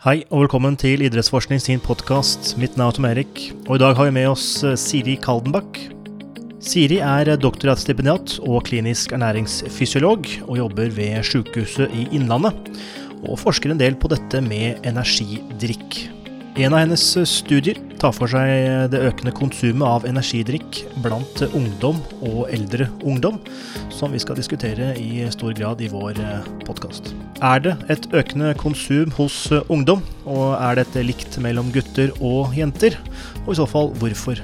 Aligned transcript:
Hei 0.00 0.22
og 0.32 0.46
velkommen 0.46 0.78
til 0.80 1.02
Idrettsforskning 1.04 1.58
sin 1.60 1.80
podkast. 1.84 2.54
Mitt 2.56 2.78
navn 2.80 2.88
er 2.88 2.96
Tom 2.96 3.06
Erik, 3.10 3.40
og 3.66 3.74
i 3.74 3.80
dag 3.82 3.98
har 3.98 4.06
vi 4.08 4.14
med 4.16 4.30
oss 4.30 4.62
eh, 4.64 4.72
Siri 4.80 5.18
Kaldenbakk. 5.20 5.76
Siri 6.64 7.02
er 7.04 7.28
doktorgradsstipendiat 7.36 8.38
og 8.48 8.62
klinisk 8.64 9.12
ernæringsfysiolog, 9.12 10.24
og 10.46 10.56
jobber 10.56 10.88
ved 10.96 11.20
Sykehuset 11.28 11.92
i 11.92 12.06
Innlandet. 12.16 12.72
Og 13.28 13.36
forsker 13.42 13.74
en 13.74 13.82
del 13.82 14.00
på 14.00 14.08
dette 14.08 14.40
med 14.40 14.80
energidrikk. 14.88 15.98
En 16.56 16.72
av 16.72 16.86
hennes 16.86 17.04
studier 17.28 17.76
tar 18.00 18.14
for 18.16 18.30
seg 18.32 18.88
det 18.92 19.00
økende 19.10 19.32
konsumet 19.36 19.84
av 19.84 20.06
energidrikk 20.08 20.80
blant 21.04 21.42
ungdom 21.50 21.98
og 22.24 22.46
eldre 22.48 22.86
ungdom, 23.04 23.36
som 23.92 24.14
vi 24.14 24.20
skal 24.22 24.38
diskutere 24.38 24.94
i 24.96 25.26
stor 25.34 25.52
grad 25.58 25.82
i 25.84 25.90
vår 25.92 26.16
podkast. 26.64 27.12
Er 27.44 27.60
det 27.66 27.74
et 27.92 28.08
økende 28.16 28.54
konsum 28.60 29.12
hos 29.18 29.42
ungdom, 29.68 30.00
og 30.24 30.56
er 30.56 30.80
dette 30.80 31.04
likt 31.04 31.36
mellom 31.44 31.68
gutter 31.74 32.14
og 32.24 32.56
jenter? 32.56 32.96
Og 33.44 33.52
i 33.52 33.60
så 33.60 33.68
fall 33.68 33.92
hvorfor? 34.00 34.40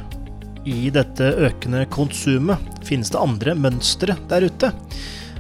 I 0.67 0.91
dette 0.93 1.31
økende 1.47 1.87
konsumet 1.95 2.85
finnes 2.85 3.13
det 3.15 3.23
andre 3.23 3.55
mønstre 3.57 4.19
der 4.29 4.51
ute. 4.51 4.73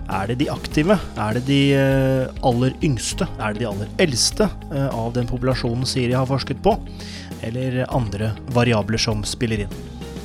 Er 0.06 0.28
det 0.30 0.37
de 0.38 0.46
aktive? 0.52 0.95
Er 1.18 1.34
det 1.34 1.46
de 1.48 1.60
eh, 1.74 2.45
aller 2.46 2.74
yngste? 2.87 3.26
Er 3.42 3.54
det 3.54 3.64
de 3.64 3.68
aller 3.68 3.88
eldste 4.02 4.46
eh, 4.70 4.87
av 4.87 5.10
den 5.16 5.26
populasjonen 5.26 5.87
Siri 5.88 6.14
har 6.14 6.28
forsket 6.30 6.62
på? 6.62 6.76
Eller 7.46 7.84
andre 7.95 8.32
variabler 8.56 8.98
som 8.98 9.20
spiller 9.23 9.60
inn? 9.64 9.74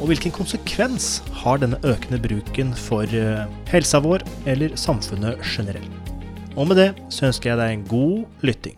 Og 0.02 0.10
hvilken 0.10 0.34
konsekvens 0.34 1.20
har 1.44 1.60
denne 1.62 1.78
økende 1.86 2.18
bruken 2.24 2.72
for 2.74 3.06
eh, 3.06 3.44
helsa 3.70 4.02
vår 4.02 4.26
eller 4.50 4.74
samfunnet 4.74 5.38
generelt? 5.46 6.10
Og 6.58 6.72
med 6.72 6.82
det 6.82 6.88
så 7.14 7.28
ønsker 7.30 7.52
jeg 7.52 7.60
deg 7.62 7.76
en 7.76 7.86
god 7.92 8.48
lytting. 8.48 8.78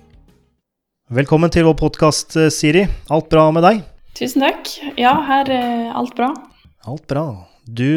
Velkommen 1.14 1.54
til 1.54 1.70
vår 1.70 1.78
podkast, 1.80 2.36
Siri. 2.52 2.84
Alt 3.14 3.32
bra 3.32 3.48
med 3.56 3.64
deg? 3.64 3.80
Tusen 4.20 4.44
takk. 4.44 4.68
Ja, 5.00 5.16
her 5.24 5.48
er 5.48 5.94
alt 5.96 6.12
bra. 6.20 6.34
Alt 6.84 7.08
bra. 7.08 7.28
Du 7.64 7.88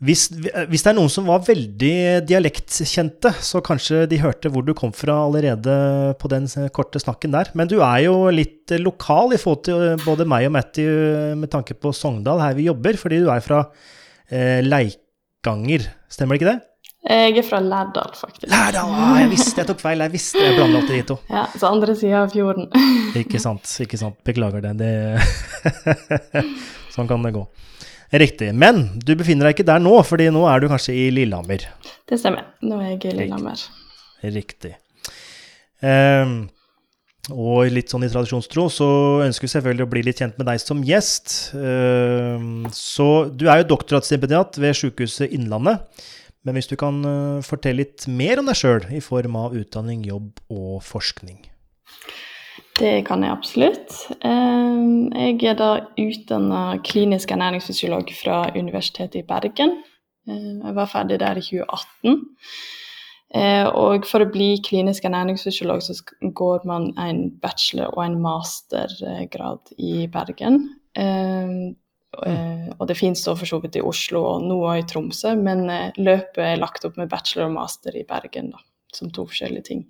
hvis, 0.00 0.30
hvis, 0.32 0.80
det 0.80 0.90
er 0.94 0.96
noen 0.96 1.10
som 1.12 1.26
var 1.28 1.42
veldig 1.44 2.24
dialektkjente, 2.24 3.34
så 3.44 3.60
kanskje 3.64 4.06
de 4.08 4.20
hørte 4.22 4.48
hvor 4.52 4.64
du 4.64 4.72
kom 4.76 4.94
fra 4.96 5.18
allerede 5.26 5.74
på 6.20 6.30
den 6.32 6.48
korte 6.72 7.02
snakken 7.02 7.34
der. 7.34 7.50
Men 7.52 7.68
du 7.68 7.82
er 7.84 8.06
jo 8.06 8.14
litt 8.32 8.72
lokal 8.80 9.36
i 9.36 9.40
forhold 9.40 9.66
til 9.68 10.00
både 10.06 10.24
meg 10.24 10.48
og 10.48 10.56
Matty 10.56 10.86
med 11.36 11.52
tanke 11.52 11.76
på 11.76 11.92
Sogndal, 11.92 12.40
her 12.40 12.56
vi 12.56 12.70
jobber, 12.70 12.96
fordi 13.00 13.20
du 13.20 13.28
er 13.28 13.44
fra 13.44 13.60
eh, 14.32 14.64
Leikanger, 14.64 15.84
stemmer 16.08 16.38
det 16.38 16.40
ikke 16.40 16.52
det? 16.54 16.58
Jeg 17.00 17.36
er 17.40 17.44
fra 17.44 17.60
Lærdal, 17.64 18.12
faktisk. 18.16 18.48
Lærdal! 18.52 18.90
Ah, 18.92 19.14
jeg 19.22 19.30
visste 19.32 19.60
jeg 19.62 19.68
tok 19.70 19.80
feil. 19.80 20.02
Jeg 20.04 20.12
visste 20.12 20.42
jeg 20.44 20.56
blanda 20.58 20.82
opp 20.82 20.90
de 20.90 21.00
to. 21.08 21.16
Ja, 21.32 21.46
så 21.56 21.70
andre 21.72 21.94
sida 21.96 22.26
av 22.26 22.32
fjorden. 22.32 22.68
ikke 23.16 23.40
sant. 23.40 23.68
ikke 23.84 24.00
sant. 24.00 24.18
Beklager 24.24 24.64
det. 24.64 24.74
det 24.80 24.92
sånn 26.94 27.08
kan 27.08 27.24
det 27.24 27.32
gå. 27.36 27.46
Riktig. 28.10 28.50
Men 28.58 28.82
du 28.98 29.12
befinner 29.14 29.46
deg 29.46 29.58
ikke 29.58 29.68
der 29.68 29.82
nå, 29.82 29.92
fordi 30.06 30.30
nå 30.34 30.42
er 30.50 30.62
du 30.62 30.70
kanskje 30.70 30.96
i 30.98 31.10
Lillehammer? 31.14 31.66
Det 32.10 32.18
stemmer. 32.18 32.48
Nå 32.66 32.80
er 32.82 32.94
jeg 32.94 33.12
i 33.12 33.18
Lillehammer. 33.20 33.60
Riktig. 34.34 34.72
Um, 35.80 36.48
og 37.30 37.70
litt 37.70 37.92
sånn 37.92 38.04
i 38.04 38.10
tradisjonstro 38.10 38.66
så 38.72 38.88
ønsker 39.24 39.46
vi 39.46 39.52
selvfølgelig 39.52 39.86
å 39.86 39.90
bli 39.92 40.02
litt 40.08 40.20
kjent 40.20 40.40
med 40.40 40.48
deg 40.50 40.62
som 40.62 40.82
gjest. 40.86 41.52
Um, 41.54 42.66
så 42.74 43.28
du 43.30 43.46
er 43.46 43.62
jo 43.62 43.70
doktorgradsstipendiat 43.76 44.58
ved 44.58 44.74
Sykehuset 44.80 45.30
Innlandet. 45.36 45.86
Men 46.42 46.56
hvis 46.56 46.70
du 46.70 46.74
kan 46.80 46.98
uh, 47.04 47.44
fortelle 47.46 47.84
litt 47.84 48.08
mer 48.10 48.40
om 48.40 48.50
deg 48.50 48.58
sjøl 48.58 48.88
i 48.96 49.02
form 49.04 49.38
av 49.38 49.54
utdanning, 49.54 50.02
jobb 50.08 50.40
og 50.50 50.80
forskning? 50.82 51.44
Det 52.78 53.04
kan 53.06 53.22
jeg 53.24 53.34
absolutt. 53.34 53.94
Ehm, 54.24 55.10
jeg 55.12 55.50
er 55.50 55.56
da 55.58 55.70
utdanna 56.00 56.78
klinisk 56.86 57.32
ernæringsfysiolog 57.34 58.12
fra 58.16 58.42
Universitetet 58.56 59.20
i 59.20 59.26
Bergen. 59.26 59.82
Ehm, 60.28 60.62
jeg 60.64 60.76
var 60.78 60.88
ferdig 60.88 61.20
der 61.20 61.36
i 61.36 61.44
2018. 61.44 62.22
Ehm, 63.34 63.68
og 63.74 64.06
for 64.08 64.24
å 64.24 64.30
bli 64.32 64.54
klinisk 64.64 65.04
ernæringsfysiolog 65.04 65.82
så 65.84 65.98
går 66.34 66.64
man 66.64 66.92
en 66.98 67.30
bachelor- 67.42 67.92
og 67.96 68.04
en 68.04 68.20
mastergrad 68.22 69.74
i 69.78 70.06
Bergen. 70.06 70.70
Og 72.80 72.88
det 72.88 72.96
finnes 72.98 73.22
da 73.24 73.34
for 73.38 73.48
så 73.48 73.60
vidt 73.62 73.78
i 73.78 73.84
Oslo 73.86 74.24
og 74.32 74.46
noe 74.48 74.78
i 74.80 74.86
Tromsø, 74.88 75.34
men 75.38 75.66
eh, 75.70 75.96
løpet 76.00 76.42
er 76.42 76.60
lagt 76.60 76.86
opp 76.88 76.98
med 76.98 77.10
bachelor 77.12 77.48
og 77.48 77.56
master 77.58 77.96
i 77.96 78.06
Bergen, 78.08 78.50
da, 78.54 78.62
som 78.94 79.12
to 79.14 79.26
forskjellige 79.28 79.68
ting. 79.70 79.84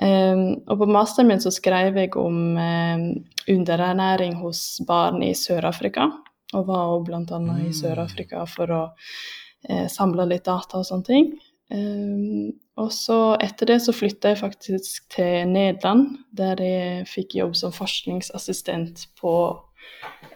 Um, 0.00 0.62
og 0.70 0.80
på 0.80 0.88
masteren 0.88 1.28
min 1.28 1.42
så 1.42 1.52
skrev 1.52 1.98
jeg 1.98 2.14
om 2.16 2.56
um, 2.56 3.06
underernæring 3.50 4.38
hos 4.40 4.80
barn 4.88 5.22
i 5.26 5.32
Sør-Afrika. 5.36 6.08
Og 6.54 6.66
var 6.66 6.94
òg 6.94 7.06
bl.a. 7.08 7.22
Mm. 7.22 7.50
i 7.68 7.74
Sør-Afrika 7.76 8.46
for 8.48 8.74
å 8.74 8.82
uh, 8.90 9.86
samle 9.92 10.28
litt 10.30 10.46
data 10.48 10.80
og 10.80 10.88
sånne 10.88 11.08
ting. 11.10 11.32
Um, 11.70 12.50
og 12.80 12.90
så 12.94 13.36
etter 13.42 13.74
det 13.74 13.80
så 13.84 13.94
flytta 13.94 14.32
jeg 14.32 14.40
faktisk 14.40 15.10
til 15.14 15.50
Nederland, 15.50 16.16
der 16.34 16.62
jeg 16.64 17.08
fikk 17.10 17.36
jobb 17.38 17.54
som 17.58 17.74
forskningsassistent 17.74 19.04
på 19.20 19.34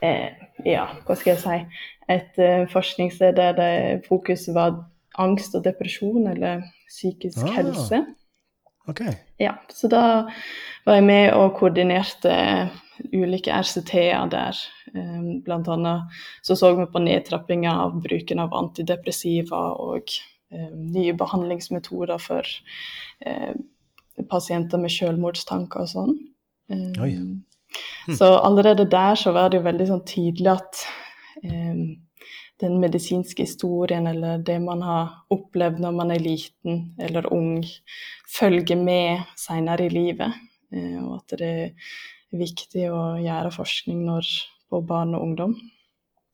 eh, 0.04 0.34
ja, 0.68 0.90
hva 1.06 1.16
skal 1.16 1.34
jeg 1.34 1.42
si 1.42 1.58
et 2.12 2.38
uh, 2.42 2.66
forskningssted 2.70 3.38
der 3.38 3.56
det 3.56 3.72
fokus 4.08 4.46
var 4.54 4.76
angst 5.18 5.54
og 5.56 5.64
depresjon, 5.64 6.26
eller 6.28 6.66
psykisk 6.90 7.46
ah. 7.46 7.56
helse. 7.56 8.02
Okay. 8.86 9.14
Ja, 9.40 9.54
så 9.72 9.88
da 9.88 10.02
var 10.84 10.98
jeg 10.98 11.06
med 11.08 11.30
og 11.32 11.54
koordinerte 11.58 12.34
ulike 13.14 13.52
RCT-er 13.52 14.28
der. 14.32 14.58
Ehm, 14.94 15.40
blant 15.44 15.68
annet 15.68 16.12
så 16.42 16.56
så 16.56 16.74
vi 16.76 16.86
på 16.86 17.02
nedtrappinga 17.02 17.72
av 17.86 17.96
bruken 18.04 18.42
av 18.44 18.54
antidepressiva 18.54 19.62
og 19.80 20.12
um, 20.52 20.76
nye 20.94 21.14
behandlingsmetoder 21.16 22.20
for 22.22 22.46
um, 23.26 23.64
pasienter 24.30 24.78
med 24.78 24.92
selvmordstanker 24.92 25.86
og 25.86 25.90
sånn. 25.90 26.14
Oi. 27.00 27.10
hm. 28.06 28.14
Så 28.20 28.28
allerede 28.36 28.86
der 28.90 29.16
så 29.18 29.32
var 29.34 29.50
det 29.50 29.58
jo 29.58 29.66
veldig 29.66 29.88
sånn 29.88 30.04
tydelig 30.06 30.52
at 30.54 30.84
den 32.60 32.78
medisinske 32.80 33.42
historien 33.42 34.06
eller 34.06 34.38
det 34.38 34.58
man 34.62 34.82
har 34.82 35.12
opplevd 35.34 35.80
når 35.82 35.94
man 35.96 36.14
er 36.14 36.22
liten 36.22 36.94
eller 37.02 37.26
ung, 37.34 37.64
følger 38.30 38.78
med 38.78 39.24
senere 39.38 39.88
i 39.88 39.92
livet. 39.92 40.34
Eh, 40.74 40.98
og 41.02 41.20
at 41.20 41.38
det 41.40 41.52
er 41.52 41.94
viktig 42.34 42.88
å 42.90 43.14
gjøre 43.22 43.54
forskning 43.54 44.04
når, 44.06 44.28
på 44.70 44.82
barn 44.86 45.16
og 45.16 45.26
ungdom. 45.28 45.56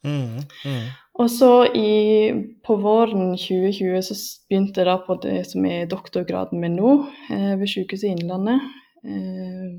Mm, 0.04 0.44
mm. 0.64 0.84
Og 1.20 1.28
så 1.28 1.52
i, 1.76 2.32
på 2.64 2.76
våren 2.80 3.34
2020 3.36 4.04
så 4.06 4.16
begynte 4.48 4.80
jeg 4.80 4.88
da 4.88 4.96
på 5.04 5.18
det 5.20 5.42
som 5.50 5.66
er 5.68 5.90
doktorgraden 5.90 6.60
min 6.60 6.78
nå, 6.80 6.94
eh, 7.32 7.52
ved 7.60 7.68
Sykehuset 7.68 8.12
Innlandet. 8.12 8.64
Eh, 9.04 9.76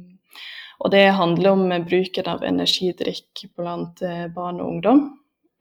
og 0.82 0.90
det 0.90 1.08
handler 1.14 1.54
om 1.54 1.68
bruken 1.86 2.30
av 2.30 2.42
energidrikk 2.42 3.44
blant 3.54 4.00
barn 4.34 4.58
og 4.64 4.70
ungdom. 4.72 5.04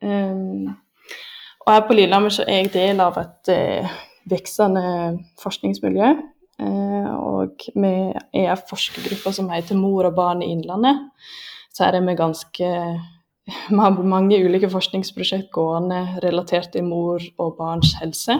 Um, 0.01 0.71
og 1.65 1.73
her 1.73 1.85
på 1.87 1.97
Lillehammer 1.97 2.33
så 2.33 2.45
er 2.47 2.63
jeg 2.63 2.73
del 2.73 3.01
av 3.03 3.19
et 3.21 3.51
uh, 3.53 3.95
voksende 4.31 4.83
forskningsmiljø. 5.41 6.11
Uh, 6.61 7.09
og 7.15 7.65
vi 7.73 7.93
er 8.13 8.51
en 8.51 8.67
forskergruppe 8.69 9.33
som 9.33 9.49
heter 9.53 9.79
Mor 9.79 10.09
og 10.09 10.17
barn 10.17 10.43
i 10.45 10.51
Innlandet. 10.53 11.07
Så 11.71 11.85
her 11.85 11.97
er 11.97 12.05
vi 12.05 12.19
ganske 12.19 12.71
Vi 13.71 13.77
har 13.79 14.03
mange 14.05 14.37
ulike 14.45 14.69
forskningsprosjekt 14.69 15.49
gående 15.51 16.03
relatert 16.23 16.69
til 16.71 16.85
mor 16.85 17.23
og 17.41 17.55
barns 17.57 17.95
helse. 17.99 18.37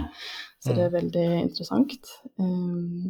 Så 0.62 0.76
det 0.76 0.84
er 0.86 0.92
mm. 0.92 0.94
veldig 0.94 1.26
interessant. 1.42 2.12
Um, 2.38 3.10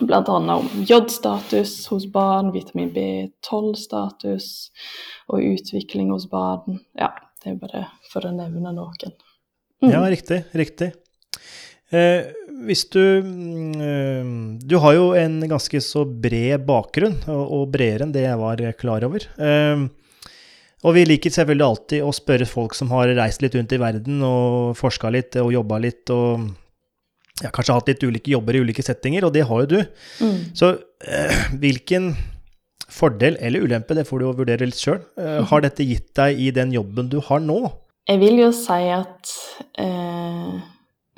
Bl.a. 0.00 0.22
om 0.54 0.68
jodstatus 0.88 1.86
hos 1.90 2.06
barn, 2.12 2.52
vitamin 2.54 2.92
B12-status 2.94 4.46
og 5.28 5.42
utvikling 5.44 6.12
hos 6.14 6.28
barn. 6.30 6.78
Ja, 6.96 7.10
det 7.40 7.52
er 7.52 7.60
bare 7.60 7.86
for 8.10 8.26
å 8.28 8.34
nevne 8.34 8.72
noen. 8.76 9.14
Mm. 9.80 9.92
Ja, 9.94 10.02
riktig. 10.12 10.42
Riktig. 10.56 10.90
Eh, 11.90 12.28
hvis 12.66 12.84
du 12.92 13.00
eh, 13.02 14.26
Du 14.62 14.76
har 14.78 14.94
jo 14.94 15.08
en 15.18 15.40
ganske 15.50 15.80
så 15.82 16.04
bred 16.04 16.66
bakgrunn, 16.68 17.16
og, 17.32 17.44
og 17.56 17.72
bredere 17.72 18.06
enn 18.06 18.14
det 18.14 18.26
jeg 18.26 18.40
var 18.40 18.62
klar 18.78 19.06
over. 19.08 19.24
Eh, 19.40 19.86
og 20.80 20.96
vi 20.96 21.04
liker 21.04 21.32
selvfølgelig 21.32 21.66
alltid 21.66 22.04
å 22.06 22.12
spørre 22.16 22.48
folk 22.48 22.76
som 22.76 22.92
har 22.94 23.12
reist 23.18 23.42
litt 23.44 23.56
rundt 23.56 23.72
i 23.76 23.80
verden 23.80 24.22
og 24.24 24.76
forska 24.80 25.10
litt 25.12 25.36
og 25.40 25.52
jobba 25.52 25.80
litt 25.82 26.12
og 26.14 26.46
ja, 27.40 27.50
kanskje 27.52 27.76
hatt 27.76 27.90
litt 27.90 28.04
ulike 28.04 28.32
jobber 28.32 28.56
i 28.56 28.62
ulike 28.64 28.84
settinger, 28.84 29.26
og 29.26 29.34
det 29.36 29.46
har 29.48 29.64
jo 29.64 29.68
du. 29.74 29.78
Mm. 30.24 30.38
Så 30.56 30.72
eh, 31.04 31.42
hvilken 31.60 32.14
fordel 32.94 33.38
eller 33.40 33.66
ulempe, 33.66 33.96
det 33.96 34.06
får 34.08 34.20
du 34.20 34.26
jo 34.26 34.34
vurdere 34.42 34.68
litt 34.68 34.80
sjøl. 34.80 35.00
Uh, 35.18 35.40
har 35.50 35.64
dette 35.64 35.86
gitt 35.86 36.10
deg 36.18 36.40
i 36.40 36.50
den 36.54 36.74
jobben 36.74 37.10
du 37.12 37.20
har 37.28 37.42
nå? 37.44 37.62
Jeg 38.10 38.18
vil 38.22 38.40
jo 38.40 38.48
si 38.56 38.86
at 38.90 39.32
eh, 39.78 40.54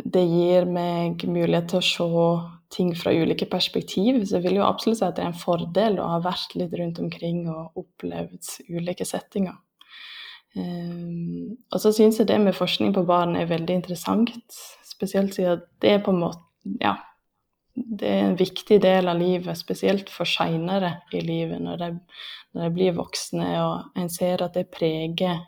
det 0.03 0.25
gir 0.29 0.67
meg 0.69 1.23
mulighet 1.25 1.71
til 1.71 1.79
å 1.79 1.87
se 1.87 2.25
ting 2.73 2.91
fra 2.97 3.13
ulike 3.15 3.47
perspektiv. 3.49 4.23
Så 4.27 4.39
jeg 4.39 4.47
vil 4.47 4.59
jo 4.61 4.67
absolutt 4.67 5.01
si 5.01 5.07
at 5.07 5.17
det 5.17 5.25
er 5.25 5.31
en 5.31 5.39
fordel 5.39 6.01
å 6.03 6.11
ha 6.15 6.23
vært 6.25 6.57
litt 6.59 6.75
rundt 6.79 7.01
omkring 7.01 7.45
og 7.53 7.85
opplevd 7.85 8.51
ulike 8.73 9.07
settinger. 9.09 9.57
Um, 10.53 11.57
og 11.73 11.81
så 11.81 11.95
syns 11.97 12.19
jeg 12.21 12.29
det 12.29 12.37
med 12.43 12.57
forskning 12.57 12.93
på 12.93 13.07
barn 13.09 13.39
er 13.41 13.49
veldig 13.49 13.79
interessant, 13.79 14.35
spesielt 14.85 15.33
siden 15.33 15.63
det 15.81 15.95
er 15.95 16.03
på 16.05 16.13
en 16.13 16.25
måte 16.27 16.49
Ja, 16.79 16.93
det 17.75 18.09
er 18.09 18.27
en 18.27 18.37
viktig 18.37 18.79
del 18.83 19.09
av 19.09 19.21
livet, 19.21 19.57
spesielt 19.59 20.11
for 20.13 20.29
seinere 20.29 20.99
i 21.13 21.23
livet, 21.25 21.63
når 21.63 21.81
de, 21.81 21.91
blir 22.75 22.97
voksne 22.99 23.49
og 23.63 23.97
en 23.97 24.11
ser 24.13 24.45
at 24.45 24.59
det 24.59 24.67
preger, 24.75 25.41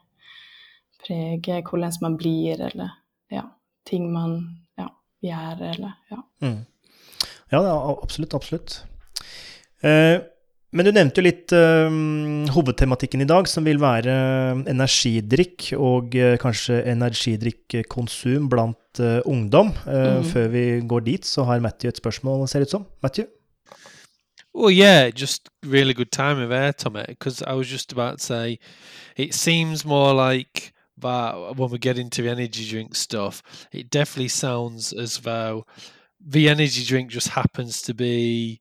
preger 1.05 1.65
hvordan 1.69 1.93
man 2.01 2.17
blir, 2.17 2.63
eller 2.71 2.95
ja, 3.33 3.45
ting 3.85 4.07
man 4.13 4.39
ja, 4.81 4.89
gjør, 5.25 5.67
eller 5.75 5.99
ja. 6.11 6.23
Mm. 6.41 6.63
Ja, 7.53 7.61
absolutt. 8.03 8.35
Absolutt. 8.35 8.79
Eh, 9.85 10.17
men 10.75 10.89
du 10.89 10.91
nevnte 10.93 11.23
jo 11.23 11.27
litt 11.27 11.55
uh, 11.55 11.87
hovedtematikken 12.55 13.23
i 13.23 13.29
dag, 13.31 13.47
som 13.51 13.67
vil 13.67 13.79
være 13.83 14.17
energidrikk 14.71 15.71
og 15.79 16.17
uh, 16.19 16.35
kanskje 16.43 16.83
energidrikkonsum 16.91 18.51
blant 18.51 19.01
uh, 19.01 19.21
ungdom. 19.25 19.73
Mm. 19.87 20.27
Før 20.29 20.51
vi 20.51 20.67
går 20.91 21.07
dit, 21.07 21.27
så 21.27 21.47
har 21.49 21.63
Matthew 21.63 21.95
et 21.95 22.03
spørsmål, 22.03 22.49
ser 22.49 22.65
det 22.65 22.71
ut 22.73 22.77
som. 22.79 22.87
Matthew? 23.03 23.31
Well, 24.55 24.71
yeah, 24.71 25.11
just 25.11 25.49
really 25.65 25.95
good 25.95 26.13
time 26.13 26.39
of 26.39 26.53
air, 26.53 26.73
Tommy, 26.73 27.05
because 27.09 27.43
I 27.43 27.55
was 27.55 27.67
just 27.67 27.93
about 27.93 28.19
to 28.19 28.25
say 28.25 28.59
it 29.17 29.35
seems 29.35 29.85
more 29.85 30.15
like 30.15 30.73
that 30.99 31.57
when 31.57 31.71
we 31.71 31.79
get 31.79 31.99
into 31.99 32.23
the 32.23 32.31
energy 32.31 32.65
drink 32.71 32.95
stuff, 32.95 33.43
it 33.73 33.91
definitely 33.91 34.29
sounds 34.29 34.93
as 34.93 35.19
though 35.19 35.67
the 36.21 36.49
energy 36.49 36.85
drink 36.85 37.11
just 37.11 37.29
happens 37.29 37.83
to 37.83 37.95
be 37.95 38.61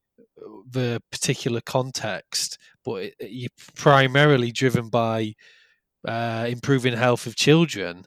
the 0.73 1.01
particular 1.11 1.61
context, 1.61 2.57
but 2.83 3.03
it, 3.03 3.15
you're 3.19 3.49
primarily 3.75 4.51
driven 4.51 4.89
by 4.89 5.33
uh, 6.07 6.45
improving 6.49 6.95
health 6.95 7.25
of 7.25 7.35
children. 7.35 8.05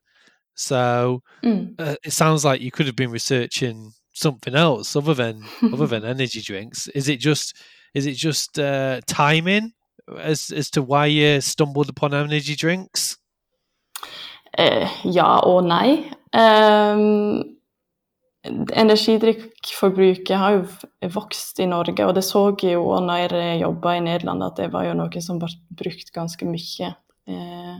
So 0.54 1.22
mm. 1.44 1.74
uh, 1.78 1.96
it 2.04 2.12
sounds 2.12 2.44
like 2.44 2.60
you 2.60 2.70
could 2.70 2.86
have 2.86 2.96
been 2.96 3.10
researching 3.10 3.92
something 4.12 4.54
else 4.54 4.96
other 4.96 5.14
than 5.14 5.44
other 5.72 5.86
than 5.86 6.04
energy 6.14 6.40
drinks. 6.40 6.88
Is 6.88 7.08
it 7.08 7.20
just 7.20 7.56
is 7.94 8.06
it 8.06 8.14
just 8.14 8.58
uh, 8.58 9.00
timing 9.06 9.72
as 10.18 10.50
as 10.50 10.70
to 10.70 10.82
why 10.82 11.06
you 11.06 11.40
stumbled 11.40 11.88
upon 11.88 12.14
energy 12.14 12.56
drinks? 12.56 13.18
Uh, 14.56 14.88
ja 15.04 15.38
og 15.38 15.64
nei. 15.64 16.10
Um, 16.32 17.55
Energidrikkforbruket 18.76 20.38
har 20.38 20.56
jo 20.56 21.10
vokst 21.14 21.60
i 21.60 21.68
Norge, 21.70 22.06
og 22.06 22.14
det 22.16 22.24
så 22.26 22.48
jeg 22.62 22.76
jo 22.76 22.84
når 23.02 23.34
jeg 23.34 23.60
jobba 23.62 23.96
i 23.96 24.04
Nederland, 24.04 24.44
at 24.46 24.60
det 24.60 24.72
var 24.72 24.86
jo 24.88 24.96
noe 24.98 25.22
som 25.24 25.40
ble 25.42 25.52
brukt 25.78 26.12
ganske 26.14 26.48
mye. 26.48 26.92
Eh, 27.26 27.78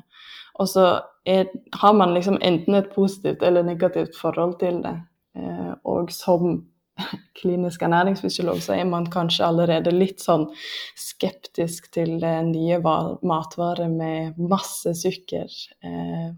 og 0.57 0.71
så 0.71 0.87
er, 1.29 1.51
har 1.81 1.93
man 1.97 2.15
liksom 2.15 2.39
enten 2.43 2.79
et 2.79 2.95
positivt 2.95 3.43
eller 3.45 3.67
negativt 3.67 4.17
forhold 4.19 4.59
til 4.63 4.81
det. 4.85 4.97
Eh, 5.37 5.73
og 5.85 6.11
som 6.15 6.65
klinisk 7.41 7.83
ernæringsfysiolog 7.85 8.63
så 8.65 8.77
er 8.79 8.89
man 8.89 9.09
kanskje 9.13 9.47
allerede 9.47 9.93
litt 9.93 10.23
sånn 10.25 10.49
skeptisk 10.97 11.91
til 11.95 12.17
nye 12.21 12.81
matvarer 12.81 13.93
med 13.93 14.39
masse 14.41 14.97
sukker. 14.97 15.53
Eh, 15.85 16.31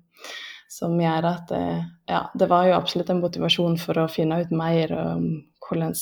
som 0.69 0.99
gjør 1.01 1.27
at 1.31 1.53
eh, 1.57 1.85
ja, 2.09 2.27
det 2.37 2.49
var 2.51 2.69
jo 2.69 2.77
absolutt 2.77 3.11
en 3.11 3.23
motivasjon 3.23 3.79
for 3.81 3.99
å 4.03 4.09
finne 4.13 4.43
ut 4.43 4.51
mer 4.53 4.93
om 4.97 5.29
hvordan, 5.65 5.95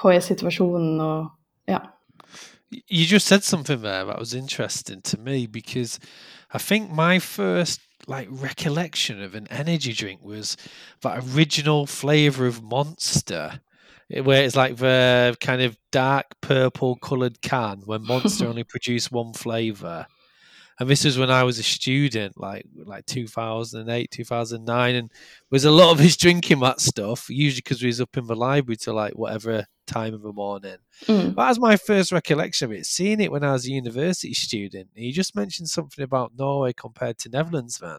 hva 0.00 0.14
er 0.14 0.24
situasjonen 0.24 1.02
og 1.04 1.28
ja. 1.68 1.82
You 2.90 3.04
just 3.06 3.28
said 3.28 3.44
something 3.44 3.82
there 3.82 4.04
that 4.04 4.18
was 4.18 4.34
interesting 4.34 5.00
to 5.02 5.18
me 5.18 5.46
because 5.46 6.00
I 6.52 6.58
think 6.58 6.90
my 6.90 7.18
first 7.18 7.80
like 8.06 8.28
recollection 8.30 9.22
of 9.22 9.34
an 9.34 9.46
energy 9.50 9.92
drink 9.92 10.20
was 10.22 10.56
that 11.02 11.22
original 11.34 11.86
flavor 11.86 12.46
of 12.46 12.62
Monster, 12.62 13.60
eh, 14.10 14.20
where 14.20 14.42
it's 14.42 14.56
like 14.56 14.76
the 14.76 15.36
kind 15.40 15.62
of 15.62 15.76
dark 15.92 16.26
purple 16.40 16.96
colored 16.96 17.40
can 17.42 17.82
when 17.84 18.06
Monster 18.06 18.46
only 18.48 18.64
produced 18.64 19.12
one 19.12 19.32
flavor 19.32 20.06
and 20.80 20.88
this 20.88 21.04
was 21.04 21.18
when 21.18 21.30
I 21.30 21.44
was 21.44 21.58
a 21.58 21.62
student, 21.62 22.38
like 22.38 22.66
like 22.76 23.06
2008, 23.06 24.10
2009, 24.10 24.94
and 24.94 25.10
was 25.50 25.64
a 25.64 25.70
lot 25.70 25.92
of 25.92 26.00
us 26.00 26.16
drinking 26.16 26.60
that 26.60 26.80
stuff. 26.80 27.30
Usually 27.30 27.60
because 27.60 27.80
we 27.80 27.86
was 27.86 28.00
up 28.00 28.16
in 28.16 28.26
the 28.26 28.34
library 28.34 28.76
till 28.76 28.94
like 28.94 29.12
whatever 29.14 29.66
time 29.86 30.14
of 30.14 30.22
the 30.22 30.32
morning. 30.32 30.78
Mm. 31.06 31.36
That 31.36 31.48
was 31.48 31.60
my 31.60 31.76
first 31.76 32.10
recollection 32.10 32.66
of 32.66 32.72
it. 32.72 32.86
Seeing 32.86 33.20
it 33.20 33.30
when 33.30 33.44
I 33.44 33.52
was 33.52 33.66
a 33.66 33.70
university 33.70 34.34
student. 34.34 34.88
You 34.94 35.12
just 35.12 35.36
mentioned 35.36 35.68
something 35.68 36.02
about 36.02 36.32
Norway 36.36 36.72
compared 36.72 37.18
to 37.18 37.28
Netherlands, 37.28 37.80
man. 37.80 37.98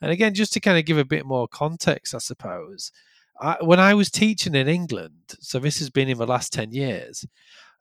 and 0.00 0.10
again, 0.10 0.34
just 0.34 0.52
to 0.54 0.60
kind 0.60 0.78
of 0.78 0.84
give 0.84 0.98
a 0.98 1.04
bit 1.04 1.26
more 1.26 1.46
context, 1.46 2.14
I 2.14 2.18
suppose. 2.18 2.90
I, 3.40 3.56
when 3.60 3.80
I 3.80 3.94
was 3.94 4.10
teaching 4.10 4.54
in 4.54 4.68
England, 4.68 5.36
so 5.40 5.58
this 5.58 5.78
has 5.78 5.90
been 5.90 6.08
in 6.08 6.18
the 6.18 6.26
last 6.26 6.52
10 6.52 6.72
years, 6.72 7.24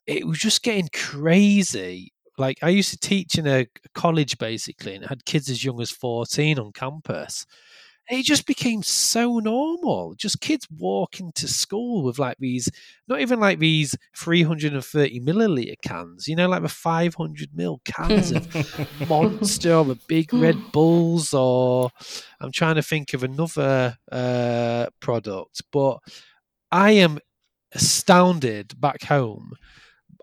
it 0.06 0.26
was 0.26 0.40
just 0.40 0.64
getting 0.64 0.90
crazy 0.94 2.14
like 2.40 2.58
I 2.62 2.70
used 2.70 2.92
to 2.92 2.98
teach 2.98 3.38
in 3.38 3.48
a 3.48 3.68
college 3.94 4.38
basically 4.38 4.96
and 4.96 5.06
had 5.06 5.26
kids 5.26 5.50
as 5.50 5.64
young 5.64 5.82
as 5.82 5.92
14 5.92 6.60
on 6.60 6.72
campus. 6.72 7.46
it 8.10 8.24
just 8.24 8.48
became 8.48 8.82
so 8.82 9.40
normal. 9.40 10.16
Just 10.16 10.42
kids 10.42 10.68
walking 10.76 11.32
to 11.36 11.48
school 11.48 12.04
with 12.04 12.18
like 12.18 12.38
these, 12.40 12.70
not 13.08 13.22
even 13.22 13.40
like 13.40 13.60
these 13.60 13.96
330 14.18 15.20
milliliter 15.20 15.76
cans, 15.84 16.28
you 16.28 16.36
know, 16.36 16.48
like 16.48 16.64
the 16.64 16.70
500 16.70 17.50
mil 17.54 17.82
cans 17.86 18.32
of 18.32 19.10
Monster 19.10 19.76
or 19.76 19.86
the 19.86 20.00
big 20.08 20.34
Red 20.34 20.58
Bulls, 20.72 21.34
or 21.34 21.92
I'm 22.42 22.52
trying 22.52 22.76
to 22.76 22.84
think 22.84 23.14
of 23.14 23.24
another 23.24 23.98
uh, 24.12 24.88
product. 25.00 25.62
But 25.72 26.00
I 26.72 26.92
am 26.92 27.20
astounded 27.74 28.80
back 28.80 29.04
home 29.04 29.54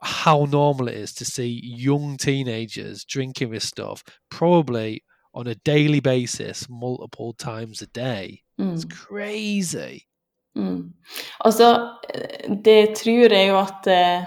how 0.02 0.44
normal 0.44 0.88
it 0.88 0.96
is 0.96 1.12
to 1.14 1.24
see 1.24 1.60
young 1.62 2.16
teenagers 2.16 3.04
drinking 3.04 3.50
this 3.50 3.64
stuff, 3.64 4.02
probably 4.30 5.02
on 5.34 5.46
a 5.46 5.54
daily 5.54 6.00
basis, 6.00 6.68
multiple 6.68 7.32
times 7.32 7.82
a 7.82 7.86
day. 7.86 8.42
Mm. 8.60 8.74
It's 8.74 8.84
crazy. 8.84 10.02
Mm. 10.56 10.92
Altså, 11.44 11.90
det 12.64 12.96
tror 12.96 13.32
jeg 13.32 13.48
jo 13.48 13.58
at 13.60 13.86
eh, 13.86 14.24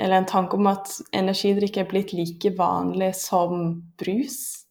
Eller 0.00 0.16
en 0.16 0.26
tanke 0.26 0.56
om 0.56 0.64
at 0.66 0.88
energidrikk 1.12 1.76
er 1.76 1.84
blitt 1.84 2.14
like 2.16 2.54
vanlig 2.56 3.10
som 3.14 3.82
brus. 4.00 4.64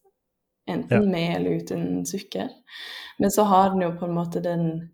Enten 0.66 1.04
ja. 1.04 1.10
med 1.10 1.36
eller 1.36 1.50
uten 1.50 2.06
sukker. 2.06 2.48
Men 3.18 3.30
så 3.30 3.44
har 3.46 3.70
den 3.70 3.82
jo 3.82 3.92
på 3.98 4.08
en 4.08 4.14
måte 4.14 4.42
den 4.42 4.90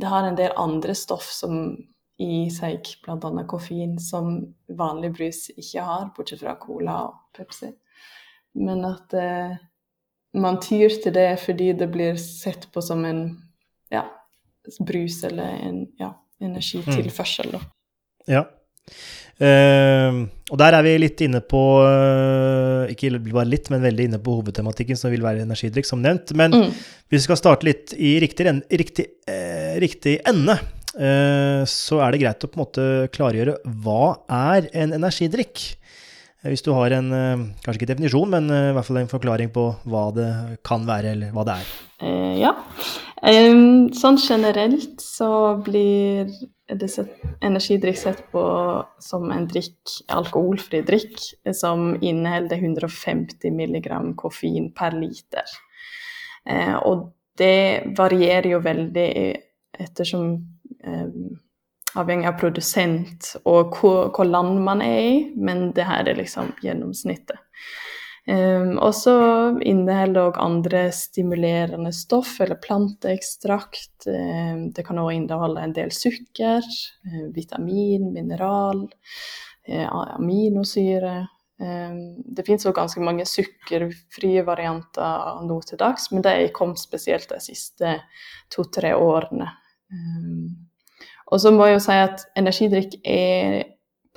Det 0.00 0.06
har 0.06 0.26
en 0.26 0.36
del 0.36 0.50
andre 0.56 0.94
stoff 0.94 1.30
som 1.30 1.76
i 2.18 2.48
seg 2.50 2.86
bl.a. 3.04 3.44
koffein, 3.46 3.96
som 4.02 4.40
vanlig 4.66 5.12
brus 5.14 5.44
ikke 5.54 5.84
har, 5.86 6.08
bortsett 6.16 6.42
fra 6.42 6.56
cola 6.58 6.96
og 7.06 7.18
Pepsi. 7.36 7.70
Men 8.58 8.82
at 8.88 9.14
eh, 9.14 9.54
man 10.38 10.58
tyr 10.62 10.90
til 11.02 11.14
det 11.14 11.30
fordi 11.44 11.72
det 11.78 11.90
blir 11.92 12.18
sett 12.20 12.66
på 12.74 12.82
som 12.82 13.04
en 13.06 13.22
ja, 13.92 14.04
brus 14.80 15.22
eller 15.28 15.60
en 15.68 15.84
ja, 16.00 16.12
energitilførsel. 16.42 17.54
Mm. 17.54 17.68
Ja. 18.28 18.44
Uh, 19.38 20.24
og 20.50 20.58
der 20.58 20.74
er 20.74 20.82
vi 20.82 20.96
litt 20.98 21.20
inne 21.22 21.38
på 21.46 21.60
uh, 21.84 22.88
Ikke 22.90 23.12
bare 23.28 23.46
litt, 23.46 23.68
men 23.70 23.84
veldig 23.84 24.08
inne 24.08 24.18
på 24.18 24.34
hovedtematikken, 24.40 24.98
som 24.98 25.12
vil 25.14 25.22
være 25.22 25.44
energidrikk, 25.46 25.86
som 25.86 26.02
nevnt. 26.02 26.32
Men 26.38 26.56
mm. 26.56 26.72
vi 27.14 27.20
skal 27.22 27.38
starte 27.38 27.68
litt 27.68 27.94
i 27.94 28.16
riktig, 28.24 28.48
riktig, 28.82 29.06
uh, 29.30 29.76
riktig 29.78 30.18
ende. 30.26 30.58
Eh, 30.96 31.62
så 31.68 32.00
er 32.00 32.14
det 32.14 32.22
greit 32.22 32.44
å 32.44 32.48
på 32.50 32.58
en 32.58 32.64
måte 32.64 32.86
klargjøre 33.14 33.58
hva 33.84 34.18
er 34.32 34.68
en 34.72 34.94
energidrikk? 34.96 35.64
Eh, 36.40 36.48
hvis 36.52 36.64
du 36.64 36.72
har 36.72 36.94
en, 36.96 37.12
eh, 37.12 37.44
kanskje 37.64 37.82
ikke 37.82 37.92
definisjon, 37.92 38.30
men 38.30 38.48
i 38.48 38.72
hvert 38.72 38.86
fall 38.86 39.02
en 39.02 39.10
forklaring 39.10 39.52
på 39.52 39.68
hva 39.84 40.08
det 40.14 40.30
kan 40.64 40.86
være, 40.86 41.12
eller 41.12 41.32
hva 41.32 41.44
det 41.44 41.58
er. 41.58 41.76
ja. 42.38 42.54
sånn 43.98 44.16
generelt 44.22 45.00
så 45.02 45.58
blir 45.64 46.30
energidrikk 46.68 47.96
sett 47.98 48.22
på 48.30 48.42
som 49.00 49.32
en 49.32 49.48
drikk, 49.48 49.80
alkoholfri 50.08 50.84
drikk 50.86 51.18
som 51.52 51.96
inneholder 52.00 52.60
150 52.62 53.50
mg 53.50 54.14
koffein 54.16 54.72
per 54.72 54.92
liter. 54.92 55.44
og 56.84 57.12
det 57.36 57.94
varierer 57.96 58.50
jo 58.50 58.60
veldig 58.60 59.36
ettersom 59.78 60.38
avhengig 61.98 62.28
av 62.28 62.38
produsent 62.40 63.32
og 63.48 63.76
hvor, 63.78 64.24
land 64.24 64.60
man 64.64 64.82
er 64.84 64.98
i, 65.00 65.14
men 65.36 65.70
det 65.76 65.86
her 65.88 66.08
er 66.08 66.18
liksom 66.18 66.52
gjennomsnittet. 66.64 67.40
Um, 68.28 68.74
og 68.84 68.92
så 68.92 69.14
inneholder 69.64 70.26
òg 70.28 70.38
andre 70.42 70.82
stimulerende 70.92 71.94
stoff, 71.96 72.34
eller 72.44 72.60
planteekstrakt. 72.60 74.04
Um, 74.04 74.66
det 74.76 74.84
kan 74.84 75.00
òg 75.00 75.14
inneholde 75.14 75.64
en 75.64 75.72
del 75.72 75.94
sukker, 75.96 76.60
uh, 77.08 77.24
vitamin, 77.32 78.10
mineral, 78.12 78.84
uh, 79.70 79.86
aminosyre. 80.18 81.22
Um, 81.56 82.20
det 82.20 82.44
finnes 82.44 82.68
òg 82.68 82.76
ganske 82.76 83.00
mange 83.00 83.24
sukkerfrie 83.26 84.44
varianter 84.44 85.40
nå 85.48 85.60
til 85.64 85.80
dags, 85.80 86.10
men 86.12 86.28
de 86.28 86.50
kom 86.52 86.76
spesielt 86.76 87.32
de 87.32 87.40
siste 87.48 87.96
to-tre 88.52 88.92
årene. 88.92 89.54
Og 91.28 91.42
så 91.42 91.52
må 91.52 91.66
jeg 91.68 91.76
jo 91.78 91.82
si 91.84 91.98
at 92.00 92.24
energidrikk 92.38 92.96
er 93.04 93.60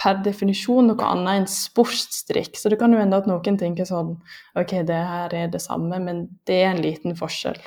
per 0.01 0.21
definisjon 0.25 0.87
noe 0.89 1.05
annet 1.05 1.41
enn 1.41 1.49
sportsdrikk. 1.49 2.55
Så 2.57 2.71
det 2.71 2.79
kan 2.81 2.93
jo 2.93 3.01
hende 3.01 3.19
at 3.19 3.27
noen 3.29 3.59
tenker 3.59 3.85
sånn 3.85 4.15
OK, 4.57 4.73
det 4.87 4.97
her 4.97 5.35
er 5.37 5.51
det 5.51 5.61
samme, 5.61 5.99
men 6.01 6.23
det 6.49 6.61
er 6.63 6.71
en 6.71 6.81
liten 6.81 7.17
forskjell. 7.19 7.59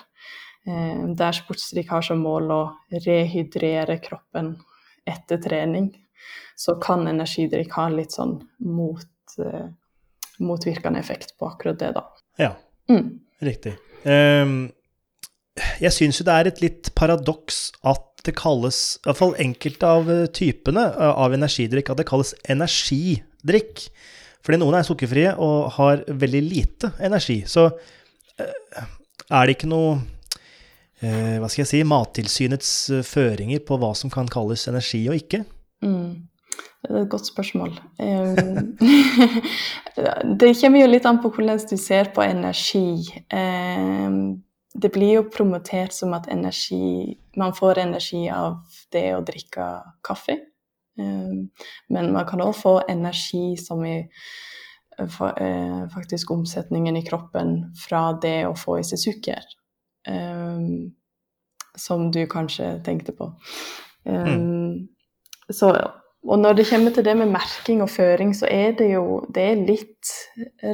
Eh, 0.67 1.05
der 1.19 1.37
sportsdrikk 1.37 1.93
har 1.95 2.07
som 2.07 2.23
mål 2.25 2.51
å 2.55 2.63
rehydrere 3.05 4.01
kroppen 4.03 4.55
etter 5.07 5.39
trening, 5.45 5.91
så 6.57 6.79
kan 6.81 7.05
energidrikk 7.11 7.77
ha 7.77 7.91
litt 7.93 8.17
sånn 8.17 8.39
mot, 8.65 9.37
eh, 9.45 9.69
motvirkende 10.41 10.99
effekt 10.99 11.37
på 11.39 11.51
akkurat 11.53 11.79
det, 11.79 11.93
da. 11.99 12.07
Ja, 12.41 12.55
mm. 12.91 13.11
riktig. 13.45 13.77
Um, 14.05 14.73
jeg 15.79 15.95
syns 15.95 16.19
jo 16.19 16.27
det 16.27 16.35
er 16.35 16.51
et 16.51 16.65
litt 16.65 16.91
paradoks 16.99 17.69
at 17.87 18.14
det 18.25 18.35
kalles, 18.39 18.81
i 19.01 19.09
hvert 19.09 19.21
fall 19.21 19.35
enkelte 19.43 19.93
av 19.99 20.11
eh, 20.13 20.27
typene 20.33 20.85
eh, 20.91 21.15
av 21.25 21.35
energidrikk, 21.37 21.93
at 21.93 22.01
det 22.01 22.09
kalles 22.09 22.35
energidrikk. 22.51 23.87
Fordi 24.45 24.61
noen 24.61 24.79
er 24.79 24.87
sukkerfrie 24.87 25.35
og 25.41 25.75
har 25.79 26.05
veldig 26.09 26.43
lite 26.45 26.93
energi. 27.05 27.43
Så 27.49 27.69
eh, 28.41 28.85
er 29.31 29.47
det 29.47 29.59
ikke 29.59 29.73
noe 29.73 30.03
hva 31.05 31.51
skal 31.53 31.61
jeg 31.61 31.69
si, 31.69 31.79
Mattilsynets 31.85 32.69
føringer 33.05 33.61
på 33.67 33.77
hva 33.77 33.91
som 33.99 34.09
kan 34.09 34.29
kalles 34.31 34.63
energi 34.71 35.03
og 35.11 35.19
ikke? 35.19 35.43
Mm. 35.85 36.31
Det 36.81 36.95
er 36.95 37.03
et 37.03 37.11
godt 37.13 37.29
spørsmål. 37.29 37.75
det 40.41 40.55
kommer 40.63 40.81
jo 40.81 40.89
litt 40.89 41.09
an 41.11 41.21
på 41.21 41.29
hvordan 41.35 41.61
du 41.69 41.77
ser 41.77 42.09
på 42.17 42.25
energi 42.25 43.05
det 44.75 44.91
blir 44.95 45.13
jo 45.21 45.29
promotert 45.31 45.95
som 45.95 46.15
at 46.17 46.27
energi 46.33 47.19
Man 47.37 47.55
får 47.55 47.79
energi 47.79 48.29
av 48.31 48.61
det 48.95 49.09
å 49.17 49.23
drikke 49.27 49.69
kaffe. 50.07 50.37
Um, 50.99 51.49
men 51.91 52.13
man 52.15 52.27
kan 52.29 52.43
òg 52.45 52.53
få 52.55 52.77
energi 52.89 53.57
som 53.59 53.83
i 53.87 53.97
uh, 55.01 55.89
faktisk 55.91 56.31
omsetningen 56.31 56.97
i 56.97 57.03
kroppen 57.07 57.57
fra 57.79 58.13
det 58.23 58.45
å 58.47 58.55
få 58.55 58.79
i 58.79 58.87
seg 58.87 59.03
sukker. 59.03 59.43
Um, 60.07 60.95
som 61.75 62.11
du 62.15 62.23
kanskje 62.31 62.77
tenkte 62.87 63.13
på. 63.19 63.33
Mm. 64.07 64.87
Så, 65.51 65.73
og 66.23 66.39
når 66.39 66.61
det 66.61 66.69
kommer 66.69 66.95
til 66.95 67.05
det 67.05 67.17
med 67.19 67.33
merking 67.35 67.83
og 67.83 67.91
føring, 67.91 68.31
så 68.37 68.47
er 68.47 68.77
det 68.79 68.93
jo 68.93 69.25
det 69.35 69.49
er 69.51 69.65
litt 69.67 70.13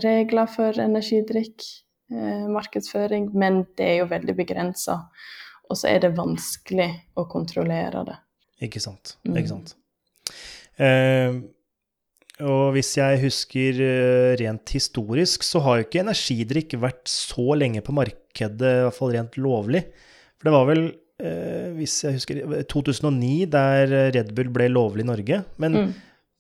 regler 0.04 0.50
for 0.52 0.76
energidrikk. 0.76 1.64
Eh, 2.11 2.47
markedsføring, 2.50 3.29
men 3.38 3.62
det 3.79 3.87
er 3.87 3.97
jo 4.00 4.11
veldig 4.11 4.35
begrensa. 4.35 4.97
Og 5.71 5.79
så 5.79 5.93
er 5.93 6.02
det 6.02 6.17
vanskelig 6.17 6.88
å 7.14 7.26
kontrollere 7.31 8.02
det. 8.09 8.17
Ikke 8.67 8.83
sant. 8.83 9.14
Mm. 9.23 9.37
Ikke 9.38 9.52
sant. 9.52 9.76
Eh, 10.81 11.37
og 12.40 12.73
hvis 12.75 12.90
jeg 12.99 13.21
husker 13.23 13.79
eh, 13.85 14.33
rent 14.40 14.73
historisk, 14.75 15.45
så 15.47 15.62
har 15.62 15.79
jo 15.79 15.87
ikke 15.87 16.02
energidrikk 16.02 16.75
vært 16.83 17.05
så 17.12 17.55
lenge 17.59 17.85
på 17.87 17.95
markedet, 17.95 18.59
i 18.59 18.83
hvert 18.88 18.99
fall 18.99 19.14
rent 19.14 19.38
lovlig. 19.38 19.85
For 20.40 20.50
det 20.50 20.57
var 20.57 20.69
vel, 20.73 20.85
eh, 21.23 21.71
hvis 21.79 21.99
jeg 22.09 22.19
husker 22.19 22.43
2009, 22.75 23.33
der 23.55 23.95
Red 24.17 24.35
Bull 24.35 24.50
ble 24.50 24.67
lovlig 24.73 25.07
i 25.07 25.11
Norge. 25.12 25.43
Men 25.62 25.79
mm. 25.79 25.95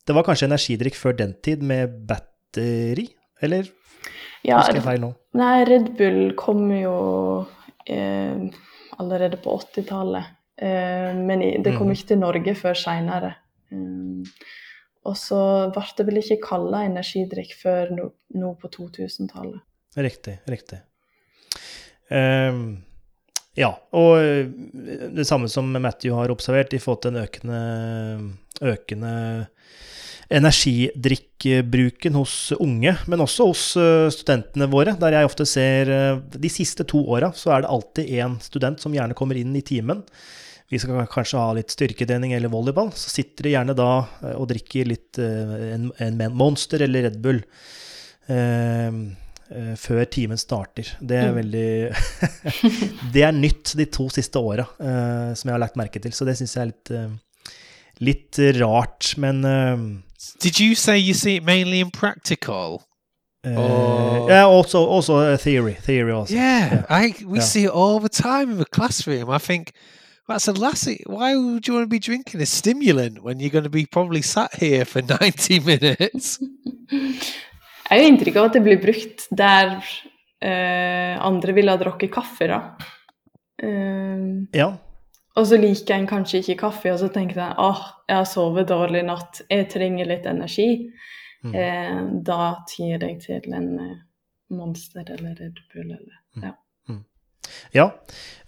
det 0.08 0.18
var 0.18 0.26
kanskje 0.26 0.50
energidrikk 0.50 0.98
før 0.98 1.14
den 1.22 1.38
tid 1.46 1.62
med 1.62 2.00
batteri, 2.10 3.06
eller 3.44 3.68
ja, 4.46 4.56
Husker 4.56 4.78
jeg 4.78 4.86
feil 4.86 5.02
nå? 5.02 5.10
Nei, 5.36 5.64
Red 5.68 5.90
Bull 5.98 6.32
kom 6.38 6.62
jo 6.72 6.94
eh, 7.84 8.46
allerede 9.00 9.36
på 9.42 9.52
80-tallet. 9.60 10.36
Eh, 10.56 11.12
men 11.16 11.44
det 11.64 11.74
kom 11.76 11.90
mm. 11.90 11.94
ikke 11.96 12.08
til 12.12 12.20
Norge 12.22 12.54
før 12.56 12.78
seinere. 12.78 13.34
Um, 13.70 14.24
og 15.06 15.16
så 15.16 15.40
ble 15.72 15.84
det 15.96 16.06
vel 16.08 16.20
ikke 16.20 16.40
kalla 16.44 16.82
energidrikk 16.88 17.52
før 17.60 17.92
nå, 17.96 18.08
nå 18.40 18.54
på 18.60 18.72
2000-tallet. 18.74 19.60
Riktig, 20.00 20.38
riktig. 20.48 20.80
Um, 22.10 22.80
ja, 23.58 23.70
og 23.96 24.12
eh, 24.20 24.48
det 25.16 25.26
samme 25.28 25.50
som 25.50 25.68
Matthew 25.72 26.16
har 26.18 26.32
observert 26.32 26.72
de 26.72 26.80
har 26.80 26.86
fått 26.86 27.08
en 27.10 27.20
økende, 27.22 27.60
økende 28.60 29.14
energidrikkbruken 30.30 32.14
hos 32.14 32.52
unge, 32.54 32.92
men 33.10 33.22
også 33.22 33.46
hos 33.50 33.62
eh, 33.80 34.06
studentene 34.14 34.68
våre. 34.70 34.94
Der 35.00 35.16
jeg 35.16 35.26
ofte 35.26 35.46
ser 35.48 35.90
eh, 35.90 36.20
De 36.38 36.50
siste 36.52 36.86
to 36.88 37.02
åra 37.10 37.32
så 37.34 37.56
er 37.56 37.64
det 37.64 37.72
alltid 37.74 38.12
én 38.20 38.36
student 38.42 38.82
som 38.82 38.94
gjerne 38.94 39.16
kommer 39.18 39.38
inn 39.40 39.56
i 39.58 39.64
timen. 39.66 40.04
Vi 40.70 40.78
skal 40.78 41.08
kanskje 41.10 41.40
ha 41.40 41.56
litt 41.58 41.74
styrketrening 41.74 42.36
eller 42.36 42.52
volleyball. 42.52 42.92
Så 42.94 43.10
sitter 43.10 43.48
de 43.48 43.56
gjerne 43.56 43.74
da 43.74 43.90
eh, 44.22 44.36
og 44.36 44.46
drikker 44.52 44.92
litt 44.92 45.18
en, 45.18 45.90
en 45.98 46.22
Monster 46.30 46.86
eller 46.86 47.08
Red 47.08 47.18
Bull. 47.24 47.42
Eh, 48.30 49.02
før 49.82 50.04
timen 50.06 50.38
starter. 50.38 50.92
Det 51.02 51.16
er 51.18 51.32
mm. 51.32 51.38
veldig 51.40 51.70
Det 53.16 53.24
er 53.26 53.34
nytt 53.34 53.72
de 53.80 53.88
to 53.90 54.06
siste 54.14 54.38
åra, 54.38 54.62
som 54.78 55.50
jeg 55.50 55.56
har 55.56 55.58
lagt 55.58 55.80
merke 55.80 55.98
til. 55.98 56.14
Så 56.14 56.22
det 56.28 56.36
syns 56.38 56.54
jeg 56.54 56.62
er 56.62 56.70
litt, 56.70 56.92
litt 57.98 58.40
rart. 58.60 59.10
Men 59.18 59.42
Did 60.38 60.60
you 60.60 60.74
say 60.74 60.98
you 60.98 61.14
see 61.14 61.36
it 61.36 61.44
mainly 61.44 61.80
in 61.80 61.90
practical? 61.90 62.86
Uh, 63.44 64.26
Yeah, 64.28 64.44
also 64.44 64.84
also 64.84 65.16
a 65.18 65.38
theory, 65.38 65.74
theory 65.74 66.12
also. 66.12 66.34
Yeah, 66.34 66.74
yeah. 66.74 66.86
I 66.88 67.14
we 67.24 67.38
yeah. 67.38 67.44
see 67.44 67.64
it 67.64 67.70
all 67.70 68.00
the 68.00 68.08
time 68.08 68.50
in 68.50 68.58
the 68.58 68.66
classroom. 68.66 69.30
I 69.30 69.38
think 69.38 69.72
that's 70.28 70.46
a 70.48 70.52
lassie. 70.52 71.02
Why 71.06 71.34
would 71.36 71.66
you 71.66 71.74
want 71.74 71.84
to 71.84 71.88
be 71.88 71.98
drinking 71.98 72.40
a 72.40 72.46
stimulant 72.46 73.22
when 73.22 73.40
you're 73.40 73.50
going 73.50 73.64
to 73.64 73.70
be 73.70 73.86
probably 73.86 74.22
sat 74.22 74.54
here 74.54 74.84
for 74.84 75.02
90 75.20 75.60
minutes? 75.60 76.38
Jeg 77.90 77.98
har 77.98 78.06
inntrykk 78.06 78.36
av 78.38 78.44
at 78.44 78.54
det 78.54 78.60
blir 78.62 78.78
brukt 78.78 79.24
der 79.34 79.72
uh, 80.44 81.14
andre 81.26 81.54
ville 81.56 81.72
ha 81.72 81.80
drukket 81.80 82.12
kaffe, 82.14 82.46
da. 82.46 82.60
Uh, 83.58 84.46
ja. 84.54 84.68
Og 85.40 85.46
så 85.48 85.56
liker 85.56 85.96
en 85.96 86.08
kanskje 86.08 86.42
ikke 86.42 86.58
kaffe, 86.66 86.92
og 86.92 87.00
så 87.00 87.08
tenker 87.12 87.40
jeg 87.40 87.56
åh, 87.64 87.84
jeg 88.10 88.18
har 88.18 88.28
sovet 88.28 88.68
dårlig 88.68 89.00
i 89.00 89.08
natt, 89.08 89.40
jeg 89.48 89.68
trenger 89.72 90.08
litt 90.10 90.26
energi. 90.28 90.68
Mm. 91.40 91.54
Eh, 91.56 92.00
da 92.26 92.40
tyr 92.68 93.00
jeg 93.00 93.20
til 93.24 93.54
en 93.56 93.70
eh, 93.80 94.00
Monster 94.52 95.06
eller 95.06 95.38
Red 95.38 95.62
Bull 95.72 95.86
eller 95.86 96.18
mm. 96.36 96.42
ja. 96.44 96.50
Mm. 96.90 96.98
Ja, 97.72 97.86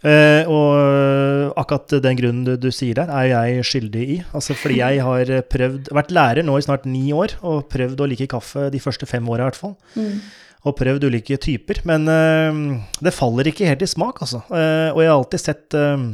eh, 0.05 0.51
og 0.51 1.55
akkurat 1.57 1.95
den 2.05 2.19
grunnen 2.19 2.43
du, 2.45 2.53
du, 2.61 2.69
sier 2.75 2.99
der, 3.01 3.09
er 3.09 3.31
jeg 3.31 3.65
skyldig 3.71 4.03
i. 4.05 4.19
Altså 4.37 4.57
fordi 4.59 4.83
jeg 4.83 5.01
har 5.09 5.33
prøvd, 5.55 5.89
vært 5.97 6.13
lærer 6.13 6.45
nå 6.45 6.59
i 6.59 6.67
snart 6.67 6.85
ni 6.91 7.07
år 7.17 7.39
og 7.41 7.71
prøvd 7.73 8.05
å 8.05 8.11
like 8.13 8.29
kaffe 8.35 8.69
de 8.75 8.83
første 8.83 9.09
fem 9.09 9.25
åra 9.33 9.47
i 9.47 9.51
hvert 9.51 9.63
fall. 9.63 9.79
Mm. 9.97 10.21
Og 10.69 10.77
prøvd 10.79 11.09
ulike 11.09 11.41
typer. 11.43 11.81
Men 11.89 12.05
uh, 12.07 12.77
det 13.03 13.11
faller 13.17 13.49
ikke 13.51 13.67
helt 13.67 13.81
i 13.83 13.89
smak, 13.91 14.21
altså. 14.23 14.45
Uh, 14.47 14.93
og 14.93 15.01
jeg 15.03 15.11
har 15.11 15.17
alltid 15.17 15.43
sett 15.43 15.75
uh, 15.75 16.05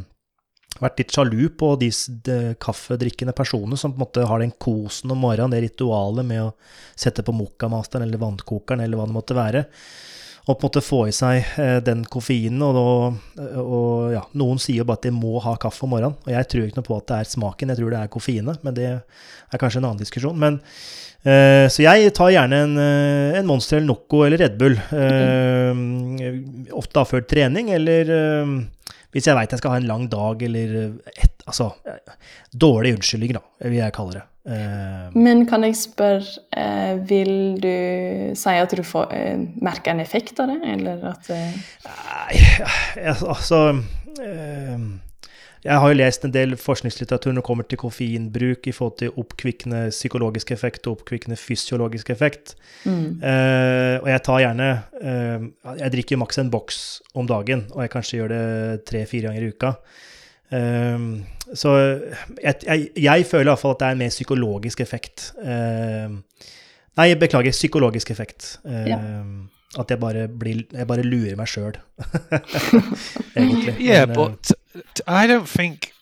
vært 0.79 1.01
litt 1.01 1.15
sjalu 1.15 1.49
på 1.59 1.73
de, 1.81 1.89
de 2.27 2.37
kaffedrikkende 2.63 3.35
personene 3.37 3.79
som 3.81 3.95
på 3.95 3.99
en 3.99 4.05
måte 4.05 4.27
har 4.31 4.43
den 4.43 4.53
kosen 4.61 5.15
om 5.15 5.25
morgenen, 5.25 5.55
det 5.55 5.65
ritualet 5.65 6.27
med 6.27 6.45
å 6.45 6.53
sette 6.95 7.25
på 7.27 7.35
mokkamasteren 7.35 8.07
eller 8.07 8.21
vannkokeren 8.23 8.85
eller 8.85 9.01
hva 9.01 9.09
det 9.09 9.17
måtte 9.17 9.39
være. 9.39 9.65
Og 10.49 10.57
på 10.57 10.65
en 10.65 10.69
måte 10.71 10.81
få 10.81 11.01
i 11.11 11.13
seg 11.13 11.59
eh, 11.61 11.79
den 11.85 12.07
koffeinen. 12.09 12.63
Og, 12.65 12.79
og, 12.79 13.59
og, 13.61 13.91
ja, 14.15 14.23
noen 14.41 14.61
sier 14.63 14.81
jo 14.81 14.87
bare 14.89 15.03
at 15.03 15.09
de 15.11 15.13
må 15.13 15.35
ha 15.45 15.53
kaffe 15.61 15.85
om 15.85 15.93
morgenen. 15.93 16.17
Og 16.25 16.31
jeg 16.33 16.49
tror 16.49 16.65
ikke 16.65 16.81
noe 16.81 16.87
på 16.87 16.97
at 16.97 17.11
det 17.11 17.19
er 17.19 17.29
smaken, 17.35 17.73
jeg 17.75 17.81
tror 17.83 17.93
det 17.93 17.99
er 18.01 18.15
koffeinet. 18.15 18.65
Men 18.65 18.79
det 18.79 18.87
er 18.95 19.61
kanskje 19.61 19.83
en 19.83 19.91
annen 19.91 20.01
diskusjon. 20.01 20.41
Men, 20.41 20.57
eh, 21.29 21.67
så 21.69 21.85
jeg 21.85 22.15
tar 22.17 22.33
gjerne 22.33 22.63
en, 22.65 22.75
eh, 22.81 23.37
en, 23.43 23.51
Monster 23.51 23.77
eller 23.77 23.91
Noco 23.91 24.23
eller 24.25 24.41
Red 24.41 24.57
Bull. 24.63 24.79
Eh, 25.03 25.85
ofte 26.81 26.97
da 26.97 27.05
før 27.13 27.29
trening, 27.29 27.69
eller 27.77 28.17
eh, 28.17 28.57
hvis 29.19 29.29
jeg 29.29 29.37
veit 29.39 29.53
jeg 29.53 29.61
skal 29.61 29.75
ha 29.75 29.83
en 29.83 29.91
lang 29.91 30.09
dag 30.13 30.47
eller 30.49 30.79
et, 31.15 31.35
Altså 31.49 31.71
dårlig 32.53 32.91
unnskyldninger, 32.99 33.39
da, 33.39 33.69
vil 33.71 33.79
jeg 33.79 33.95
kalle 33.97 34.19
det. 34.19 34.25
Uh, 34.49 35.07
Men 35.17 35.47
kan 35.49 35.65
jeg 35.65 35.79
spørre, 35.81 36.43
uh, 36.53 37.01
vil 37.09 37.57
du 37.63 37.73
si 38.37 38.53
at 38.53 38.75
du 38.77 38.85
får 38.85 39.15
merker 39.65 39.95
en 39.95 40.05
effekt 40.05 40.41
av 40.45 40.53
det, 40.53 40.59
eller 40.75 41.07
at 41.09 41.33
Nei, 41.33 42.43
altså 43.33 43.63
Jeg 45.65 45.81
har 45.83 45.91
jo 45.91 45.99
lest 45.99 46.25
en 46.25 46.35
del 46.35 46.55
forskningslitteratur 46.61 47.33
når 47.33 47.43
det 47.43 47.47
kommer 47.49 47.67
til 47.67 47.81
koffeinbruk 47.81 48.69
i 48.71 48.75
forhold 48.75 48.99
til 49.01 49.17
oppkvikkende 49.19 49.89
psykologisk 49.91 50.53
effekt 50.55 50.87
og 50.87 51.01
oppkvikkende 51.01 51.39
fysiologisk 51.41 52.13
effekt. 52.15 52.55
Mm. 52.85 53.19
Eh, 53.19 53.97
og 53.99 54.07
jeg 54.13 54.23
tar 54.29 54.45
gjerne 54.45 54.69
eh, 55.03 55.49
Jeg 55.83 55.95
drikker 55.97 56.23
maks 56.23 56.39
en 56.39 56.53
boks 56.53 56.79
om 57.19 57.27
dagen, 57.27 57.67
og 57.75 57.83
jeg 57.83 57.95
kanskje 57.97 58.21
gjør 58.21 58.33
det 58.35 58.47
tre-fire 58.91 59.29
ganger 59.29 59.49
i 59.49 59.51
uka. 59.51 59.75
Eh, 60.55 61.11
så 61.59 61.77
jeg, 61.79 62.55
jeg, 62.63 62.89
jeg 62.97 63.27
føler 63.27 63.51
iallfall 63.51 63.75
at 63.75 63.83
det 63.83 63.91
er 63.91 63.99
en 63.99 64.03
mer 64.07 64.15
psykologisk 64.15 64.83
effekt. 64.85 65.31
Nei, 66.99 67.13
beklager, 67.19 67.55
psykologisk 67.55 68.11
effekt. 68.15 68.59
Ja. 68.67 68.99
At 69.77 69.91
jeg 69.91 70.01
bare, 70.01 70.29
blir, 70.29 70.63
jeg 70.73 70.87
bare 70.87 71.03
lurer 71.03 71.37
meg 71.37 71.49
sjøl, 71.49 71.75
egentlig. 73.37 73.75
Yeah, 73.81 74.03
eh, 74.09 74.15
but 74.15 74.43
t- 74.95 75.03
I 75.07 75.27
don't 75.27 75.49
think 75.49 75.93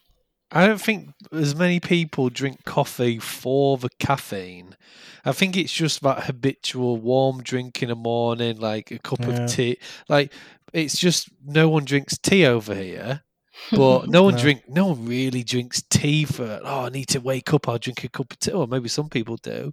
I 0.53 0.67
don't 0.67 0.81
think 0.81 1.11
as 1.33 1.55
many 1.57 1.81
people 1.81 2.31
drink 2.31 2.65
coffee 2.65 3.19
for 3.19 3.77
the 3.79 3.89
caffeine. 3.99 4.77
I 5.25 5.33
think 5.33 5.57
it's 5.57 5.73
just 5.73 6.03
that 6.03 6.25
habitual 6.25 6.99
warm 6.99 7.43
drink 7.43 7.83
in 7.83 7.89
the 7.89 7.97
morning, 7.97 8.59
like 8.61 8.93
a 8.93 8.99
cup 9.01 9.21
Yeah. 9.21 9.43
of 9.45 9.51
tea. 9.51 9.79
Like 10.09 10.33
it's 10.73 10.97
just 10.99 11.29
no 11.45 11.69
one 11.69 11.85
drinks 11.85 12.17
tea 12.19 12.47
over 12.47 12.75
here. 12.75 13.23
But 13.73 14.09
no 14.09 14.23
one 14.23 14.35
No. 14.37 14.41
drink 14.41 14.63
no 14.69 14.87
one 14.87 15.05
really 15.07 15.43
drinks 15.43 15.83
tea 15.91 16.25
for 16.25 16.61
oh 16.63 16.85
I 16.87 16.89
need 16.91 17.09
to 17.09 17.21
wake 17.21 17.53
up, 17.53 17.69
I'll 17.69 17.79
drink 17.79 18.05
a 18.05 18.09
cup 18.09 18.31
of 18.33 18.39
tea. 18.39 18.53
Or 18.53 18.69
maybe 18.69 18.89
some 18.89 19.09
people 19.09 19.37
do. 19.43 19.73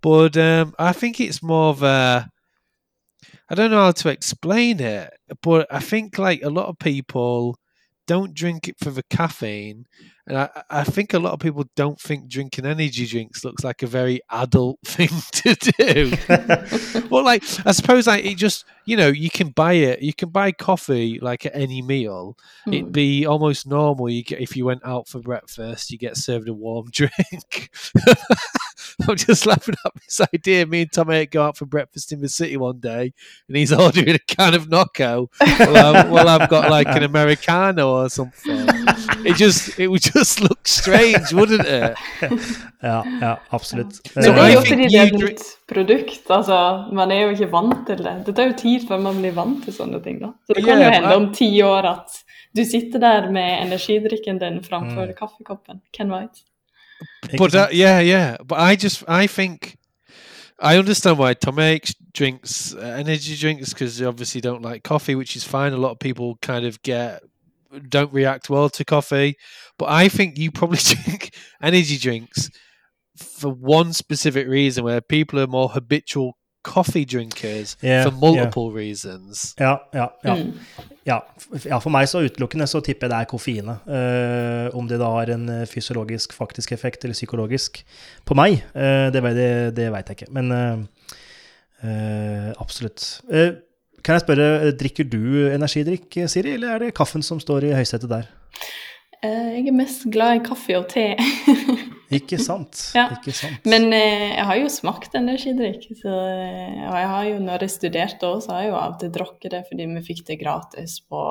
But 0.00 0.36
um 0.36 0.74
I 0.78 0.92
think 0.92 1.18
it's 1.20 1.42
more 1.42 1.70
of 1.70 1.82
a 1.82 2.30
I 3.50 3.54
don't 3.54 3.70
know 3.70 3.84
how 3.84 3.92
to 3.92 4.08
explain 4.08 4.80
it, 4.80 5.12
but 5.42 5.66
I 5.70 5.80
think 5.80 6.18
like 6.18 6.42
a 6.42 6.50
lot 6.50 6.66
of 6.68 6.78
people 6.78 7.58
don't 8.06 8.34
drink 8.34 8.68
it 8.68 8.76
for 8.78 8.90
the 8.90 9.02
caffeine, 9.04 9.86
and 10.26 10.36
I, 10.36 10.62
I 10.68 10.84
think 10.84 11.14
a 11.14 11.18
lot 11.18 11.32
of 11.32 11.40
people 11.40 11.64
don't 11.74 11.98
think 11.98 12.28
drinking 12.28 12.66
energy 12.66 13.06
drinks 13.06 13.44
looks 13.44 13.64
like 13.64 13.82
a 13.82 13.86
very 13.86 14.20
adult 14.30 14.78
thing 14.84 15.08
to 15.08 15.54
do. 15.78 16.12
well, 17.10 17.24
like 17.24 17.42
I 17.66 17.72
suppose 17.72 18.06
like 18.06 18.24
it 18.26 18.36
just 18.36 18.66
you 18.84 18.96
know 18.98 19.08
you 19.08 19.30
can 19.30 19.48
buy 19.50 19.74
it, 19.74 20.02
you 20.02 20.12
can 20.12 20.28
buy 20.28 20.52
coffee 20.52 21.18
like 21.20 21.46
at 21.46 21.54
any 21.54 21.80
meal. 21.82 22.36
It'd 22.66 22.86
Mm. 22.88 22.92
be 22.92 23.24
almost 23.26 23.66
normal. 23.66 24.10
You 24.10 24.22
get 24.22 24.40
if 24.40 24.54
you 24.56 24.66
went 24.66 24.84
out 24.84 25.08
for 25.08 25.20
breakfast, 25.20 25.90
you 25.90 25.96
get 25.98 26.16
served 26.18 26.48
a 26.48 26.54
warm 26.54 26.88
drink. 26.90 27.70
I'm 29.08 29.16
just 29.16 29.46
laughing 29.46 29.74
at 29.84 29.92
this 29.94 30.20
idea. 30.34 30.66
Me 30.66 30.82
and 30.82 30.92
Tom 30.92 31.10
Ate 31.10 31.30
go 31.30 31.42
out 31.42 31.56
for 31.56 31.66
breakfast 31.66 32.12
in 32.12 32.20
the 32.20 32.28
city 32.28 32.56
one 32.56 32.78
day, 32.80 33.12
and 33.48 33.56
he's 33.56 33.72
ordering 33.84 34.10
a 34.14 34.18
can 34.18 34.54
of 34.54 34.68
Nocco. 34.68 35.28
Well, 35.40 35.96
I've, 35.96 36.10
well, 36.10 36.28
I've 36.28 36.48
got 36.48 36.70
like 36.70 36.88
an 36.88 37.02
americano 37.02 37.88
or 38.02 38.08
something. 38.10 38.68
It 39.26 39.36
just 39.36 39.78
it 39.78 39.88
would 39.88 40.02
just 40.02 40.40
look 40.40 40.66
strange, 40.68 41.32
wouldn't 41.32 41.64
it? 41.66 41.96
ja, 42.82 43.04
ja, 43.20 43.38
absolutt. 43.50 44.00
Men 44.14 44.24
Så 44.24 44.32
det 44.32 44.38
er 44.40 44.46
I 44.48 44.52
jo 44.52 44.60
think 44.60 44.68
fordi 44.74 44.84
det 44.84 44.92
you 44.92 45.00
er 45.00 45.06
et 45.06 45.12
drink- 45.12 45.30
nytt 45.30 45.44
produkt. 45.68 46.30
Altså, 46.30 46.58
man 46.92 47.10
er 47.10 47.20
jo 47.22 47.30
ikke 47.32 47.48
vant 47.52 47.86
til 47.88 48.02
det. 48.04 48.14
Det 48.26 48.34
tar 48.36 48.50
jo 48.50 48.56
tid 48.60 48.84
før 48.88 49.00
man 49.00 49.16
blir 49.22 49.32
vant 49.36 49.64
til 49.64 49.72
sånne 49.76 50.02
ting. 50.04 50.18
da. 50.20 50.32
Så 50.46 50.54
det 50.58 50.64
kan 50.64 50.78
Yeah, 50.78 50.84
jo 50.84 50.90
hende 50.94 51.08
but- 51.08 51.16
om 51.16 51.32
ti 51.34 51.48
år 51.62 51.88
at 51.90 52.18
du 52.54 52.64
sitter 52.64 52.98
der 53.00 53.30
med 53.32 53.66
energidrikken 53.66 54.38
din 54.38 54.60
framfor 54.62 55.06
Mm. 55.08 55.14
kaffekoppen. 55.18 55.80
Ken 55.96 56.12
White. 56.12 56.44
But 57.36 57.54
uh, 57.54 57.68
yeah, 57.72 58.00
yeah. 58.00 58.36
But 58.44 58.60
I 58.60 58.76
just 58.76 59.04
I 59.08 59.26
think 59.26 59.76
I 60.58 60.76
understand 60.78 61.18
why 61.18 61.34
Tom 61.34 61.56
Hanks 61.56 61.94
drinks 62.12 62.74
uh, 62.74 62.78
energy 62.80 63.36
drinks 63.36 63.72
because 63.72 63.98
they 63.98 64.06
obviously 64.06 64.40
don't 64.40 64.62
like 64.62 64.84
coffee, 64.84 65.14
which 65.14 65.36
is 65.36 65.44
fine. 65.44 65.72
A 65.72 65.76
lot 65.76 65.92
of 65.92 65.98
people 65.98 66.38
kind 66.42 66.64
of 66.64 66.80
get 66.82 67.22
don't 67.88 68.12
react 68.12 68.48
well 68.48 68.68
to 68.70 68.84
coffee, 68.84 69.36
but 69.78 69.88
I 69.88 70.08
think 70.08 70.38
you 70.38 70.52
probably 70.52 70.78
drink 70.82 71.34
energy 71.62 71.98
drinks 71.98 72.50
for 73.16 73.50
one 73.50 73.92
specific 73.92 74.46
reason, 74.46 74.84
where 74.84 75.00
people 75.00 75.40
are 75.40 75.46
more 75.46 75.68
habitual 75.68 76.36
coffee 76.64 77.04
drinkers 77.04 77.76
Yeah, 77.82 78.06
for 78.06 78.10
yeah. 78.12 78.20
multiple 78.22 78.70
reasons. 78.74 79.54
Ja, 79.60 79.76
ja, 79.94 80.08
ja. 80.24 80.34
Mm. 80.40 80.52
Ja, 81.04 81.18
ja, 81.68 81.78
for 81.84 81.92
meg 81.92 82.08
så 82.08 82.22
utelukkende 82.24 82.64
så 82.70 82.80
tipper 82.80 83.06
jeg 83.06 83.12
det 83.12 83.18
er 83.20 83.28
koffeine. 83.28 83.76
Uh, 83.84 84.72
om 84.78 84.88
det 84.88 84.96
da 85.02 85.10
har 85.18 85.34
en 85.34 85.44
eh, 85.52 85.66
fysiologisk 85.68 86.32
faktisk 86.32 86.72
effekt 86.72 87.04
eller 87.04 87.16
psykologisk 87.18 87.82
på 88.24 88.36
meg, 88.38 88.62
uh, 88.72 89.10
det, 89.12 89.20
vet- 89.26 89.36
det, 89.36 89.50
det 89.76 89.90
veit 89.92 90.08
jeg 90.08 90.22
ikke. 90.22 90.32
Men 90.32 90.54
uh, 90.54 91.10
eh, 91.84 92.50
absolutt. 92.60 93.04
Eh, 93.28 93.52
kan 94.04 94.18
jeg 94.18 94.24
spørre, 94.24 94.72
drikker 94.76 95.06
du 95.08 95.20
energidrikk, 95.52 96.18
Siri, 96.28 96.56
eller 96.58 96.74
er 96.74 96.82
det 96.86 96.94
kaffen 96.96 97.24
som 97.24 97.40
står 97.40 97.70
i 97.70 97.76
høysetet 97.76 98.10
der? 98.10 98.26
Eh, 99.24 99.54
Jeg 99.58 99.68
er 99.70 99.76
mest 99.76 100.04
glad 100.12 100.36
i 100.38 100.42
kaffe 100.44 100.76
og 100.78 100.88
te. 100.92 101.04
Ikke 102.18 102.36
sant? 102.38 102.78
Ja. 102.94 103.06
Ikke 103.16 103.32
sant? 103.34 103.64
Men 103.66 103.88
eh, 103.96 104.34
jeg 104.36 104.44
har 104.46 104.58
jo 104.60 104.68
smakt 104.70 105.16
energidrikk. 105.18 105.86
Så, 105.98 106.12
eh, 106.12 106.82
og 106.84 106.98
jeg 107.00 107.08
har 107.10 107.24
jo, 107.30 107.38
når 107.42 107.64
jeg 107.64 107.72
studerte 107.74 108.28
òg, 108.28 108.42
så 108.44 108.52
har 108.54 108.62
jeg 108.66 108.70
jo 108.74 108.76
alltid 108.82 109.14
drukket 109.16 109.54
det 109.56 109.62
fordi 109.70 109.86
vi 109.94 110.02
fikk 110.10 110.20
det 110.28 110.36
gratis 110.42 110.98
på 111.08 111.22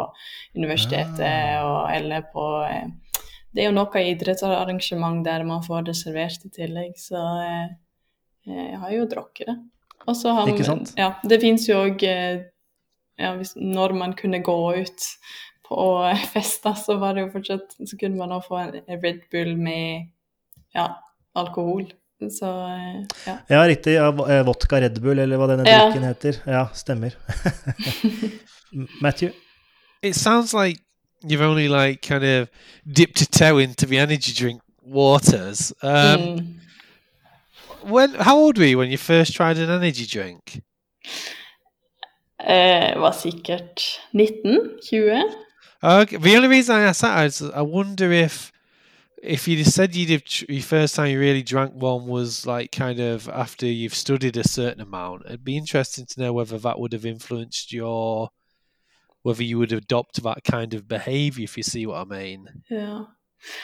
universitetet 0.58 1.21
Ah. 1.23 1.62
og, 1.67 1.77
eller 1.95 2.25
på 2.34 2.47
eh, 2.67 2.89
Det 3.53 3.62
er 3.63 3.69
jo 3.69 3.75
noe 3.77 4.01
idrettsarrangement 4.10 5.21
der 5.27 5.43
man 5.45 5.62
får 5.63 5.86
det 5.91 5.95
servert 5.99 6.41
i 6.47 6.49
tillegg, 6.56 6.97
så 6.97 7.21
eh, 7.45 7.67
jeg 8.49 8.79
har 8.82 8.91
jo 8.97 9.06
drukket 9.08 9.47
det. 9.51 9.56
Og 10.10 10.17
så 10.19 10.34
har 10.36 10.49
Ikke 10.51 10.65
sant? 10.67 10.95
Ja, 10.99 11.13
det 11.23 11.38
fins 11.39 11.69
jo 11.69 11.77
òg 11.86 12.01
eh, 12.03 12.41
ja, 13.21 13.36
hvis, 13.38 13.53
Når 13.56 13.93
man 13.95 14.15
kunne 14.19 14.41
gå 14.43 14.58
ut 14.82 15.06
på 15.73 15.88
festa, 16.33 16.75
så 16.75 16.97
var 17.01 17.13
det 17.17 17.21
jo 17.25 17.31
fortsatt 17.33 17.75
Så 17.89 17.97
kunne 17.99 18.17
man 18.17 18.31
også 18.31 18.47
få 18.47 18.57
en 18.63 19.01
Red 19.03 19.19
Bull 19.31 19.57
med 19.57 20.07
ja, 20.75 20.88
alkohol. 21.36 21.86
Så 22.31 22.47
eh, 22.47 23.01
ja. 23.27 23.38
Ja, 23.49 23.63
riktig. 23.67 23.93
Ja, 23.97 24.07
eh, 24.29 24.45
vodka 24.47 24.79
Red 24.81 25.01
Bull, 25.01 25.19
eller 25.19 25.38
hva 25.38 25.47
denne 25.51 25.65
Ja. 25.69 25.81
drikken 25.89 26.03
heter. 26.07 26.38
Ja, 26.47 26.65
stemmer. 26.73 27.12
Matthew? 29.01 29.31
It 30.01 30.15
sounds 30.15 30.53
like 30.53 30.79
you've 31.23 31.41
only 31.41 31.67
like 31.67 32.01
kind 32.01 32.23
of 32.23 32.49
dipped 32.86 33.21
a 33.21 33.25
toe 33.25 33.57
into 33.57 33.86
the 33.86 33.97
energy 33.99 34.33
drink 34.33 34.62
waters. 34.81 35.73
Um, 35.81 36.19
mm. 36.21 36.59
When 37.83 38.13
how 38.15 38.38
old 38.39 38.57
were 38.57 38.67
you 38.67 38.77
when 38.77 38.89
you 38.91 38.97
first 38.97 39.33
tried 39.36 39.57
an 39.57 39.69
energy 39.69 40.05
drink? 40.05 40.62
eh, 42.39 42.95
Var 42.99 43.12
sikkert 43.12 43.81
19-20. 44.13 45.42
Okay. 45.84 46.17
The 46.17 46.36
only 46.36 46.48
reason 46.48 46.76
I 46.76 46.82
asked 46.84 47.02
that 47.02 47.26
is 47.26 47.41
I 47.41 47.62
wonder 47.62 48.12
if 48.12 48.52
if 49.22 49.48
you'd 49.48 49.65
said 49.65 49.96
you'd 49.96 50.10
have 50.10 50.24
tr- 50.26 50.46
your 50.50 50.62
first 50.63 50.96
time 50.96 51.10
you 51.10 51.19
really 51.19 51.43
drank 51.43 51.74
one 51.74 52.08
was 52.08 52.46
like 52.46 52.72
kind 52.72 53.00
of 53.00 53.30
after 53.30 53.65
you've 53.65 53.96
studied 53.96 54.38
a 54.38 54.48
certain 54.48 54.82
amount. 54.82 55.24
It'd 55.26 55.43
be 55.46 55.58
interesting 55.58 56.06
to 56.08 56.19
know 56.22 56.34
whether 56.34 56.58
that 56.58 56.80
would 56.80 56.93
have 56.93 57.06
influenced 57.06 57.72
your 57.72 58.30
whether 59.24 59.43
you 59.43 59.58
would 59.60 59.72
adopt 59.72 60.22
that 60.24 60.43
kind 60.43 60.74
of 60.74 60.88
behavior. 60.88 61.43
If 61.46 61.56
you 61.58 61.63
see 61.63 61.86
what 61.86 62.02
I 62.02 62.04
mean. 62.06 62.48
Yeah. 62.69 63.06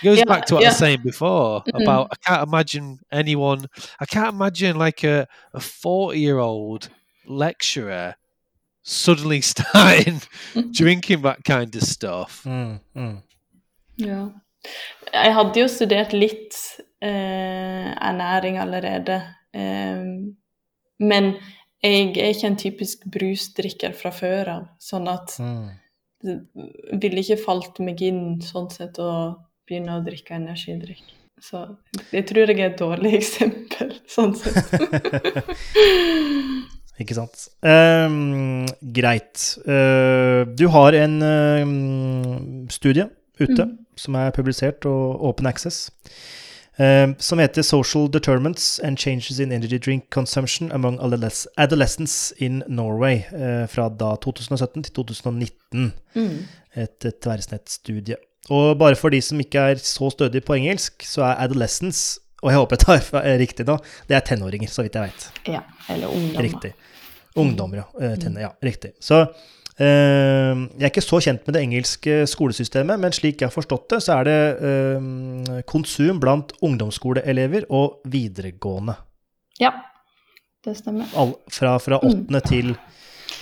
It 0.02 0.06
goes 0.06 0.18
Yeah, 0.20 0.26
back 0.26 0.46
to 0.48 0.56
what 0.56 0.64
I 0.66 0.70
was 0.70 0.78
saying 0.78 1.02
before 1.04 1.62
Mhm. 1.64 1.84
about 1.84 2.10
I 2.12 2.16
can't 2.30 2.48
imagine 2.48 3.00
anyone 3.12 3.66
I 4.00 4.06
can't 4.06 4.34
imagine 4.34 4.78
like 4.78 5.04
a, 5.06 5.28
a 5.54 5.60
40 5.62 6.20
year 6.20 6.38
old 6.38 6.90
lecturer 7.26 8.16
suddenly 8.90 9.42
starting 9.54 10.22
drinking 10.80 11.22
that 11.24 11.44
kind 11.46 11.76
of 11.76 11.84
stuff. 11.84 12.42
Mm, 12.46 12.80
mm. 12.96 13.18
ja. 14.02 14.22
Jeg 15.14 15.34
hadde 15.34 15.62
jo 15.62 15.68
studert 15.72 16.12
litt 16.14 16.58
eh, 17.02 17.90
ernæring 17.96 18.58
allerede. 18.60 19.22
Eh, 19.56 20.02
men 21.00 21.30
jeg 21.80 22.18
er 22.20 22.34
ikke 22.34 22.50
en 22.50 22.58
typisk 22.60 23.06
brusdrikker 23.14 23.94
fra 23.96 24.12
før 24.12 24.50
av, 24.58 24.66
sånn 24.84 25.08
at 25.08 25.38
Mm. 25.40 25.70
det 26.20 27.00
ville 27.00 27.22
ikke 27.24 27.38
falt 27.46 27.78
meg 27.80 28.02
inn 28.04 28.42
sånn 28.44 28.68
sett 28.74 28.98
å 29.00 29.38
begynne 29.64 29.96
å 29.96 30.04
drikke 30.04 30.36
energidrikk. 30.36 31.06
Så 31.40 31.62
jeg 32.12 32.26
tror 32.28 32.52
jeg 32.52 32.60
er 32.60 32.74
et 32.74 32.82
dårlig 32.82 33.14
eksempel, 33.22 33.94
sånn 34.12 34.36
sett. 34.36 34.68
Ikke 37.00 37.16
sant. 37.16 37.48
Um, 37.64 38.66
greit. 38.94 39.58
Uh, 39.64 40.44
du 40.60 40.68
har 40.68 40.92
en 41.00 41.22
um, 41.24 42.68
studie 42.70 43.08
ute 43.40 43.66
Mm. 43.66 43.78
som 43.96 44.16
er 44.16 44.32
publisert 44.36 44.84
og 44.86 45.24
open 45.24 45.48
access, 45.48 45.90
ehm, 46.80 47.16
som 47.20 47.40
heter 47.40 47.62
'Social 47.62 48.08
Determinants 48.12 48.80
and 48.84 48.98
Changes 48.98 49.40
in 49.40 49.52
Energy 49.52 49.78
Drink 49.80 50.04
Consumption 50.10 50.72
Among 50.72 51.00
Adoles- 51.00 51.48
Adolescents 51.58 52.34
in 52.38 52.64
Norway', 52.68 53.24
uh, 53.34 53.68
fra 53.68 53.90
da 53.90 54.16
2017 54.16 54.84
til 54.84 54.94
2019. 54.94 55.94
Mm. 56.16 56.46
Et, 56.76 57.14
tverrsnettstudie. 57.22 58.16
Og 58.50 58.78
bare 58.80 58.96
for 58.96 59.10
de 59.10 59.22
som 59.22 59.40
ikke 59.40 59.60
er 59.60 59.76
så 59.76 60.10
stødige 60.10 60.42
på 60.42 60.54
engelsk, 60.54 61.04
så 61.04 61.22
er 61.22 61.36
adolescence, 61.44 62.20
og 62.42 62.50
jeg 62.52 62.58
håper 62.60 62.78
jeg 62.78 62.86
tar 62.86 62.98
f- 63.04 63.40
riktig 63.40 63.66
nå, 63.68 63.78
det 64.08 64.16
er 64.18 64.26
tenåringer, 64.28 64.70
så 64.72 64.84
vidt 64.86 64.96
jeg 64.96 65.10
vet. 65.12 65.30
Ja, 65.56 65.62
eller 65.90 66.08
ungdommer. 66.14 66.44
Riktig. 66.48 66.74
Ungdommer, 67.40 67.78
ja. 67.84 67.88
eh, 68.02 68.16
Tenner, 68.20 68.42
ja. 68.48 68.52
Riktig. 68.64 68.94
Så 69.00 69.26
Eh, 69.80 69.86
jeg 70.76 70.84
er 70.84 70.90
ikke 70.90 71.00
så 71.06 71.22
kjent 71.24 71.46
med 71.48 71.56
det 71.56 71.62
engelske 71.64 72.16
skolesystemet, 72.28 73.00
men 73.00 73.14
slik 73.16 73.40
jeg 73.40 73.48
har 73.48 73.54
forstått 73.54 73.86
det, 73.94 74.00
så 74.04 74.18
er 74.20 74.26
det 74.28 74.34
eh, 74.68 75.62
konsum 75.72 76.20
blant 76.20 76.52
ungdomsskoleelever 76.60 77.64
og 77.72 78.02
videregående. 78.12 78.98
Ja, 79.62 79.72
det 80.68 80.74
stemmer. 80.82 81.08
All, 81.16 81.32
fra, 81.48 81.78
fra 81.80 82.02
Mm. 82.04 82.10
åttende 82.10 82.42
til 82.50 82.74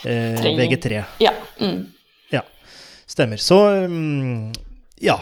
eh, 0.05 0.45
VG3. 0.59 1.01
Ja. 1.25 1.33
Mm. 1.59 1.87
Stemmer. 3.07 3.37
Så 3.41 3.57
mm, 3.89 4.51
ja. 5.01 5.17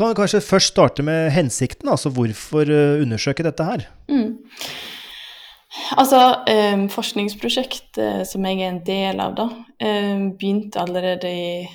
Eh, 0.00 0.06
Kan 0.06 0.14
vi 0.14 0.20
kanskje 0.22 0.40
først 0.40 0.72
starte 0.72 1.04
med 1.04 1.30
hensikten, 1.34 1.88
altså 1.88 2.10
hvorfor 2.10 2.62
eh, 2.62 3.02
undersøke 3.02 3.44
dette 3.44 3.64
her? 3.64 3.84
Mm. 4.08 4.38
Altså, 6.00 6.20
eh, 6.48 6.88
forskningsprosjektet 6.90 8.26
som 8.26 8.46
jeg 8.46 8.60
er 8.60 8.72
en 8.72 8.82
del 8.84 9.20
av, 9.20 9.36
da, 9.36 9.46
eh, 9.78 10.18
begynte 10.32 10.80
allerede 10.80 11.28
i 11.28 11.68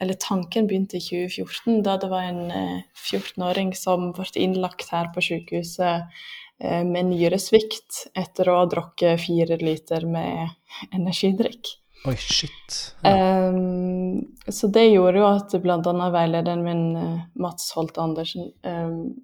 Eller 0.00 0.14
tanken 0.18 0.66
begynte 0.66 0.96
i 0.98 1.00
2014, 1.00 1.82
da 1.82 1.96
det 1.96 2.08
var 2.10 2.24
en 2.26 2.50
eh, 2.50 2.82
14-åring 2.98 3.70
som 3.78 4.10
ble 4.12 4.26
innlagt 4.36 4.90
her 4.90 5.06
på 5.14 5.22
sykehuset 5.22 6.10
eh, 6.60 6.82
med 6.84 7.06
nyresvikt 7.12 8.08
etter 8.18 8.50
å 8.50 8.56
ha 8.58 8.64
drukket 8.66 9.22
fire 9.22 9.56
liter 9.56 10.04
med 10.04 10.50
energidrikk. 10.90 11.78
Oi, 12.04 12.16
shit. 12.20 12.80
Ja. 13.02 13.48
Um, 13.48 14.34
så 14.48 14.68
det 14.68 14.90
gjorde 14.90 15.22
jo 15.22 15.28
at 15.28 15.54
bl.a. 15.62 16.08
veilederen 16.12 16.64
min, 16.66 16.82
eh, 17.00 17.22
Mats 17.40 17.70
Holt 17.76 17.96
Andersen, 17.98 18.50
um, 18.60 19.14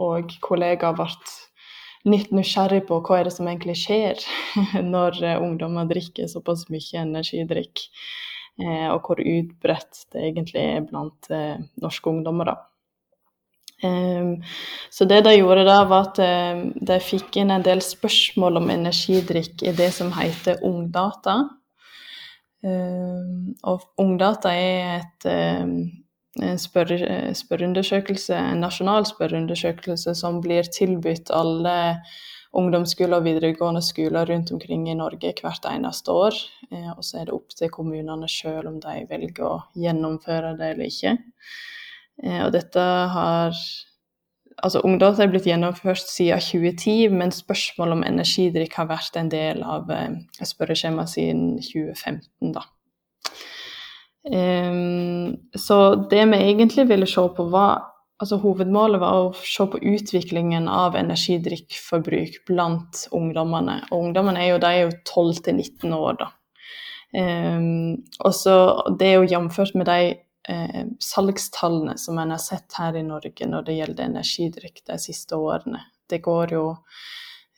og 0.00 0.32
kollegaer 0.44 0.96
ble 0.96 1.10
litt 2.06 2.30
nysgjerrig 2.34 2.84
på 2.88 3.00
hva 3.04 3.20
er 3.20 3.28
det 3.28 3.34
som 3.34 3.48
egentlig 3.50 3.76
skjer 3.80 4.22
når 4.94 5.18
eh, 5.24 5.42
ungdommer 5.42 5.88
drikker 5.90 6.30
såpass 6.30 6.66
mye 6.72 7.02
energidrikk, 7.02 7.84
eh, 8.62 8.86
og 8.92 9.02
hvor 9.08 9.20
utbredt 9.20 10.06
det 10.14 10.24
egentlig 10.30 10.62
er 10.62 10.86
blant 10.86 11.30
eh, 11.34 11.58
norske 11.82 12.10
ungdommer. 12.12 12.52
da. 12.52 12.56
Um, 13.84 14.38
så 14.88 15.04
det 15.04 15.20
de 15.26 15.34
gjorde 15.36 15.66
da, 15.68 15.82
var 15.84 16.06
at 16.08 16.20
de 16.88 16.96
fikk 17.04 17.36
inn 17.42 17.52
en 17.52 17.64
del 17.66 17.82
spørsmål 17.84 18.62
om 18.62 18.70
energidrikk 18.72 19.66
i 19.68 19.74
det 19.76 19.90
som 19.98 20.14
heter 20.16 20.64
Ungdata. 20.64 21.42
Um, 22.64 23.54
og 23.62 23.84
Ungdata 24.00 24.50
er 24.56 25.02
et, 25.02 25.26
um, 25.62 25.74
en 26.42 26.58
spørre, 26.58 27.34
spørreundersøkelse, 27.36 28.34
en 28.36 28.64
nasjonal 28.64 29.06
spørreundersøkelse 29.06 30.14
som 30.18 30.40
blir 30.44 30.68
tilbudt 30.72 31.30
alle 31.34 31.76
ungdomsskoler 32.56 33.20
og 33.20 33.26
videregående 33.26 33.82
skoler 33.84 34.28
rundt 34.30 34.52
omkring 34.54 34.86
i 34.88 34.96
Norge 34.96 35.32
hvert 35.40 35.68
eneste 35.70 36.12
år. 36.12 36.36
Eh, 36.70 36.90
og 36.96 37.04
så 37.04 37.20
er 37.20 37.28
det 37.28 37.36
opp 37.36 37.52
til 37.56 37.72
kommunene 37.72 38.28
sjøl 38.30 38.68
om 38.70 38.78
de 38.82 39.02
velger 39.10 39.44
å 39.44 39.56
gjennomføre 39.76 40.54
det 40.58 40.72
eller 40.72 40.88
ikke. 40.88 41.16
Eh, 42.22 42.40
og 42.46 42.54
dette 42.56 42.86
har 43.16 43.52
Altså, 44.64 44.80
Ungdata 44.84 45.24
er 45.24 45.28
blitt 45.32 45.46
gjennomført 45.48 46.06
siden 46.08 46.40
2010, 46.40 47.10
men 47.12 47.34
spørsmål 47.34 47.98
om 47.98 48.06
energidrikk 48.06 48.78
har 48.78 48.88
vært 48.88 49.18
en 49.20 49.28
del 49.32 49.60
av 49.66 49.90
eh, 49.92 50.16
spørreskjemaet 50.40 51.12
siden 51.12 51.50
2015. 51.60 52.54
da. 52.56 52.64
Um, 54.26 55.36
så 55.54 55.76
det 56.10 56.24
vi 56.32 56.40
egentlig 56.48 56.88
ville 56.88 57.06
se 57.06 57.22
på, 57.36 57.44
var 57.52 57.84
altså 58.18 58.38
Hovedmålet 58.40 59.00
var 59.00 59.18
å 59.20 59.34
se 59.36 59.66
på 59.70 59.78
utviklingen 59.78 60.70
av 60.72 60.96
energidrikkforbruk 60.98 62.40
blant 62.48 63.04
ungdommene. 63.14 63.82
Og 63.90 64.08
ungdommene 64.08 64.42
er 64.42 64.54
jo, 64.54 64.62
de 64.64 64.72
jo 64.80 64.90
12 65.04 65.52
19 65.52 65.94
år, 65.94 66.18
da. 66.24 66.32
Um, 67.16 68.02
og 68.26 68.32
så 68.34 68.82
Det 68.98 69.06
er 69.06 69.14
jo 69.20 69.30
jamført 69.30 69.76
med 69.78 69.86
de 69.86 70.16
eh, 70.48 70.86
salgstallene 71.00 71.96
som 71.98 72.18
en 72.18 72.34
har 72.34 72.42
sett 72.42 72.78
her 72.78 72.96
i 72.96 73.04
Norge 73.06 73.48
når 73.48 73.68
det 73.68 73.78
gjelder 73.78 74.10
energidrikk 74.10 74.82
de 74.86 74.98
siste 75.02 75.36
årene. 75.36 75.82
Det 76.10 76.22
går 76.24 76.56
jo 76.56 76.64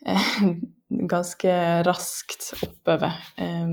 eh, 0.07 0.37
ganske 1.15 1.57
raskt 1.87 2.53
oppover. 2.63 3.19
Eh, 3.37 3.67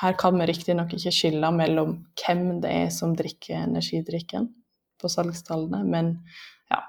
her 0.00 0.12
kan 0.18 0.38
vi 0.38 0.46
riktignok 0.46 0.92
ikke 0.92 1.14
skille 1.14 1.50
mellom 1.56 1.96
hvem 2.20 2.60
det 2.60 2.72
er 2.84 2.90
som 2.92 3.14
drikker 3.16 3.62
energidrikken 3.64 4.50
på 5.00 5.08
salgstallene, 5.08 5.82
men 5.84 6.12
ja, 6.70 6.82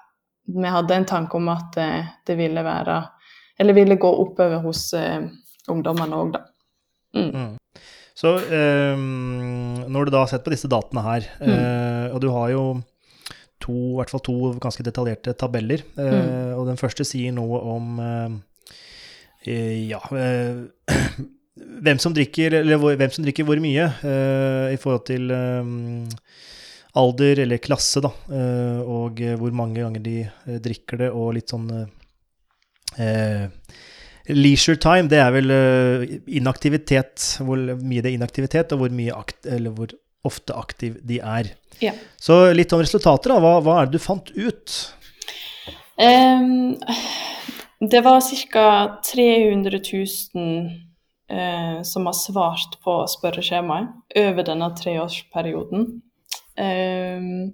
vi 0.48 0.72
hadde 0.72 0.96
en 0.96 1.08
tanke 1.08 1.40
om 1.40 1.48
at 1.52 1.78
eh, 1.80 2.12
det 2.28 2.36
ville 2.40 2.64
være 2.64 3.04
Eller 3.60 3.74
ville 3.74 3.96
gå 3.96 4.10
oppover 4.22 4.60
hos 4.62 4.94
eh, 4.94 5.24
ungdommene 5.68 6.16
òg, 6.16 6.36
da. 6.36 6.42
Mm. 7.18 7.32
Mm. 7.32 7.56
Så 8.18 8.34
eh, 8.42 8.98
når 8.98 10.08
du 10.08 10.14
da 10.14 10.24
har 10.24 10.30
sett 10.32 10.46
på 10.46 10.54
disse 10.54 10.70
datene 10.72 11.04
her, 11.06 11.28
eh, 11.46 12.06
og 12.10 12.22
du 12.24 12.32
har 12.34 12.50
jo 12.50 12.64
to, 13.62 13.74
i 13.74 13.96
hvert 14.00 14.14
fall 14.14 14.24
to 14.26 14.36
ganske 14.62 14.86
detaljerte 14.86 15.36
tabeller, 15.38 15.84
eh, 16.02 16.54
og 16.58 16.66
den 16.70 16.80
første 16.82 17.06
sier 17.06 17.36
noe 17.36 17.62
om 17.76 18.00
eh, 18.02 18.38
eh, 19.54 19.76
ja, 19.92 20.02
eh, 20.18 20.98
hvem 21.86 22.02
som 22.02 22.16
drikker, 22.18 22.58
hvem 22.66 23.14
som 23.14 23.26
drikker 23.26 23.46
hvor 23.46 23.62
mye 23.62 23.86
eh, 23.86 24.74
i 24.74 24.82
forhold 24.82 25.06
til 25.10 25.30
alder 26.98 27.44
eller 27.44 27.62
klasse, 27.62 28.02
da, 28.02 28.10
eh, 28.34 28.82
og 28.82 29.22
hvor 29.38 29.54
mange 29.58 29.84
ganger 29.84 30.02
de 30.02 30.18
drikker 30.66 31.06
det, 31.06 31.12
og 31.14 31.36
litt 31.38 31.54
sånn 31.54 31.70
Leisure 34.34 34.80
time, 34.82 35.08
det 35.12 35.22
er 35.24 35.32
vel 35.36 35.54
eh, 35.54 36.18
inaktivitet, 36.40 37.38
hvor 37.44 37.58
mye 37.58 38.04
det 38.04 38.12
er 38.12 38.18
inaktivitet, 38.18 38.74
og 38.76 38.84
hvor, 38.84 38.98
akt, 39.16 39.40
eller 39.48 39.76
hvor 39.76 39.94
ofte 40.28 40.56
aktiv 40.58 40.98
de 41.08 41.22
er. 41.24 41.54
Ja. 41.84 41.94
Så 42.20 42.40
litt 42.56 42.74
om 42.76 42.84
resultater, 42.84 43.34
da. 43.34 43.40
Hva, 43.44 43.54
hva 43.64 43.78
er 43.82 43.88
det 43.88 44.00
du 44.00 44.04
fant 44.04 44.34
ut? 44.36 44.76
Um, 45.98 46.76
det 47.80 48.02
var 48.06 48.22
ca. 48.52 48.66
300 49.06 49.80
000 50.34 50.70
eh, 51.32 51.82
som 51.84 52.06
har 52.06 52.18
svart 52.18 52.78
på 52.84 53.00
spørreskjemaet 53.10 54.18
over 54.18 54.48
denne 54.48 54.70
treårsperioden. 54.78 55.88
Ehm, 56.58 57.54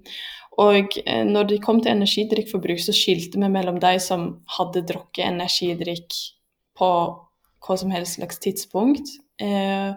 og 0.60 0.96
eh, 1.04 1.24
når 1.28 1.50
det 1.50 1.62
kom 1.64 1.82
til 1.82 1.92
energidrikkforbruk, 1.92 2.80
så 2.80 2.94
skilte 2.96 3.40
vi 3.40 3.50
mellom 3.52 3.80
de 3.82 3.98
som 4.00 4.30
hadde 4.58 4.84
drukket 4.88 5.26
energidrikk 5.28 6.16
på 6.78 6.90
hva 7.64 7.78
som 7.80 7.92
helst 7.94 8.18
slags 8.18 8.38
tidspunkt, 8.42 9.08
eh, 9.40 9.94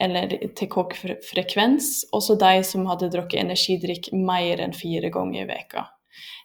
eller 0.00 0.34
til 0.56 0.68
fre- 0.68 1.18
frekvens, 1.24 2.04
Også 2.12 2.38
de 2.38 2.62
som 2.64 2.86
hadde 2.86 3.10
drukket 3.10 3.40
energidrikk 3.40 4.12
mer 4.12 4.60
enn 4.60 4.72
fire 4.72 5.10
ganger 5.10 5.42
i 5.42 5.48
veka. 5.48 5.86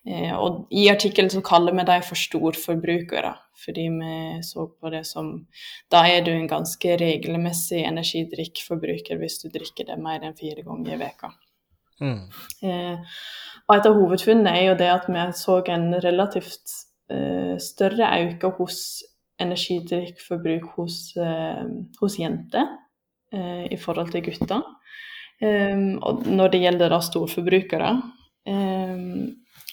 Eh, 0.05 0.33
og 0.35 0.67
I 0.71 0.89
artikkelen 0.91 1.29
så 1.31 1.41
kaller 1.41 1.71
vi 1.71 1.85
dem 1.87 2.01
for 2.03 2.19
storforbrukere, 2.19 3.33
fordi 3.63 3.87
vi 3.89 4.41
så 4.43 4.67
på 4.67 4.91
det 4.91 5.05
som 5.07 5.47
Da 5.91 6.03
er 6.05 6.21
du 6.25 6.31
en 6.31 6.47
ganske 6.47 6.97
regelmessig 6.99 7.85
energidrikkforbruker 7.87 9.17
hvis 9.17 9.39
du 9.41 9.49
drikker 9.49 9.87
det 9.87 9.97
mer 10.01 10.19
enn 10.21 10.35
fire 10.35 10.63
ganger 10.65 10.93
i 10.93 10.99
veka. 11.05 11.31
Mm. 12.01 12.19
Eh, 12.63 12.97
og 13.69 13.75
et 13.77 13.85
av 13.87 13.95
hovedfunnene 13.95 14.51
er 14.51 14.65
jo 14.67 14.75
det 14.75 14.89
at 14.91 15.07
vi 15.07 15.25
så 15.39 15.61
en 15.71 15.93
relativt 16.03 16.73
eh, 17.09 17.55
større 17.63 18.09
økning 18.25 18.57
hos 18.57 19.03
energidrikkforbruk 19.43 20.71
hos, 20.77 20.97
eh, 21.17 21.65
hos 21.99 22.17
jenter 22.19 22.67
eh, 23.34 23.65
i 23.73 23.77
forhold 23.79 24.13
til 24.13 24.25
gutter. 24.25 24.63
Eh, 25.41 25.84
og 26.01 26.27
når 26.27 26.53
det 26.53 26.63
gjelder 26.65 26.93
da 26.93 27.01
storforbrukere. 27.03 27.93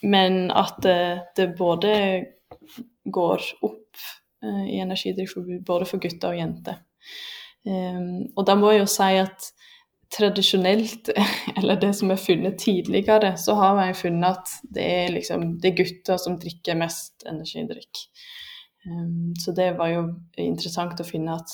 Men 0.00 0.36
at 0.54 0.76
det, 0.84 1.00
det 1.36 1.48
både 1.58 1.94
går 3.02 3.46
opp 3.66 4.04
i 4.46 4.78
energidrikkforbruk 4.78 5.64
både 5.66 5.88
for 5.90 6.00
gutter 6.00 6.30
og 6.30 6.38
jenter. 6.38 6.78
Og 7.66 8.46
da 8.46 8.54
må 8.56 8.70
jeg 8.70 8.84
jo 8.84 8.92
si 8.94 9.08
at 9.18 9.48
tradisjonelt, 10.10 11.10
eller 11.58 11.80
det 11.80 11.92
som 11.98 12.10
er 12.10 12.20
funnet 12.20 12.58
tidligere, 12.58 13.34
så 13.38 13.54
har 13.58 13.80
jeg 13.84 13.98
funnet 14.04 14.38
at 14.38 14.54
det 14.74 14.86
er, 14.86 15.10
liksom, 15.14 15.46
det 15.62 15.72
er 15.72 15.82
gutter 15.82 16.20
som 16.20 16.38
drikker 16.40 16.78
mest 16.78 17.26
energidrikk. 17.30 18.04
Um, 18.86 19.34
så 19.36 19.52
det 19.52 19.74
var 19.76 19.90
jo 19.92 20.04
interessant 20.40 21.00
å 21.00 21.06
finne 21.06 21.36
at 21.36 21.52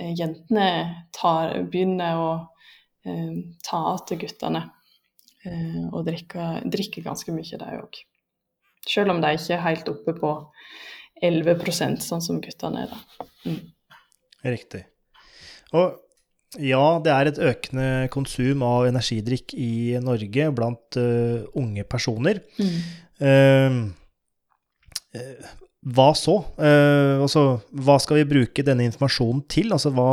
eh, 0.00 0.12
jentene 0.16 0.66
tar, 1.16 1.54
begynner 1.70 2.20
å 2.20 2.32
um, 3.08 3.38
ta 3.64 3.80
til 4.08 4.20
guttene 4.24 4.66
eh, 5.48 5.86
og 5.88 6.04
drikke, 6.08 6.50
drikker 6.68 7.06
ganske 7.06 7.32
mye, 7.32 7.60
de 7.62 7.78
òg. 7.78 8.02
Selv 8.88 9.14
om 9.14 9.22
de 9.24 9.32
ikke 9.36 9.56
er 9.56 9.64
helt 9.64 9.88
oppe 9.92 10.14
på 10.18 10.34
11% 11.24 12.04
sånn 12.04 12.22
som 12.24 12.42
guttene 12.44 12.84
er. 12.84 12.92
da. 12.92 13.28
Mm. 13.48 13.64
Riktig. 14.48 14.84
Og 15.76 15.96
ja, 16.56 16.84
det 17.04 17.12
er 17.12 17.28
et 17.28 17.40
økende 17.44 17.88
konsum 18.12 18.62
av 18.64 18.86
energidrikk 18.88 19.52
i 19.52 19.98
Norge 20.00 20.46
blant 20.56 20.96
uh, 20.96 21.44
unge 21.60 21.84
personer. 21.84 22.40
Mm. 22.56 22.78
eh, 25.12 25.58
hva 25.94 26.10
så? 26.18 26.40
Eh, 26.60 27.20
altså, 27.22 27.60
hva 27.72 27.96
skal 28.02 28.20
vi 28.20 28.30
bruke 28.34 28.64
denne 28.66 28.88
informasjonen 28.88 29.44
til? 29.48 29.72
Altså, 29.76 29.92
hva 29.94 30.10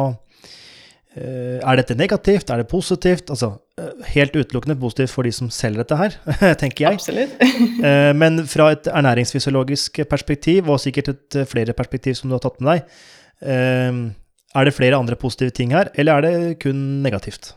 Eh, 1.15 1.61
er 1.63 1.77
dette 1.79 1.95
negativt? 1.95 2.49
Er 2.51 2.59
det 2.59 2.67
positivt? 2.67 3.29
Altså, 3.31 3.53
eh, 3.79 4.03
helt 4.11 4.35
utelukkende 4.35 4.75
positivt 4.79 5.13
for 5.13 5.23
de 5.23 5.31
som 5.31 5.49
selger 5.49 5.83
dette 5.83 5.95
her, 5.95 6.17
tenker 6.61 6.89
jeg. 6.89 6.99
Absolutt. 6.99 7.37
Eh, 7.85 8.11
Men 8.13 8.43
fra 8.47 8.71
et 8.73 8.87
ernæringsfysiologisk 8.87 9.99
perspektiv, 10.09 10.69
og 10.69 10.79
sikkert 10.79 11.09
et 11.13 11.37
flere 11.47 11.73
perspektiv 11.73 12.15
som 12.15 12.29
du 12.29 12.35
har 12.35 12.43
tatt 12.43 12.59
med 12.61 12.71
deg, 12.71 14.15
er 14.55 14.65
det 14.65 14.73
flere 14.73 14.97
andre 14.97 15.15
positive 15.19 15.51
ting 15.51 15.73
her, 15.75 15.89
eller 15.95 16.13
er 16.13 16.21
det 16.21 16.59
kun 16.63 17.03
negativt? 17.03 17.53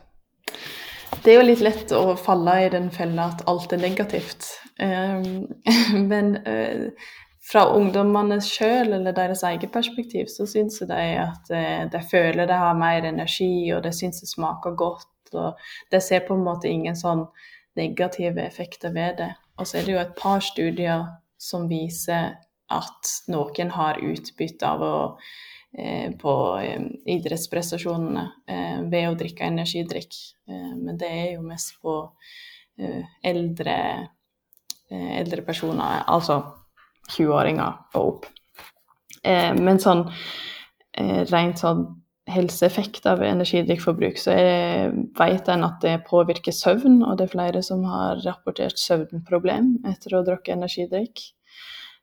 Det 1.24 1.32
er 1.32 1.38
jo 1.38 1.46
litt 1.46 1.62
lett 1.64 1.92
å 1.94 2.16
falle 2.18 2.56
i 2.66 2.70
den 2.72 2.90
fella 2.90 3.30
at 3.32 3.44
alt 3.48 3.72
er 3.72 3.80
negativt. 3.80 4.50
Men 6.12 6.34
uh, 6.44 7.08
fra 7.48 7.64
ungdommene 7.72 8.40
sjøl 8.44 8.92
eller 8.98 9.14
deres 9.16 9.42
eget 9.48 9.72
perspektiv, 9.72 10.28
så 10.32 10.46
syns 10.48 10.82
de 10.84 11.04
at 11.22 11.52
uh, 11.52 11.84
de 11.90 12.02
føler 12.10 12.48
de 12.48 12.58
har 12.60 12.76
mer 12.76 13.08
energi, 13.08 13.70
og 13.72 13.82
de 13.86 13.92
syns 13.96 14.20
det 14.20 14.28
smaker 14.30 14.76
godt. 14.76 15.08
Og 15.32 15.60
de 15.92 16.00
ser 16.00 16.24
på 16.26 16.36
en 16.36 16.44
måte 16.44 16.68
ingen 16.68 16.96
sånn 16.96 17.26
negative 17.78 18.42
effekter 18.44 18.92
ved 18.94 19.18
det. 19.22 19.32
Og 19.58 19.66
så 19.66 19.78
er 19.78 19.86
det 19.86 19.94
jo 19.94 20.02
et 20.02 20.16
par 20.18 20.42
studier 20.44 21.06
som 21.38 21.68
viser 21.70 22.36
at 22.68 23.12
noen 23.32 23.72
har 23.72 24.00
utbytte 24.04 24.68
av 24.68 24.84
å 24.84 24.96
eh, 25.72 26.10
på 26.20 26.34
eh, 26.60 26.84
idrettsprestasjonene 27.16 28.24
eh, 28.48 28.78
ved 28.90 29.08
å 29.08 29.16
drikke 29.18 29.48
energidrikk. 29.48 30.18
Eh, 30.48 30.72
men 30.76 31.00
det 31.00 31.08
er 31.08 31.28
jo 31.36 31.46
mest 31.46 31.78
på 31.82 31.96
eh, 32.80 33.04
eldre, 33.24 33.78
eh, 34.90 35.10
eldre 35.20 35.44
personer, 35.46 36.04
altså 36.06 36.42
20-åringer 37.14 37.96
og 37.98 38.02
opp. 38.02 38.28
Eh, 39.22 39.54
men 39.56 39.80
sånn 39.82 40.06
eh, 40.98 41.24
rent 41.30 41.62
sånn 41.62 41.86
helseeffekt 42.28 43.06
av 43.08 43.22
energidrikkforbruk, 43.24 44.18
så 44.20 44.34
er- 44.36 44.92
vet 45.16 45.48
en 45.48 45.64
at 45.64 45.80
det 45.80 46.04
påvirker 46.04 46.52
søvn, 46.52 47.02
og 47.02 47.16
det 47.16 47.28
er 47.28 47.36
flere 47.36 47.62
som 47.62 47.84
har 47.84 48.20
rapportert 48.24 48.76
søvnproblem 48.76 49.78
etter 49.86 50.12
å 50.12 50.20
ha 50.20 50.26
drukket 50.26 50.56
energidrikk. 50.56 51.32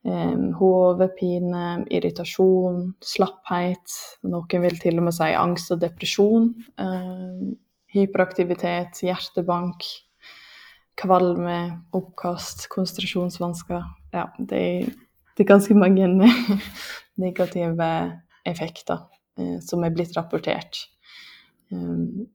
Um, 0.06 0.52
Hodepine, 0.54 1.86
irritasjon, 1.90 2.94
slapphet. 3.02 3.96
Noen 4.24 4.62
vil 4.62 4.78
til 4.78 5.00
og 5.00 5.08
med 5.08 5.16
si 5.18 5.32
angst 5.34 5.72
og 5.74 5.80
depresjon. 5.82 6.52
Um, 6.78 7.56
hyperaktivitet, 7.96 9.02
hjertebank, 9.02 9.82
kvalme, 11.02 11.82
oppkast, 11.98 12.68
konsentrasjonsvansker. 12.70 13.82
Ja, 14.16 14.30
det 14.40 14.62
det 15.38 15.44
er 15.44 15.52
ganske 15.52 15.76
mange 15.76 16.08
negative 17.26 17.88
effekter 18.48 18.98
eh, 19.40 19.60
som 19.62 19.84
er 19.84 19.94
blitt 19.96 20.16
rapportert. 20.18 20.86
Um, 21.72 22.28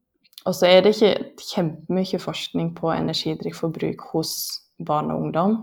og 0.44 0.54
så 0.56 0.68
er 0.68 0.82
det 0.84 0.94
ikke 0.96 1.30
kjempemye 1.54 2.20
forskning 2.20 2.74
på 2.76 2.92
energidrikkforbruk 2.92 4.04
hos 4.12 4.32
barn 4.86 5.12
og 5.12 5.26
ungdom. 5.26 5.56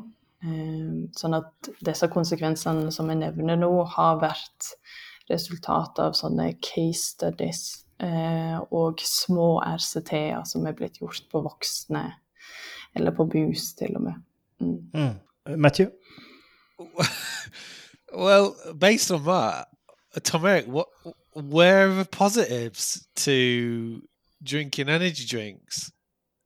Um, 0.45 1.09
sånn 1.17 1.37
at 1.37 1.69
disse 1.85 2.09
konsekvensene 2.13 2.91
som 2.93 3.09
jeg 3.11 3.21
nevner 3.21 3.59
nå, 3.59 3.71
har 3.93 4.21
vært 4.21 4.73
resultat 5.29 5.99
av 6.01 6.17
sånne 6.17 6.53
case 6.63 7.11
studies 7.11 7.63
eh, 7.99 8.57
og 8.71 9.01
små 9.03 9.57
RCT-er 9.59 10.45
som 10.47 10.65
er 10.69 10.77
blitt 10.77 11.01
gjort 11.01 11.25
på 11.33 11.41
voksne, 11.43 12.05
eller 12.95 13.13
på 13.17 13.27
BUS 13.27 13.73
til 13.77 13.97
og 13.99 14.07
med. 14.07 14.21
Mm. 14.63 14.77
Mm. 14.93 15.57
Matthew? 15.57 15.91
well, 18.13 18.55
based 18.77 19.11
on 19.11 19.23
that, 19.25 19.67
Tom 20.23 20.45
Eric, 20.45 20.65
what 20.67 20.87
where 21.33 21.89
are 21.89 21.93
the 21.95 22.05
positives 22.05 23.07
to 23.15 24.01
drinking 24.41 24.89
energy 24.89 25.25
drinks 25.25 25.91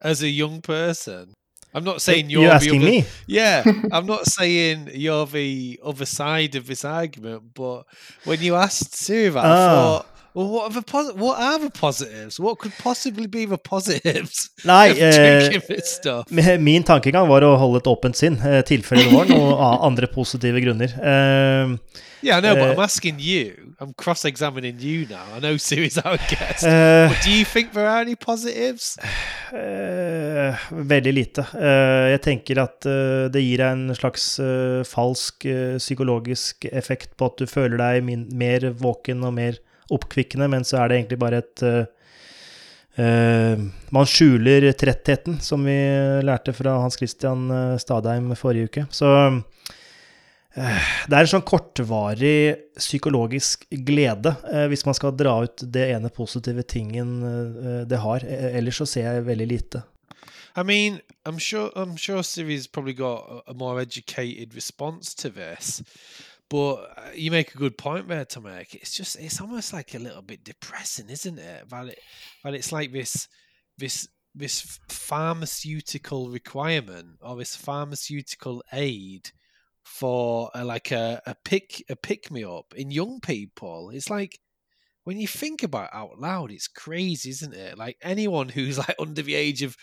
as 0.01 0.21
a 0.21 0.27
young 0.29 0.61
person? 0.61 1.33
I'm 1.73 1.85
not 1.85 2.01
saying 2.01 2.29
you're, 2.29 2.41
You're 2.41 2.49
the 2.49 2.55
asking 2.55 2.81
other- 2.81 2.85
me? 2.91 3.05
Yeah, 3.27 3.63
I'm 3.93 4.05
not 4.05 4.25
saying 4.27 4.89
you're 4.93 5.25
the 5.25 5.79
other 5.83 6.05
side 6.05 6.55
of 6.55 6.67
this 6.67 6.83
argument, 6.83 7.53
but 7.53 7.83
when 8.25 8.41
you 8.41 8.55
asked 8.55 8.93
Siri 8.93 9.29
that, 9.29 9.45
I 9.45 9.47
Ah. 9.47 9.69
thought, 9.69 10.10
well, 10.33 10.47
what 10.47 10.63
are 10.65 10.73
the 10.73 10.81
pos- 10.81 11.13
what 11.15 11.39
are 11.39 11.59
the 11.59 11.69
positives? 11.69 12.39
What 12.39 12.59
could 12.59 12.73
possibly 12.81 13.27
be 13.27 13.45
the 13.45 13.57
positives 13.57 14.49
Nei, 14.65 14.91
eh, 14.97 16.57
min 16.59 16.83
tankegang 16.83 17.27
var 17.29 17.43
å 17.47 17.55
holde 17.59 17.81
et 17.81 17.89
åpent 17.91 18.15
sinn, 18.17 18.37
i 18.39 18.61
tilfelle 18.67 19.07
det 19.07 19.15
var 19.15 19.29
noen 19.31 19.83
andre 19.89 20.07
positive 20.11 20.61
grunner. 20.63 20.95
Uh, 21.01 21.77
Yeah, 22.23 22.37
I 22.37 22.39
know, 22.39 22.53
but 22.53 22.69
uh, 22.69 22.73
I'm 22.73 22.79
asking 22.79 23.15
you. 23.17 23.73
I'm 23.79 23.93
cross-examining 23.93 24.79
you 24.79 25.07
now. 25.07 25.25
I 25.33 25.39
know 25.39 25.57
Siri's 25.57 25.97
our 25.97 26.17
guest. 26.17 26.63
Uh, 26.63 27.09
but 27.09 27.17
do 27.23 27.31
you 27.31 27.43
think 27.45 27.73
there 27.73 27.87
are 27.87 28.01
any 28.01 28.15
positives? 28.15 28.95
Uh, 29.51 30.53
veldig 30.69 31.13
lite. 31.13 31.45
Eh, 31.57 32.11
jeg 32.13 32.21
tenker 32.21 32.61
at 32.61 32.85
eh, 32.85 33.25
det 33.33 33.41
gir 33.41 33.63
deg 33.63 33.73
en 33.73 33.97
slags 33.97 34.27
eh, 34.43 34.83
falsk 34.85 35.47
eh, 35.49 35.79
psykologisk 35.81 36.69
effekt 36.69 37.17
på 37.17 37.31
at 37.31 37.41
du 37.41 37.49
føler 37.49 37.81
deg 37.81 38.05
min 38.05 38.27
mer 38.37 38.69
våken 38.77 39.25
og 39.25 39.33
mer 39.39 39.57
oppkvikkende, 39.97 40.47
men 40.51 40.63
så 40.67 40.81
er 40.81 40.89
det 40.89 40.99
egentlig 40.99 41.19
bare 41.21 41.41
et 41.43 41.63
eh, 41.65 43.61
Man 43.95 44.09
skjuler 44.09 44.71
trettheten, 44.77 45.39
som 45.43 45.63
vi 45.65 45.77
lærte 46.27 46.53
fra 46.53 46.79
Hans 46.83 46.99
Christian 46.99 47.47
eh, 47.51 47.77
Stadheim 47.81 48.33
forrige 48.39 48.71
uke. 48.71 48.85
Så 48.91 49.07
det 50.51 51.15
er 51.15 51.21
en 51.21 51.29
sånn 51.31 51.45
kortvarig 51.47 52.57
psykologisk 52.75 53.63
glede, 53.87 54.33
hvis 54.67 54.83
man 54.83 54.97
skal 54.97 55.13
dra 55.15 55.37
ut 55.45 55.63
det 55.63 55.85
ene 55.93 56.11
positive 56.11 56.65
tingen 56.67 57.13
det 57.87 57.99
har. 58.03 58.25
Eh, 58.27 58.57
Ellers 58.59 58.81
så 58.83 58.89
ser 58.97 59.07
jeg 59.07 59.29
veldig 59.29 59.47
lite. 59.47 59.85
I 60.55 60.63
mean, 60.63 60.99
I'm 61.25 61.39
sure 61.39 61.71
I'm 61.75 61.95
sure 61.95 62.23
Siri's 62.23 62.67
probably 62.67 62.93
got 62.93 63.43
a 63.47 63.53
more 63.53 63.79
educated 63.79 64.53
response 64.53 65.13
to 65.15 65.29
this. 65.29 65.81
But 66.51 66.97
uh, 66.97 67.11
you 67.15 67.31
make 67.31 67.55
a 67.55 67.57
good 67.57 67.77
point 67.77 68.09
there, 68.09 68.25
Tomek. 68.25 68.75
It's 68.75 68.93
just 68.93 69.17
it's 69.17 69.39
almost 69.39 69.71
like 69.71 69.95
a 69.95 69.99
little 69.99 70.21
bit 70.21 70.43
depressing, 70.43 71.09
isn't 71.09 71.39
it? 71.39 71.69
That 71.69 71.87
it, 71.87 71.99
that 72.43 72.53
it's 72.53 72.73
like 72.73 72.91
this 72.91 73.29
this 73.77 74.09
this 74.35 74.77
pharmaceutical 74.89 76.29
requirement 76.29 77.19
or 77.21 77.37
this 77.37 77.55
pharmaceutical 77.55 78.61
aid 78.73 79.31
for 79.83 80.51
uh, 80.53 80.65
like 80.65 80.91
a, 80.91 81.21
a 81.25 81.35
pick 81.45 81.85
a 81.89 81.95
pick 81.95 82.29
me 82.29 82.43
up 82.43 82.73
in 82.75 82.91
young 82.91 83.21
people. 83.21 83.89
It's 83.93 84.09
like 84.09 84.37
when 85.05 85.21
you 85.21 85.29
think 85.29 85.63
about 85.63 85.85
it 85.85 85.95
out 85.95 86.19
loud, 86.19 86.51
it's 86.51 86.67
crazy, 86.67 87.29
isn't 87.29 87.53
it? 87.55 87.77
Like 87.77 87.95
anyone 88.01 88.49
who's 88.49 88.77
like 88.77 88.95
under 88.99 89.21
the 89.21 89.35
age 89.35 89.61
of 89.61 89.77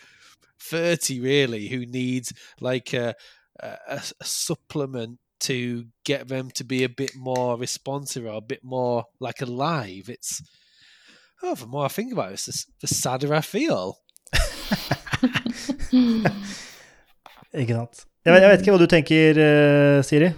30 0.60 1.20
really 1.20 1.68
who 1.68 1.86
needs 1.86 2.34
like 2.60 2.92
a, 2.92 3.14
a, 3.58 4.02
a 4.20 4.24
supplement 4.24 5.18
to 5.40 5.84
get 6.04 6.28
them 6.28 6.50
to 6.50 6.64
be 6.64 6.84
a 6.84 6.88
bit 6.88 7.14
more 7.16 7.56
responsive 7.58 8.24
or 8.26 8.36
a 8.38 8.40
bit 8.40 8.60
more 8.64 9.04
like 9.20 9.40
alive 9.42 10.08
it's 10.08 10.42
oh 11.42 11.54
the 11.54 11.66
more 11.66 11.84
i 11.84 11.88
think 11.88 12.12
about 12.12 12.32
it 12.32 12.40
the, 12.46 12.64
the 12.80 12.86
sadder 12.88 13.34
i 13.34 13.40
feel 13.40 13.96
Ikke 17.58 17.74
sant? 17.74 18.04
Jeg 18.26 18.34
vet, 18.34 18.42
jeg 18.42 18.50
vet 18.50 18.60
ikke 18.62 18.72
hva 18.74 18.80
du 18.82 18.90
tenker, 18.90 19.38
eh, 19.40 20.00
Siri? 20.04 20.28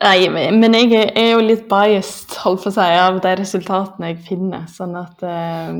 Nei, 0.00 0.28
men 0.32 0.74
jeg 0.74 0.92
er- 0.96 1.12
er 1.18 1.28
jo 1.32 1.40
litt 1.44 1.68
biased, 1.68 2.34
holdt 2.44 2.62
på 2.64 2.70
å 2.70 2.74
si, 2.74 2.80
av 2.80 3.20
de 3.22 3.34
resultatene 3.38 4.08
jeg 4.10 4.18
finner. 4.26 4.64
Sånn 4.70 4.96
at 4.98 5.22
uh, 5.22 5.70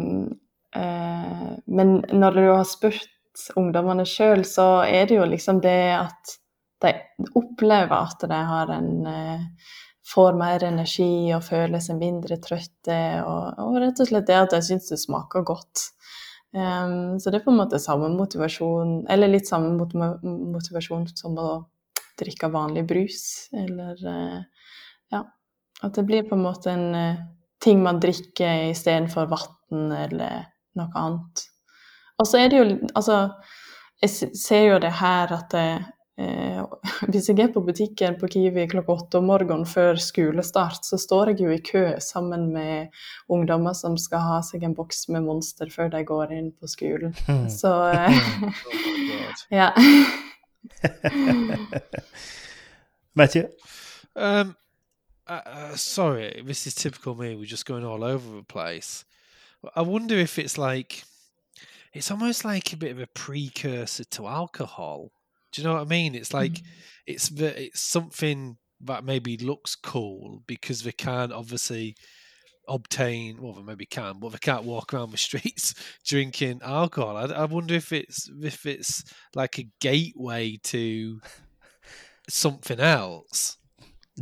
uh, 0.76 1.56
Men 1.66 2.04
når 2.12 2.30
du 2.38 2.42
har 2.52 2.64
spurt 2.64 3.08
ungdommene 3.56 4.04
sjøl, 4.06 4.44
så 4.44 4.82
er 4.86 5.06
det 5.06 5.16
jo 5.16 5.24
liksom 5.26 5.60
det 5.64 5.78
at 5.96 6.36
de 6.80 6.92
opplever 7.38 7.96
at 7.96 8.26
de 8.28 8.42
har 8.54 8.74
en 8.78 8.90
eh, 9.06 9.46
Får 10.10 10.34
mer 10.34 10.64
energi 10.64 11.30
og 11.36 11.44
føler 11.46 11.78
seg 11.84 12.00
mindre 12.00 12.38
trøtte, 12.42 12.96
og, 13.22 13.60
og 13.62 13.76
rett 13.78 14.00
og 14.02 14.08
slett 14.08 14.26
det 14.26 14.38
at 14.40 14.54
de 14.56 14.58
syns 14.64 14.88
det 14.90 14.96
smaker 14.98 15.44
godt. 15.46 15.84
Um, 16.50 17.20
så 17.20 17.30
det 17.30 17.38
er 17.38 17.44
på 17.44 17.52
en 17.52 17.60
måte 17.60 17.78
samme 17.78 18.08
motivasjon, 18.16 19.04
eller 19.12 19.30
litt 19.30 19.46
samme 19.46 19.70
motiva- 19.76 20.16
motivasjon 20.24 21.04
som 21.14 21.38
å 21.38 21.50
drikke 22.18 22.50
vanlig 22.50 22.82
brus, 22.90 23.20
eller 23.54 24.00
uh, 24.02 24.40
ja. 25.14 25.22
At 25.84 25.94
det 25.94 26.04
blir 26.08 26.26
på 26.26 26.34
en 26.34 26.42
måte 26.48 26.72
en 26.74 26.88
uh, 26.96 27.22
ting 27.62 27.84
man 27.84 28.00
drikker 28.02 28.72
istedenfor 28.72 29.30
vann 29.30 29.94
eller 29.94 30.48
noe 30.80 30.90
annet. 30.98 31.46
Og 32.18 32.26
så 32.26 32.42
er 32.42 32.50
det 32.50 32.58
jo 32.58 32.66
Altså, 32.98 33.22
jeg 34.02 34.34
ser 34.36 34.66
jo 34.72 34.82
det 34.82 34.92
her 34.98 35.32
at 35.38 35.52
det, 35.54 35.68
eh, 36.20 36.60
hvis 37.10 37.28
jeg 37.30 37.40
er 37.40 37.52
på 37.54 37.62
butikken 37.64 38.18
på 38.20 38.28
Kiwi 38.30 38.66
klokka 38.70 38.92
åtte 38.92 39.20
om 39.20 39.28
morgenen 39.30 39.66
før 39.68 39.98
skolestart, 40.00 40.84
så 40.86 40.98
står 41.00 41.32
jeg 41.32 41.40
jo 41.44 41.50
i 41.54 41.62
kø 41.64 41.84
sammen 42.04 42.52
med 42.54 42.88
ungdommer 43.32 43.74
som 43.76 43.96
skal 43.98 44.24
ha 44.26 44.38
seg 44.46 44.64
en 44.66 44.76
boks 44.76 45.08
med 45.08 45.24
Monster 45.26 45.72
før 45.72 45.88
de 45.94 46.04
går 46.06 46.36
inn 46.36 46.50
på 46.52 46.70
skolen. 46.70 47.16
Hmm. 47.26 47.48
Så 47.50 47.72
eh, 47.90 48.10
oh 48.44 49.50
ja. 49.60 49.72
Matthew? 53.14 53.48
um 54.16 54.56
uh, 55.28 55.40
uh, 55.46 55.76
sorry 55.76 56.42
this 56.44 56.66
is 56.66 56.74
typical 56.74 57.14
me 57.14 57.36
we're 57.36 57.44
just 57.44 57.64
going 57.64 57.84
all 57.84 58.02
over 58.02 58.36
the 58.36 58.42
place 58.42 59.04
I 59.74 59.82
wonder 59.82 60.16
if 60.16 60.38
it's 60.38 60.58
like 60.58 61.04
it's 61.92 62.10
almost 62.10 62.44
like 62.44 62.72
a 62.72 62.76
bit 62.76 62.92
of 62.92 63.00
a 63.00 63.06
precursor 63.06 64.04
to 64.04 64.26
alcohol. 64.26 65.10
Do 65.52 65.60
you 65.62 65.66
know 65.68 65.74
what 65.74 65.82
I 65.82 65.84
mean? 65.84 66.14
It's 66.14 66.32
like 66.34 66.52
Mm. 66.52 66.62
it's 67.06 67.28
the, 67.28 67.64
it's 67.64 67.80
something 67.82 68.56
that 68.82 69.04
maybe 69.04 69.36
looks 69.36 69.74
cool 69.74 70.42
because 70.46 70.82
they 70.82 70.92
can't 70.92 71.32
obviously 71.32 71.94
obtain 72.68 73.42
well 73.42 73.52
they 73.52 73.62
maybe 73.62 73.84
can 73.84 74.20
but 74.20 74.30
they 74.30 74.38
can't 74.38 74.64
walk 74.64 74.94
around 74.94 75.10
the 75.10 75.16
streets 75.28 75.74
drinking 76.06 76.60
alcohol 76.62 77.16
I, 77.16 77.24
I 77.24 77.44
wonder 77.46 77.74
if 77.74 77.92
it's 77.92 78.30
if 78.42 78.64
it's 78.64 79.02
like 79.34 79.58
a 79.58 79.66
gateway 79.80 80.56
to 80.64 81.20
something 82.28 82.78
else 82.80 83.56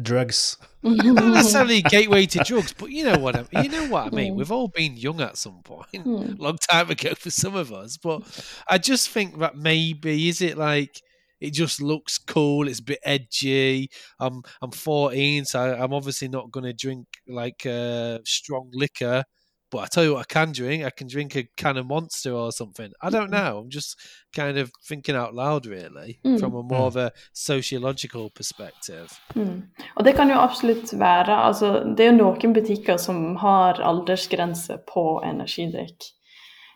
Drugs. 0.00 0.56
not 0.82 1.04
necessarily 1.04 1.78
a 1.78 1.82
gateway 1.90 2.24
to 2.26 2.38
drugs 2.44 2.72
but 2.72 2.90
you 2.90 3.04
know 3.04 3.18
what 3.18 3.34
I, 3.36 3.62
you 3.62 3.68
know 3.68 3.86
what 3.88 4.06
I 4.12 4.16
mean 4.16 4.36
we've 4.36 4.52
all 4.52 4.68
been 4.68 4.96
young 4.96 5.20
at 5.20 5.36
some 5.36 5.60
point 5.62 5.86
Mm. 5.92 6.38
long 6.38 6.56
time 6.70 6.90
ago 6.90 7.14
for 7.14 7.30
some 7.30 7.54
of 7.56 7.72
us. 7.72 7.96
But 7.96 8.22
I 8.68 8.78
just 8.78 9.10
think 9.10 9.38
that 9.40 9.56
maybe 9.56 10.28
is 10.28 10.40
it 10.40 10.56
like 10.56 11.00
it 11.40 11.52
just 11.52 11.80
looks 11.80 12.18
cool. 12.18 12.68
It's 12.68 12.80
a 12.80 12.84
bit 12.84 13.00
edgy. 13.04 13.90
I'm 14.20 14.42
I'm 14.62 14.70
14, 14.70 15.44
so 15.44 15.60
I'm 15.60 15.92
obviously 15.92 16.28
not 16.28 16.50
going 16.50 16.64
to 16.64 16.72
drink 16.72 17.06
like 17.26 17.66
uh, 17.66 18.18
strong 18.24 18.70
liquor. 18.72 19.24
But 19.70 19.78
I 19.80 19.86
tell 19.86 20.04
you 20.04 20.14
what, 20.14 20.20
I 20.20 20.32
can 20.32 20.52
drink. 20.52 20.82
I 20.82 20.88
can 20.88 21.08
drink 21.08 21.36
a 21.36 21.46
can 21.56 21.76
of 21.76 21.86
Monster 21.86 22.32
or 22.32 22.50
something. 22.52 22.90
I 23.02 23.10
don't 23.10 23.30
know. 23.30 23.58
I'm 23.58 23.68
just 23.68 24.00
kind 24.34 24.56
of 24.56 24.72
thinking 24.88 25.14
out 25.14 25.34
loud, 25.34 25.66
really, 25.66 26.20
Mm. 26.24 26.40
from 26.40 26.54
a 26.54 26.62
more 26.62 26.86
of 26.86 26.96
a 26.96 27.12
sociological 27.34 28.30
perspective. 28.30 29.08
Mm. 29.34 29.62
Og 29.96 30.04
det 30.04 30.14
kan 30.16 30.30
jo 30.30 30.38
absolutt 30.40 30.98
være. 30.98 31.36
Altså, 31.46 31.84
det 31.96 32.00
er 32.00 32.10
jo 32.12 32.16
noen 32.16 32.54
butikker 32.54 32.96
som 32.96 33.36
har 33.36 33.74
aldersgrense 33.84 34.78
på 34.94 35.20
energidrikk. 35.24 36.14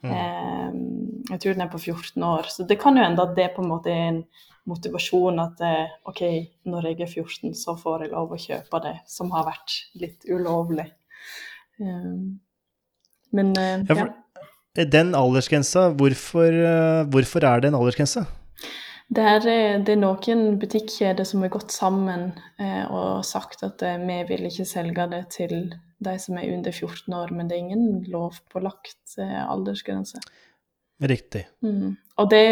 Mm. 0.05 0.11
Eh, 0.11 0.73
jeg 1.31 1.41
tror 1.41 1.53
den 1.53 1.63
er 1.63 1.73
på 1.73 1.79
14 1.79 2.23
år. 2.23 2.43
Så 2.43 2.67
det 2.69 2.79
kan 2.81 2.97
jo 2.97 3.05
hende 3.05 3.23
at 3.23 3.37
det 3.37 3.51
på 3.57 3.63
en 3.63 3.69
måte 3.69 3.91
er 3.91 4.09
en 4.09 4.25
motivasjon 4.71 5.41
at 5.43 5.63
eh, 5.67 5.95
OK, 6.09 6.23
når 6.71 6.91
jeg 6.91 7.01
er 7.01 7.11
14, 7.11 7.55
så 7.59 7.75
får 7.79 8.07
jeg 8.07 8.13
lov 8.15 8.35
å 8.35 8.41
kjøpe 8.41 8.83
det 8.85 8.97
som 9.11 9.33
har 9.35 9.49
vært 9.49 9.79
litt 9.99 10.27
ulovlig. 10.31 10.89
Eh, 11.81 12.13
men 13.33 13.57
eh, 13.59 13.83
Ja, 13.89 13.97
ja. 14.05 14.07
for 14.77 14.93
den 14.97 15.17
aldersgrensa, 15.19 15.89
hvorfor, 15.99 16.49
eh, 16.53 17.03
hvorfor 17.11 17.49
er 17.49 17.63
det 17.63 17.73
en 17.73 17.81
aldersgrense? 17.81 18.25
Det 19.13 19.25
er, 19.29 19.47
eh, 19.51 19.79
det 19.85 19.97
er 19.97 20.01
noen 20.01 20.45
butikkjeder 20.61 21.27
som 21.29 21.43
har 21.45 21.53
gått 21.53 21.75
sammen 21.75 22.31
eh, 22.59 22.85
og 22.87 23.25
sagt 23.29 23.65
at 23.67 23.83
eh, 23.85 23.99
vi 24.01 24.21
vil 24.31 24.47
ikke 24.49 24.69
selge 24.69 25.09
det 25.11 25.25
til 25.35 25.57
de 26.03 26.15
som 26.19 26.39
er 26.39 26.55
under 26.55 26.73
14 26.73 27.15
år, 27.15 27.35
men 27.35 27.49
det 27.49 27.59
er 27.59 27.67
ingen 27.67 28.07
lovpålagt 28.11 29.19
eh, 29.21 29.43
aldersgrense. 29.43 30.23
Riktig. 31.03 31.47
Mm. 31.63 31.97
Og 32.17 32.31
det 32.31 32.47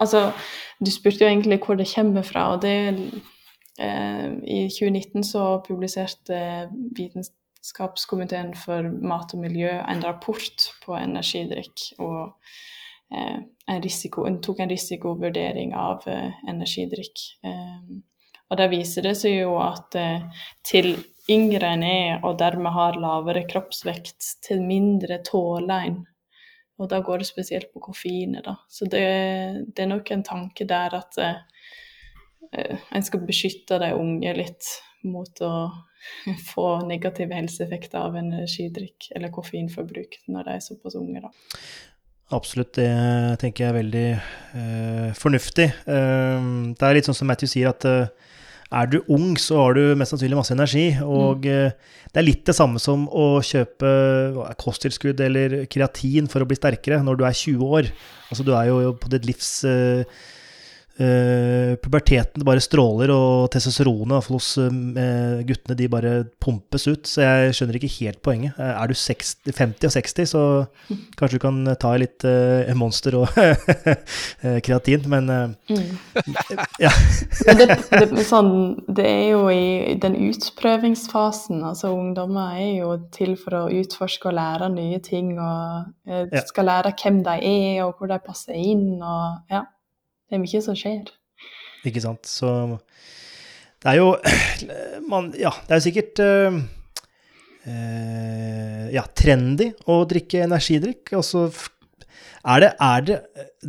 Altså, 0.00 0.32
du 0.80 0.90
spurte 0.90 1.24
jo 1.24 1.30
egentlig 1.30 1.58
hvor 1.64 1.74
det 1.74 1.88
kommer 1.94 2.22
fra, 2.22 2.52
og 2.54 2.62
det 2.62 2.74
eh, 3.78 4.30
I 4.44 4.68
2019 4.68 5.24
så 5.24 5.62
publiserte 5.66 6.68
Vitenskapskomiteen 6.96 8.54
for 8.54 8.82
mat 8.82 9.34
og 9.34 9.40
miljø 9.40 9.70
en 9.88 10.04
rapport 10.04 10.70
på 10.84 10.94
energidrikk. 10.94 11.98
og 11.98 12.34
eh, 13.12 13.38
en 13.68 13.82
risiko, 13.82 14.26
tok 14.42 14.60
en 14.60 14.70
risikovurdering 14.70 15.74
av 15.74 16.06
eh, 16.06 16.32
energidrikk. 16.48 17.22
Eh, 17.44 17.98
og 18.50 18.58
der 18.60 18.70
viser 18.70 19.02
det 19.02 19.16
seg 19.18 19.40
jo 19.40 19.56
at 19.58 19.96
eh, 19.98 20.22
til 20.66 20.92
yngre 21.30 21.72
en 21.74 21.82
er, 21.82 22.20
og 22.22 22.38
dermed 22.38 22.70
har 22.76 23.00
lavere 23.02 23.46
kroppsvekt, 23.50 24.36
til 24.46 24.62
mindre 24.62 25.18
tåler 25.26 25.88
en. 25.88 26.04
Og 26.76 26.90
da 26.92 27.00
går 27.00 27.22
det 27.22 27.28
spesielt 27.28 27.70
på 27.72 27.80
koffeinet, 27.88 28.44
da. 28.44 28.58
Så 28.68 28.88
det, 28.90 29.06
det 29.72 29.84
er 29.84 29.92
nok 29.94 30.10
en 30.12 30.24
tanke 30.26 30.66
der 30.68 30.96
at 30.98 31.16
eh, 31.22 31.38
eh, 32.52 32.86
en 32.92 33.06
skal 33.06 33.24
beskytte 33.24 33.80
de 33.80 33.94
unge 33.96 34.34
litt 34.36 34.68
mot 35.06 35.42
å 35.44 35.52
få 36.52 36.68
negative 36.86 37.34
helseeffekter 37.34 38.02
av 38.02 38.18
energidrikk 38.20 39.10
eller 39.16 39.32
koffeinforbruk 39.34 40.20
når 40.28 40.48
de 40.48 40.56
er 40.56 40.64
såpass 40.68 40.98
unge, 41.00 41.24
da. 41.24 41.32
Absolutt, 42.34 42.74
det 42.74 42.90
tenker 43.38 43.62
jeg 43.62 43.70
er 43.70 43.76
veldig 43.76 44.06
eh, 44.12 45.10
fornuftig. 45.14 45.66
Eh, 45.86 46.48
det 46.74 46.88
er 46.88 46.96
litt 46.98 47.06
sånn 47.06 47.16
som 47.16 47.30
Matthew 47.30 47.52
sier, 47.52 47.70
at 47.70 47.86
eh, 47.86 48.08
er 48.74 48.88
du 48.90 48.98
ung, 49.12 49.36
så 49.38 49.60
har 49.60 49.76
du 49.76 49.82
mest 49.98 50.14
sannsynlig 50.14 50.38
masse 50.38 50.54
energi. 50.54 50.86
Og 51.04 51.44
mm. 51.44 51.74
det 52.12 52.20
er 52.20 52.26
litt 52.26 52.46
det 52.48 52.56
samme 52.58 52.82
som 52.82 53.06
å 53.06 53.38
kjøpe 53.46 53.90
kosttilskudd 54.62 55.20
eller 55.22 55.58
kreatin 55.70 56.30
for 56.30 56.42
å 56.42 56.48
bli 56.48 56.58
sterkere 56.58 57.02
når 57.06 57.20
du 57.20 57.26
er 57.28 57.36
20 57.36 57.76
år. 57.78 57.92
Altså 58.30 58.46
du 58.46 58.52
er 58.56 58.70
jo 58.72 58.96
på 58.98 59.12
ditt 59.12 59.28
livs 59.28 59.50
eh, 59.68 60.02
eh, 61.02 61.74
Puberteten 61.82 62.44
bare 62.46 62.62
stråler, 62.62 63.10
og 63.12 63.50
testosteronet 63.52 64.10
i 64.10 64.14
hvert 64.16 64.26
fall 64.26 64.38
hos 64.38 64.50
uh, 64.60 65.42
guttene 65.46 65.76
de 65.78 65.88
bare 65.92 66.12
pumpes 66.42 66.86
ut. 66.88 67.08
Så 67.08 67.24
jeg 67.24 67.56
skjønner 67.56 67.78
ikke 67.78 67.92
helt 67.98 68.20
poenget. 68.24 68.56
Uh, 68.58 68.72
Er 68.76 68.90
du 68.90 68.96
60, 68.96 69.50
50 69.50 69.88
og 69.88 69.94
60, 69.96 70.30
så 70.32 70.42
kanskje 71.18 71.38
du 71.38 71.44
kan 71.44 71.60
ta 71.80 71.92
i 71.94 72.02
litt 72.04 72.26
monster 72.78 73.18
og 73.20 73.30
kreatin, 74.66 75.06
men 75.10 75.30
mm. 75.30 75.86
ja. 76.82 76.92
Men 77.46 77.60
det, 77.60 77.66
det, 77.92 78.24
sånn, 78.26 78.50
det 78.88 79.04
er 79.06 79.24
jo 79.34 79.42
i 79.52 79.94
den 80.02 80.16
utprøvingsfasen. 80.28 81.62
altså 81.66 81.92
Ungdommer 81.94 82.56
er 82.58 82.72
jo 82.80 82.90
til 83.14 83.36
for 83.40 83.60
å 83.60 83.64
utforske 83.72 84.30
og 84.30 84.38
lære 84.38 84.70
nye 84.74 85.00
ting. 85.04 85.36
og. 85.38 85.92
Skal 86.46 86.68
lære 86.68 86.94
hvem 87.00 87.22
de 87.26 87.38
er, 87.42 87.80
og 87.84 87.98
hvor 87.98 88.10
de 88.10 88.18
passer 88.22 88.56
inn. 88.58 89.02
og 89.02 89.52
ja, 89.52 89.64
Det 90.26 90.36
er 90.36 90.42
mye 90.42 90.62
som 90.64 90.76
skjer. 90.78 91.10
Ikke 91.86 92.02
sant. 92.02 92.26
Så 92.26 92.50
det 93.82 93.92
er 93.92 94.00
jo 94.00 94.14
man, 95.12 95.30
Ja, 95.38 95.52
det 95.66 95.76
er 95.76 95.80
jo 95.80 95.86
sikkert 95.86 96.22
uh, 96.24 96.58
uh, 97.68 98.84
ja, 98.94 99.06
trendy 99.14 99.70
å 99.86 100.00
drikke 100.08 100.44
energidrikk. 100.46 101.14
Altså 101.18 101.48
er 102.46 102.62
det, 102.62 102.72
er 102.78 103.06
det 103.06 103.20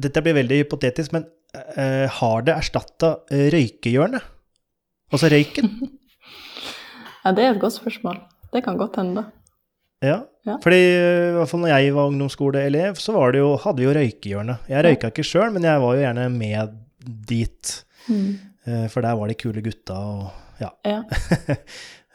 Dette 0.08 0.22
blir 0.26 0.38
veldig 0.38 0.62
hypotetisk, 0.63 1.13
men 1.15 1.28
uh, 1.58 2.08
har 2.20 2.48
det 2.48 2.58
erstatta 2.58 3.17
røykehjørnet? 3.32 4.34
Altså 5.13 5.32
røyken? 5.34 5.72
Ja, 7.28 7.34
Det 7.36 7.43
er 7.43 7.50
et 7.52 7.60
godt 7.60 7.76
spørsmål. 7.76 8.22
Det 8.54 8.62
kan 8.63 8.78
godt 8.80 8.96
hende. 8.96 9.26
Ja. 10.00 10.22
Ja. 10.48 10.56
Fordi 10.64 10.80
i 10.80 11.36
hvert 11.36 11.52
fall 11.52 11.64
når 11.66 11.74
jeg 11.74 11.94
var 11.98 12.12
ungdomsskoleelev, 12.14 13.00
så 13.04 13.18
var 13.18 13.36
det 13.36 13.44
jo, 13.44 13.52
hadde 13.66 13.84
vi 13.84 13.88
jo 13.88 13.96
røykehjørne. 13.98 14.58
Jeg 14.72 14.86
røyka 14.88 15.12
ikke 15.12 15.26
sjøl, 15.28 15.52
men 15.56 15.68
jeg 15.68 15.84
var 15.84 15.98
jo 15.98 16.06
gjerne 16.06 16.28
med 16.34 16.78
dit. 17.28 17.74
Mm. 18.08 18.30
eh, 18.68 18.86
For 18.94 19.04
der 19.04 19.20
var 19.20 19.28
de 19.32 19.36
kule 19.40 19.64
gutta 19.66 20.00
og 20.00 20.28
ja. 20.58 20.72
Ja. 20.88 21.04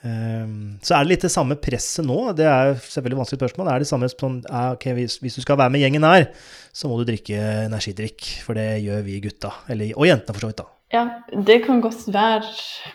Um, 0.03 0.79
så 0.83 0.97
er 0.97 1.05
det 1.05 1.13
litt 1.13 1.27
det 1.29 1.31
samme 1.31 1.55
presset 1.63 2.07
nå. 2.09 2.17
Det 2.35 2.49
er 2.49 2.73
selvfølgelig 2.75 3.15
et 3.15 3.21
vanskelig 3.21 3.43
spørsmål. 3.43 3.71
Er 3.71 3.85
det 3.85 3.91
samme 3.93 4.09
sånn 4.11 4.41
ja, 4.49 4.65
ok, 4.75 4.89
hvis, 4.99 5.21
hvis 5.23 5.39
du 5.39 5.45
skal 5.45 5.61
være 5.61 5.77
med 5.77 5.85
gjengen 5.85 6.09
her, 6.09 6.27
så 6.75 6.91
må 6.91 6.99
du 6.99 7.07
drikke 7.13 7.39
energidrikk. 7.69 8.33
For 8.43 8.59
det 8.59 8.81
gjør 8.83 9.05
vi 9.07 9.21
gutta. 9.29 9.53
Eller, 9.71 9.93
og 9.95 10.09
jentene, 10.09 10.35
for 10.35 10.47
så 10.47 10.51
vidt. 10.51 10.65
da. 10.65 10.71
Ja, 10.93 11.05
det 11.47 11.63
kan 11.69 11.81
godt 11.85 12.03
være. 12.13 12.51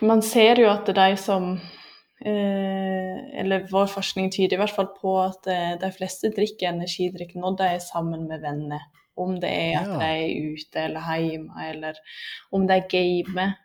Man 0.06 0.22
ser 0.26 0.60
jo 0.62 0.68
at 0.70 0.86
det 0.90 0.98
er 0.98 1.16
de 1.16 1.22
som 1.22 1.56
Eller 2.26 3.68
vår 3.72 3.88
forskning 3.92 4.32
tyder 4.34 4.58
i 4.58 4.62
hvert 4.64 4.74
fall 4.76 4.90
på 4.98 5.14
at 5.22 5.48
eh, 5.52 5.76
de 5.82 5.90
fleste 5.94 6.32
drikker 6.34 6.72
energidrikk 6.72 7.36
når 7.38 7.58
de 7.60 7.68
er 7.76 7.84
sammen 7.84 8.28
med 8.30 8.42
venner. 8.42 8.82
Om 9.18 9.40
det 9.42 9.50
er 9.50 9.80
at 9.80 9.88
Ja. 9.88 9.98
de 10.00 10.10
er 10.24 10.54
ute 10.54 10.80
eller 10.80 11.22
hjemme, 11.22 11.70
eller 11.70 11.94
om 12.52 12.68
de 12.68 12.82
gamer. 12.90 13.56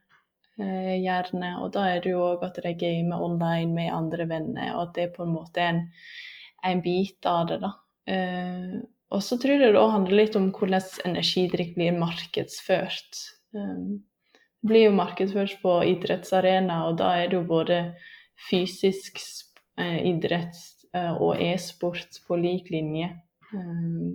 Eh, 0.61 1.01
gjerne. 1.01 1.55
Og 1.65 1.73
da 1.73 1.87
er 1.89 2.01
det 2.05 2.11
jo 2.13 2.21
òg 2.21 2.43
at 2.45 2.59
de 2.63 2.75
gamer 2.77 3.21
online 3.25 3.73
med 3.73 3.93
andre 3.93 4.27
venner, 4.29 4.75
og 4.77 4.89
at 4.89 4.95
det 4.95 5.15
på 5.17 5.25
en 5.25 5.33
måte 5.33 5.65
en, 5.65 5.79
en 6.65 6.83
bit 6.85 7.25
av 7.27 7.47
det, 7.49 7.61
da. 7.63 7.71
Eh, 8.07 8.81
og 9.13 9.21
så 9.25 9.39
tror 9.41 9.57
jeg 9.57 9.73
det 9.73 9.81
òg 9.81 9.93
handler 9.93 10.17
litt 10.21 10.37
om 10.37 10.51
hvordan 10.53 10.85
energidrikk 11.09 11.75
blir 11.77 11.97
markedsført. 11.97 13.23
Eh, 13.57 13.97
det 14.63 14.69
blir 14.69 14.85
jo 14.91 14.93
markedsført 14.97 15.57
på 15.65 15.79
idrettsarena, 15.89 16.83
og 16.89 16.99
da 17.01 17.15
er 17.17 17.29
det 17.33 17.41
jo 17.41 17.45
både 17.49 17.81
fysisk 18.51 19.21
eh, 19.79 19.99
idrett 20.11 20.57
eh, 20.95 21.13
og 21.13 21.41
e-sport 21.41 22.21
på 22.27 22.39
lik 22.41 22.71
linje. 22.73 23.11
Eh, 23.53 24.13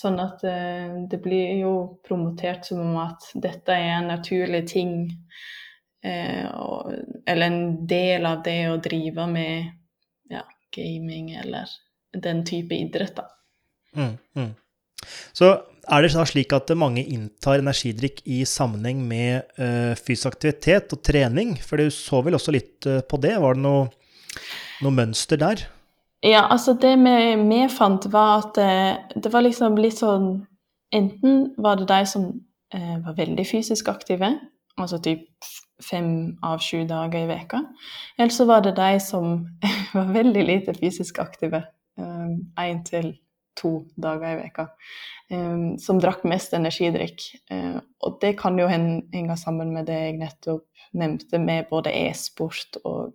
sånn 0.00 0.20
at 0.22 0.44
eh, 0.48 0.96
det 1.10 1.20
blir 1.22 1.58
jo 1.60 1.74
promotert 2.06 2.68
som 2.68 2.82
om 2.84 3.00
at 3.02 3.30
dette 3.34 3.76
er 3.76 3.98
en 3.98 4.10
naturlig 4.14 4.66
ting, 4.70 4.94
eller 6.00 7.42
en 7.44 7.64
del 7.84 8.24
av 8.24 8.38
det 8.46 8.70
å 8.70 8.78
drive 8.80 9.26
med 9.28 9.66
ja, 10.32 10.40
gaming 10.72 11.34
eller 11.36 11.68
den 12.16 12.40
type 12.48 12.72
idrett, 12.72 13.18
da. 13.18 13.26
Mm, 13.92 14.14
mm. 14.32 14.54
Så 15.36 15.50
er 15.90 16.04
det 16.04 16.12
slik 16.30 16.52
at 16.54 16.70
mange 16.78 17.02
inntar 17.02 17.60
energidrikk 17.60 18.22
i 18.24 18.44
sammenheng 18.46 19.02
med 19.08 19.42
uh, 19.58 19.96
fysisk 19.98 20.30
aktivitet 20.32 20.92
og 20.94 21.02
trening? 21.02 21.56
For 21.58 21.80
du 21.80 21.90
så 21.90 22.22
vel 22.22 22.38
også 22.38 22.54
litt 22.54 22.86
uh, 22.86 23.00
på 23.02 23.18
det? 23.22 23.34
Var 23.42 23.58
det 23.58 23.64
noe, 23.64 23.88
noe 24.84 24.94
mønster 24.94 25.40
der? 25.40 25.66
Ja, 26.22 26.44
altså 26.52 26.74
det 26.76 26.98
vi, 27.00 27.16
vi 27.48 27.60
fant, 27.72 28.06
var 28.12 28.44
at 28.44 28.54
det, 28.58 29.22
det, 29.24 29.32
var 29.32 29.46
liksom 29.46 29.78
litt 29.80 30.00
sånn 30.00 30.46
Enten 30.92 31.52
var 31.62 31.78
det 31.78 31.86
de 31.86 32.00
som 32.10 32.24
eh, 32.74 32.96
var 33.04 33.14
veldig 33.14 33.44
fysisk 33.46 33.86
aktive, 33.92 34.26
altså 34.74 34.98
typ 34.98 35.20
fem 35.86 36.32
av 36.42 36.58
sju 36.58 36.80
dager 36.88 37.22
i 37.22 37.28
veka, 37.28 37.60
eller 38.18 38.34
så 38.34 38.48
var 38.48 38.64
det 38.66 38.72
de 38.74 38.96
som 38.98 39.44
var 39.94 40.10
veldig 40.10 40.42
lite 40.48 40.74
fysisk 40.74 41.22
aktive, 41.22 41.62
én 41.94 42.80
um, 42.80 42.82
til 42.88 43.12
to 43.58 43.84
dager 44.00 44.34
i 44.34 44.40
veka, 44.40 44.66
um, 45.30 45.78
som 45.78 46.00
drakk 46.00 46.24
mest 46.28 46.54
energidrikk. 46.56 47.26
Uh, 47.52 47.78
og 48.04 48.18
det 48.22 48.36
kan 48.40 48.58
jo 48.58 48.68
henge 48.70 49.36
sammen 49.40 49.72
med 49.74 49.88
det 49.90 49.98
jeg 49.98 50.18
nettopp 50.20 50.66
nevnte, 50.98 51.38
med 51.38 51.70
både 51.70 51.92
e-sport 51.94 52.80
og 52.84 53.14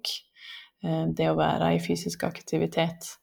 uh, 0.85 1.05
det 1.11 1.29
å 1.31 1.37
være 1.39 1.75
i 1.75 1.83
fysisk 1.83 2.25
aktivitet. 2.27 3.15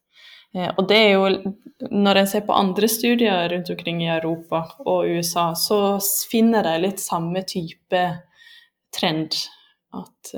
Eh, 0.53 0.69
og 0.77 0.85
det 0.85 0.97
er 1.01 1.15
jo 1.15 1.53
Når 1.89 2.19
en 2.21 2.27
ser 2.29 2.43
på 2.45 2.53
andre 2.53 2.89
studier 2.89 3.49
rundt 3.49 3.71
omkring 3.73 4.03
i 4.05 4.11
Europa 4.13 4.67
og 4.85 5.09
USA, 5.09 5.55
så 5.57 5.97
finner 6.31 6.63
de 6.63 6.75
litt 6.83 7.01
samme 7.01 7.41
type 7.49 8.03
trend. 8.95 9.39
At 9.97 10.35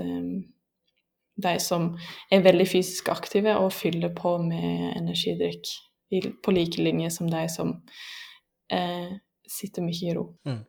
de 1.37 1.55
som 1.61 1.91
er 2.33 2.47
veldig 2.47 2.67
fysisk 2.71 3.11
aktive 3.13 3.57
og 3.59 3.75
fyller 3.75 4.15
på 4.15 4.37
med 4.47 4.95
energidrikk 4.97 5.69
på 6.45 6.55
like 6.55 6.83
linje 6.83 7.11
som 7.15 7.31
de 7.31 7.47
som 7.53 7.73
eh, 8.73 9.11
sitter 9.49 9.85
mye 9.85 10.11
i 10.11 10.15
ro. 10.17 10.29
Mm. 10.49 10.63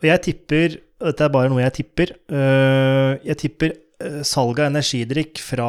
Jeg 0.00 0.24
tipper, 0.24 0.78
og 1.00 1.10
dette 1.10 1.26
er 1.26 1.32
bare 1.34 1.52
noe 1.52 1.60
jeg 1.60 1.76
tipper, 1.82 2.14
uh, 2.32 3.20
jeg 3.20 3.36
tipper 3.42 3.74
Eh, 4.00 4.22
salget 4.24 4.64
av 4.64 4.70
energidrikk 4.70 5.40
fra 5.44 5.68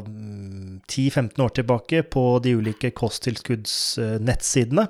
10-15 0.00 1.20
mm, 1.20 1.44
år 1.44 1.48
tilbake 1.58 2.02
på 2.08 2.22
de 2.44 2.54
ulike 2.56 2.90
kosttilskuddsnettsidene 2.96 4.86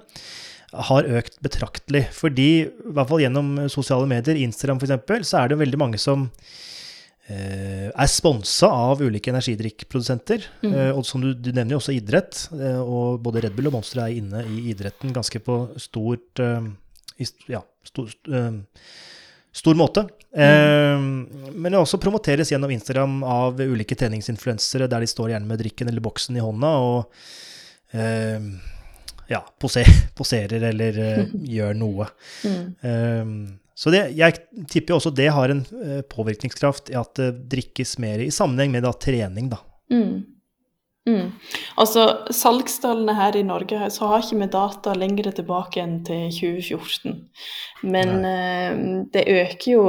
har 0.91 1.09
økt 1.19 1.41
betraktelig. 1.43 2.05
Fordi, 2.15 2.51
i 2.63 2.93
hvert 2.95 3.11
fall 3.11 3.23
gjennom 3.25 3.57
sosiale 3.73 4.07
medier, 4.11 4.39
Instagram 4.39 4.79
f.eks., 4.79 5.29
så 5.31 5.35
er 5.41 5.47
det 5.51 5.63
veldig 5.63 5.81
mange 5.83 5.99
som 6.03 6.29
er 7.27 8.11
sponsa 8.11 8.69
av 8.69 9.01
ulike 9.01 9.33
energidrikkprodusenter. 9.33 10.45
Mm. 10.65 10.75
Eh, 10.75 10.91
og 10.93 11.07
som 11.09 11.23
du, 11.23 11.31
du, 11.33 11.51
nevner 11.53 11.77
jo 11.77 11.81
også 11.81 11.95
idrett. 11.97 12.45
Eh, 12.53 12.81
og 12.81 13.23
både 13.25 13.47
Red 13.47 13.57
Bull 13.57 13.71
og 13.71 13.79
Monster 13.79 14.03
er 14.05 14.19
inne 14.19 14.45
i 14.45 14.67
idretten 14.75 15.15
ganske 15.15 15.41
på 15.45 15.59
stort 15.81 16.43
eh, 16.45 16.69
Ja, 17.49 17.63
stor, 17.87 18.13
eh, 18.29 18.61
stor 19.55 19.81
måte. 19.81 20.09
Mm. 20.35 21.29
men 21.55 21.71
det 21.71 21.79
også 21.79 22.01
promoteres 22.03 22.51
gjennom 22.51 22.73
Instagram 22.75 23.21
av 23.23 23.61
ulike 23.63 23.95
treningsinfluensere, 23.95 24.89
der 24.91 25.05
de 25.05 25.07
står 25.07 25.31
gjerne 25.31 25.47
med 25.47 25.61
drikken 25.63 25.87
eller 25.87 26.03
boksen 26.03 26.35
i 26.35 26.43
hånda 26.43 26.73
og 26.83 27.13
ja, 29.31 29.39
poser, 29.63 29.87
poserer 30.19 30.67
eller 30.73 30.99
gjør 31.55 31.79
noe. 31.79 32.09
Mm. 32.43 33.45
Så 33.85 33.93
det, 33.93 34.07
jeg 34.17 34.39
tipper 34.73 34.95
jo 34.95 34.97
også 34.97 35.13
det 35.13 35.29
har 35.37 35.53
en 35.53 35.61
uh, 35.77 36.01
påvirkningskraft 36.09 36.89
i 36.95 36.97
at 36.97 37.19
det 37.21 37.33
drikkes 37.53 37.99
mer 38.01 38.23
i 38.25 38.31
sammenheng 38.33 38.73
med 38.73 38.87
da, 38.87 38.95
trening, 38.97 39.51
da. 39.53 39.61
Mm. 39.93 40.23
Mm. 41.05 41.33
Altså, 41.77 42.05
Salgstallene 42.33 43.13
her 43.19 43.37
i 43.37 43.45
Norge 43.45 43.91
så 43.93 44.09
har 44.09 44.23
ikke 44.25 44.39
vi 44.41 44.49
data 44.55 44.95
lenger 44.97 45.29
tilbake 45.37 45.83
enn 45.83 45.99
til 46.07 46.31
2014. 46.33 47.19
Men 47.93 48.25
eh, 48.25 48.79
det 49.13 49.27
øker 49.29 49.69
jo 49.69 49.85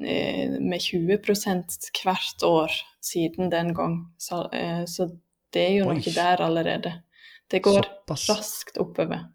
eh, 0.00 0.56
med 0.56 0.80
20 0.80 1.20
hvert 1.20 2.46
år 2.48 2.78
siden 3.04 3.52
den 3.52 3.74
gang. 3.76 3.98
Så, 4.18 4.46
eh, 4.56 4.84
så 4.88 5.10
det 5.52 5.66
er 5.66 5.74
jo 5.82 5.90
Oi. 5.90 5.98
noe 6.00 6.14
der 6.16 6.44
allerede. 6.48 6.94
Det 7.52 7.60
går 7.62 7.82
Såpass. 7.84 8.28
raskt 8.32 8.80
oppover. 8.80 9.28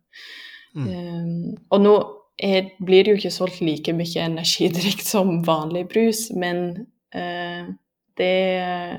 Mm. 0.74 0.88
Um, 0.88 1.58
og 1.70 1.82
nå 1.84 1.93
er, 2.42 2.72
blir 2.82 3.06
det 3.06 3.14
jo 3.14 3.20
ikke 3.20 3.34
solgt 3.34 3.62
like 3.62 3.94
mye 3.94 4.26
energidrikk 4.26 5.04
som 5.06 5.39
vanlig 5.46 5.86
brus, 5.92 6.28
men 6.34 6.88
eh, 7.14 7.70
det, 8.18 8.34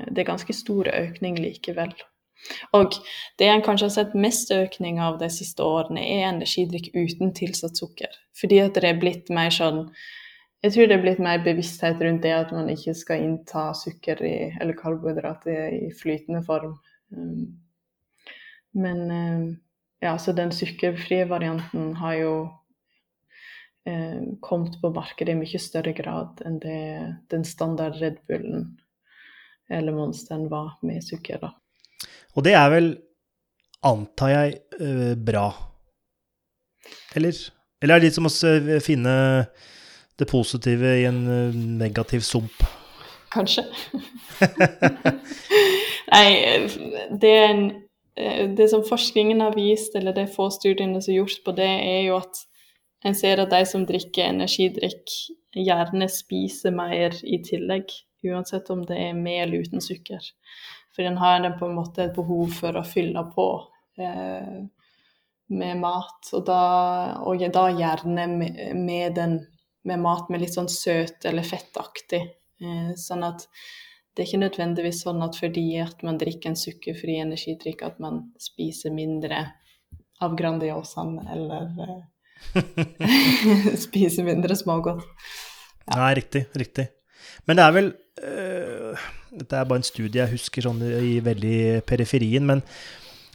det, 0.09 0.23
er 0.23 0.29
ganske 0.29 0.55
stor 0.55 0.89
økning 0.93 1.39
likevel. 1.41 1.93
Og 2.75 2.97
det 3.39 3.47
en 3.47 3.63
kanskje 3.63 3.87
har 3.87 3.95
sett 3.95 4.17
mest 4.19 4.51
økning 4.51 4.99
av 5.03 5.19
de 5.21 5.29
siste 5.31 5.63
årene, 5.63 6.01
er 6.03 6.27
energidrikk 6.31 6.91
uten 6.95 7.31
tilsatt 7.35 7.79
sukker. 7.79 8.11
Fordi 8.39 8.59
at 8.63 8.79
det 8.79 8.89
er 8.89 9.01
blitt 9.01 9.31
mer 9.33 9.53
sånn 9.53 9.87
Jeg 10.63 10.71
tror 10.71 10.87
det 10.87 10.95
er 10.95 11.01
blitt 11.03 11.19
mer 11.19 11.41
bevissthet 11.43 11.99
rundt 11.99 12.21
det 12.23 12.29
at 12.31 12.51
man 12.55 12.69
ikke 12.71 12.93
skal 12.95 13.19
innta 13.19 13.65
sukker 13.75 14.21
i, 14.23 14.35
eller 14.63 14.77
karbohydrater 14.79 15.73
i 15.75 15.89
flytende 15.91 16.39
form. 16.47 16.77
Um, 17.11 17.49
men 18.71 19.01
uh, 19.11 19.49
ja, 19.99 20.13
så 20.15 20.31
den 20.31 20.55
sukkerfrie 20.55 21.27
varianten 21.27 21.91
har 21.99 22.15
jo 22.15 22.31
kommet 24.39 24.77
på 24.79 24.93
markedet 24.95 25.33
i 25.33 25.35
mye 25.35 25.59
større 25.59 25.91
grad 25.91 26.39
enn 26.47 26.55
det 26.63 26.77
den 27.33 27.43
standard 27.43 27.97
Red 27.99 28.21
Bullen 28.29 28.69
eller 29.69 29.91
Monsteren 29.91 30.49
var 30.49 30.77
med 30.81 31.03
sukker. 31.03 31.37
da. 31.41 31.51
Og 32.33 32.45
det 32.45 32.55
er 32.57 32.69
vel, 32.73 32.89
antar 33.85 34.33
jeg, 34.33 34.57
uh, 34.79 35.13
bra. 35.15 35.47
Eller? 37.15 37.37
Eller 37.81 37.95
er 37.95 38.01
det 38.01 38.09
litt 38.09 38.17
som 38.17 38.29
å 38.29 38.33
finne 38.83 39.15
det 40.19 40.29
positive 40.29 40.95
i 40.99 41.05
en 41.09 41.21
uh, 41.27 41.61
negativ 41.83 42.25
sump? 42.25 42.65
Kanskje. 43.33 43.65
Nei, 46.13 46.27
det, 47.09 47.33
en, 47.33 47.63
eh, 48.19 48.43
det 48.53 48.67
som 48.69 48.83
forskningen 48.85 49.41
har 49.41 49.55
vist, 49.57 49.95
eller 49.97 50.13
de 50.13 50.27
få 50.29 50.51
studiene 50.53 51.01
som 51.01 51.15
er 51.15 51.23
gjort 51.23 51.39
på 51.45 51.55
det, 51.57 51.69
er 51.69 52.03
jo 52.09 52.19
at 52.19 52.43
en 53.03 53.15
ser 53.15 53.41
at 53.43 53.51
de 53.51 53.63
som 53.67 53.85
drikker 53.87 54.29
energidrikk, 54.31 55.11
gjerne 55.53 56.07
spiser 56.09 56.73
mer 56.75 57.15
i 57.23 57.39
tillegg. 57.43 57.91
Uansett 58.23 58.69
om 58.71 58.85
det 58.87 58.95
er 59.09 59.17
med 59.17 59.41
eller 59.43 59.65
uten 59.65 59.83
sukker. 59.83 60.23
For 60.95 61.03
den 61.03 61.17
har 61.19 61.43
på 61.59 61.67
en 61.67 61.75
måte 61.75 62.05
et 62.05 62.15
behov 62.15 62.53
for 62.55 62.77
å 62.79 62.85
fylle 62.87 63.25
på 63.33 63.47
eh, 63.99 64.61
med 65.51 65.81
mat. 65.81 66.29
Og 66.31 66.45
da, 66.47 66.61
og 67.25 67.43
da 67.53 67.65
gjerne 67.73 68.27
med, 68.31 68.61
med, 68.79 69.15
den, 69.17 69.39
med, 69.83 69.99
mat 69.99 70.29
med 70.31 70.45
litt 70.45 70.55
sånn 70.55 70.71
søt 70.71 71.25
eller 71.27 71.43
fettaktig. 71.47 72.21
Eh, 72.63 72.93
sånn 72.99 73.25
at 73.27 73.47
det 74.13 74.23
er 74.23 74.29
ikke 74.29 74.43
nødvendigvis 74.45 75.03
sånn 75.03 75.25
at 75.25 75.35
fordi 75.41 75.67
at 75.81 76.05
man 76.05 76.19
drikker 76.21 76.53
en 76.53 76.59
sukkerfri 76.59 77.17
energidrikk, 77.19 77.81
at 77.81 77.99
man 77.99 78.27
spiser 78.39 78.93
mindre 78.93 79.41
av 80.21 80.37
Grandiosaen 80.37 81.17
eller 81.33 82.03
eh, 82.55 83.69
spiser 83.79 84.27
mindre 84.27 84.57
smågodt. 84.57 85.05
Ja. 85.87 85.99
Nei, 85.99 86.13
riktig. 86.21 86.45
Riktig. 86.57 86.87
Men 87.47 87.59
det 87.59 87.63
er 87.65 87.75
vel 87.75 87.87
øh, 88.23 89.05
Dette 89.33 89.57
er 89.57 89.67
bare 89.67 89.81
en 89.81 89.87
studie 89.87 90.21
jeg 90.21 90.35
husker 90.35 90.67
sånn 90.67 90.83
i 90.83 91.17
veldig 91.23 91.81
periferien. 91.89 92.45
men 92.45 92.61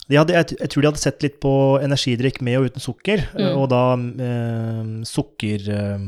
hadde, 0.09 0.33
jeg, 0.33 0.57
jeg, 0.57 0.71
tror 0.71 0.83
de 0.83 0.89
hadde 0.89 1.03
sett 1.03 1.25
litt 1.25 1.35
på 1.43 1.53
energidrikk 1.85 2.39
med 2.41 2.57
og 2.57 2.71
uten 2.71 2.81
sukker, 2.81 3.27
mm. 3.35 3.49
og 3.59 3.67
da 3.75 3.83
øh, 3.99 4.95
sukker 5.05 5.67
øh, 5.75 6.07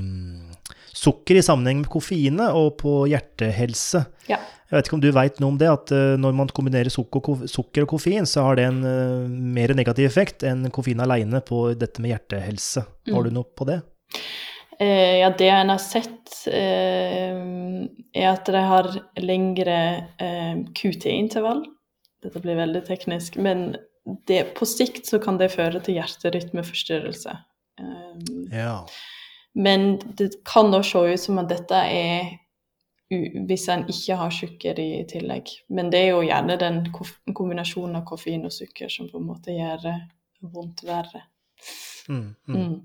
Sukker 1.00 1.38
i 1.38 1.42
sammenheng 1.44 1.78
med 1.80 1.88
koffeine 1.88 2.50
og 2.52 2.74
på 2.80 2.90
hjertehelse. 3.08 4.02
Ja. 4.28 4.40
Jeg 4.70 4.76
vet 4.76 4.88
ikke 4.88 4.96
om 4.96 5.02
du 5.02 5.10
veit 5.10 5.40
noe 5.42 5.50
om 5.50 5.58
det, 5.58 5.66
at 5.66 5.90
når 6.22 6.34
man 6.38 6.50
kombinerer 6.54 6.92
sukker, 6.94 7.24
og 7.82 7.88
koffein, 7.90 8.28
så 8.28 8.44
har 8.46 8.54
det 8.54 8.68
en 8.70 8.84
mer 9.50 9.74
negativ 9.74 10.06
effekt 10.06 10.44
enn 10.46 10.68
koffein 10.70 11.02
aleine 11.02 11.40
på 11.42 11.72
dette 11.74 11.98
med 11.98 12.12
hjertehelse. 12.12 12.84
Mm. 13.08 13.16
Har 13.16 13.26
du 13.26 13.34
noe 13.34 13.50
på 13.58 13.66
det? 13.66 13.80
Eh, 14.80 15.18
ja, 15.18 15.30
det 15.38 15.48
en 15.48 15.68
har 15.68 15.78
sett, 15.78 16.46
eh, 16.46 17.36
er 18.16 18.28
at 18.30 18.48
de 18.48 18.62
har 18.64 18.88
lengre 19.20 19.76
eh, 20.16 20.62
QT-intervall. 20.72 21.66
Dette 22.24 22.40
blir 22.40 22.56
veldig 22.56 22.86
teknisk, 22.86 23.36
men 23.36 23.74
det, 24.28 24.54
på 24.56 24.64
sikt 24.64 25.04
så 25.10 25.20
kan 25.20 25.36
det 25.40 25.52
føre 25.52 25.82
til 25.84 25.98
hjerterytmeforstyrrelse. 26.00 27.36
Ja. 28.52 28.74
Men 29.52 29.98
det 30.16 30.32
kan 30.48 30.72
da 30.72 30.80
se 30.84 31.04
ut 31.12 31.20
som 31.20 31.40
at 31.42 31.52
dette 31.52 31.76
er 31.76 32.32
hvis 33.10 33.66
en 33.72 33.88
ikke 33.90 34.16
har 34.20 34.30
sukker 34.34 34.78
i 34.78 34.90
tillegg. 35.10 35.50
Men 35.74 35.90
det 35.90 36.04
er 36.04 36.12
jo 36.12 36.22
gjerne 36.22 36.58
den 36.60 36.84
kombinasjonen 36.94 37.98
av 37.98 38.06
koffein 38.08 38.46
og 38.46 38.54
sukker 38.54 38.92
som 38.92 39.10
på 39.10 39.18
en 39.18 39.28
måte 39.32 39.56
gjør 39.56 39.82
det 39.82 39.96
vondt 40.52 40.84
verre. 40.86 41.24
Mm, 42.08 42.34
mm. 42.46 42.56
Mm. 42.56 42.78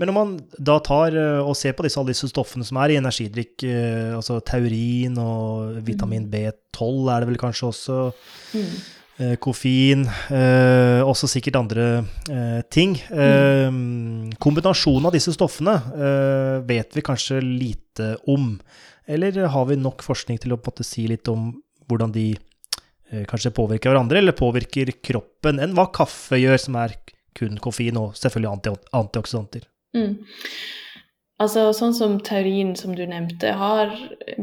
Men 0.00 0.08
når 0.08 0.16
man 0.16 0.30
da 0.56 0.78
tar 0.80 1.12
eh, 1.12 1.42
og 1.44 1.52
ser 1.58 1.74
på 1.76 1.84
disse, 1.84 2.00
alle 2.00 2.14
disse 2.14 2.30
stoffene 2.30 2.64
som 2.64 2.78
er 2.80 2.94
i 2.94 2.96
energidrikk, 3.00 3.66
eh, 3.68 4.14
altså 4.16 4.38
taurin 4.40 5.18
og 5.20 5.82
vitamin 5.84 6.24
mm. 6.24 6.32
B12 6.32 7.10
er 7.12 7.20
det 7.20 7.30
vel 7.34 7.42
kanskje 7.44 7.68
også, 7.74 8.00
mm. 8.56 8.72
Eh, 9.20 9.34
koffein, 9.36 10.06
også 11.04 11.28
sikkert 11.28 11.58
andre 11.58 11.82
ting. 12.72 12.94
Mm. 13.12 14.30
Kombinasjonen 14.40 15.10
av 15.10 15.12
disse 15.12 15.34
stoffene 15.36 15.74
vet 16.64 16.96
vi 16.96 17.04
kanskje 17.04 17.42
lite 17.44 18.14
om. 18.32 18.54
Eller 19.10 19.40
har 19.50 19.66
vi 19.66 19.78
nok 19.80 20.04
forskning 20.06 20.38
til 20.42 20.54
å 20.54 20.60
si 20.86 21.06
litt 21.10 21.28
om 21.32 21.50
hvordan 21.90 22.12
de 22.14 22.28
eh, 23.10 23.24
kanskje 23.26 23.54
påvirker 23.56 23.90
hverandre, 23.90 24.20
eller 24.22 24.36
påvirker 24.38 24.92
kroppen, 25.02 25.58
enn 25.58 25.74
hva 25.74 25.88
kaffe 25.94 26.38
gjør, 26.38 26.60
som 26.62 26.78
er 26.78 26.94
kun 27.36 27.58
koffein 27.62 27.98
og 27.98 28.14
selvfølgelig 28.18 28.52
anti 28.52 28.74
antioksidanter. 28.98 29.66
Mm. 29.96 30.14
Altså, 31.40 31.70
sånn 31.72 31.94
som 31.96 32.18
taurin, 32.20 32.74
som 32.76 32.92
du 32.92 33.00
nevnte, 33.08 33.54
har, 33.56 33.94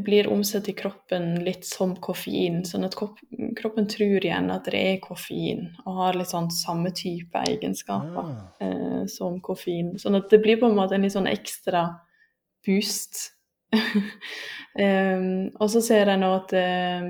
blir 0.01 0.30
omsatt 0.34 0.65
i 0.72 0.74
kroppen 0.74 1.43
litt 1.45 1.68
som 1.68 1.93
koffein. 2.01 2.63
Sånn 2.65 2.88
at 2.88 2.97
kroppen 2.97 3.86
tror 3.91 4.18
igjen 4.18 4.49
at 4.49 4.65
det 4.65 4.82
er 4.82 4.97
koffein, 5.03 5.68
og 5.86 5.99
har 6.01 6.18
litt 6.18 6.32
sånn 6.34 6.49
samme 6.53 6.89
type 6.97 7.43
egenskaper 7.53 8.24
ah. 8.24 8.39
eh, 8.65 9.03
som 9.13 9.38
koffein. 9.45 9.93
Sånn 10.01 10.18
at 10.18 10.32
det 10.34 10.41
blir 10.41 10.57
på 10.57 10.72
en 10.72 10.78
måte 10.80 10.97
en 10.97 11.05
litt 11.05 11.13
sånn 11.13 11.30
ekstra 11.30 11.86
boost. 12.65 13.36
Um, 13.74 15.49
og 15.61 15.72
så 15.74 15.82
ser 15.84 16.11
jeg 16.11 16.22
nå 16.22 16.30
at 16.36 16.53
uh, 16.57 17.09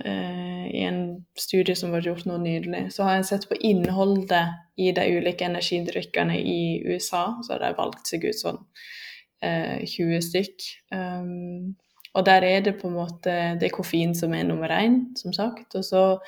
uh, 0.00 0.66
i 0.66 0.84
en 0.86 1.00
studie 1.38 1.76
som 1.78 1.94
var 1.94 2.06
gjort 2.06 2.26
nå 2.28 2.38
nydelig, 2.42 2.86
så 2.94 3.08
har 3.08 3.18
jeg 3.18 3.30
sett 3.30 3.48
på 3.50 3.58
innholdet 3.60 4.54
i 4.76 4.92
de 4.96 5.08
ulike 5.16 5.48
energidrikkene 5.48 6.38
i 6.40 6.60
USA. 6.86 7.28
Så 7.42 7.54
har 7.54 7.64
de 7.64 7.74
valgt 7.78 8.12
seg 8.12 8.28
ut 8.28 8.38
sånn 8.38 8.60
uh, 8.60 9.78
20 9.82 10.22
stykk. 10.30 10.70
Um, 10.94 11.76
og 12.16 12.24
der 12.24 12.44
er 12.48 12.60
det 12.64 12.78
på 12.80 12.88
en 12.88 12.96
måte 12.96 13.32
Det 13.60 13.68
er 13.68 13.74
koffein 13.76 14.14
som 14.16 14.34
er 14.34 14.46
nummer 14.48 14.72
én, 14.72 15.16
som 15.16 15.32
sagt. 15.32 15.74
Og 15.74 15.84
så 15.84 16.18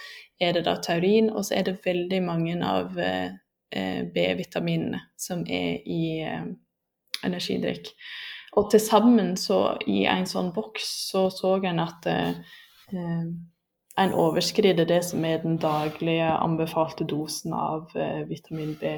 er 0.41 0.53
det 0.53 0.65
da 0.65 0.77
taurin, 0.83 1.31
og 1.31 1.45
så 1.45 1.55
er 1.55 1.63
det 1.63 1.81
veldig 1.85 2.23
mange 2.23 2.57
av 2.65 2.99
eh, 2.99 4.05
B-vitaminene 4.15 5.01
som 5.17 5.45
er 5.49 5.81
i 5.87 6.21
eh, 6.23 6.45
energidrikk. 7.25 7.91
Og 8.57 8.71
til 8.73 8.81
sammen 8.81 9.37
så 9.37 9.77
i 9.87 10.05
en 10.09 10.27
sånn 10.27 10.53
boks 10.57 10.89
så 11.11 11.29
så 11.35 11.59
en 11.69 11.83
at 11.85 12.09
eh, 12.09 12.35
en 13.99 14.15
overskrider 14.15 14.87
det 14.89 15.03
som 15.05 15.25
er 15.27 15.43
den 15.43 15.59
daglige 15.61 16.31
anbefalte 16.39 17.07
dosen 17.09 17.55
av 17.57 17.91
eh, 17.97 18.23
vitamin 18.29 18.77
B. 18.81 18.97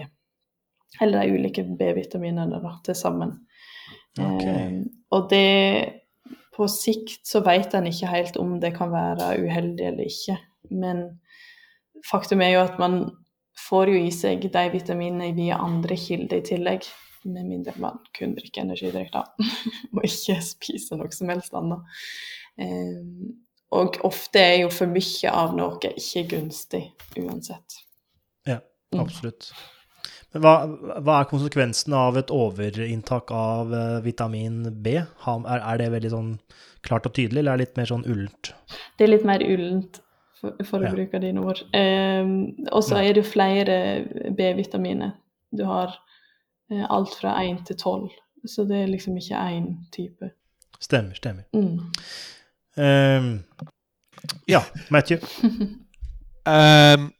Eller 1.00 1.24
de 1.24 1.38
ulike 1.38 1.64
B-vitaminene 1.64 2.60
da, 2.62 2.74
til 2.84 2.98
sammen. 2.98 3.38
Okay. 4.18 4.54
Eh, 4.54 4.78
og 5.14 5.30
det 5.30 5.96
På 6.50 6.66
sikt 6.68 7.24
så 7.24 7.40
vet 7.40 7.72
en 7.74 7.86
ikke 7.88 8.08
helt 8.10 8.36
om 8.36 8.58
det 8.60 8.74
kan 8.76 8.90
være 8.92 9.30
uheldig 9.40 9.86
eller 9.86 10.04
ikke. 10.10 10.34
Men 10.68 10.98
faktum 12.04 12.42
er 12.44 12.50
jo 12.52 12.64
at 12.66 12.76
man 12.78 12.98
får 13.68 13.92
jo 13.94 14.00
i 14.02 14.10
seg 14.12 14.44
de 14.52 14.64
vitaminene 14.72 15.30
via 15.38 15.56
andre 15.62 15.96
kilder 15.96 16.42
i 16.42 16.44
tillegg. 16.44 16.88
Med 17.28 17.44
mindre 17.44 17.74
man 17.82 17.98
kun 18.16 18.32
drikker 18.36 18.64
energidrikk, 18.64 19.12
da. 19.12 19.26
og 19.94 20.04
ikke 20.06 20.38
spiser 20.44 21.00
noe 21.00 21.12
som 21.12 21.32
helst 21.32 21.56
annet. 21.56 22.00
Eh, 22.60 23.02
og 23.76 24.00
ofte 24.06 24.40
er 24.42 24.56
jo 24.64 24.70
for 24.74 24.90
mye 24.90 25.32
av 25.32 25.52
noe 25.54 25.92
ikke 25.92 26.24
gunstig 26.32 26.86
uansett. 27.20 27.82
Ja, 28.48 28.58
mm. 28.94 29.02
absolutt. 29.02 29.52
Men 30.34 30.44
hva, 30.44 30.54
hva, 31.02 31.16
er 31.20 31.30
konsekvensen 31.30 31.94
av 31.98 32.18
et 32.18 32.30
overinntak 32.34 33.32
av 33.34 33.72
uh, 33.74 34.02
vitamin 34.04 34.62
B? 34.82 34.94
Er, 35.02 35.56
er, 35.58 35.80
det 35.80 35.88
veldig 35.94 36.12
sånn 36.12 36.36
klart 36.86 37.08
og 37.08 37.16
tydelig, 37.18 37.42
eller 37.42 37.54
er 37.54 37.60
det 37.60 37.66
litt 37.66 37.80
mer 37.80 37.90
sånn 37.90 38.06
ullent? 38.06 38.52
Det 38.98 39.06
er 39.06 39.12
litt 39.12 39.26
mer 39.26 39.42
ullent, 39.42 39.98
for, 40.40 40.78
å 40.78 40.86
ja. 40.86 40.92
bruke 40.94 41.22
dine 41.22 41.42
ord. 41.42 41.64
Um, 41.74 42.30
og 42.70 42.84
så 42.86 43.02
er 43.02 43.18
det 43.18 43.26
flere 43.28 43.76
B-vitaminer. 44.38 45.16
Du 45.50 45.66
har 45.68 45.98
alt 46.70 47.08
fra 47.20 47.42
1 47.42 47.66
til 47.66 47.76
12, 47.76 48.10
så 48.46 48.64
det 48.64 48.82
er 48.82 48.86
liksom 48.86 49.16
ikke 49.16 49.36
én 49.36 49.74
type. 49.92 50.30
Stemmer, 50.80 51.14
stemmer. 51.14 51.42
Mm. 51.54 51.80
Um, 52.76 53.44
yeah, 54.46 54.64
Matthew. 54.90 55.18
um, 56.46 57.12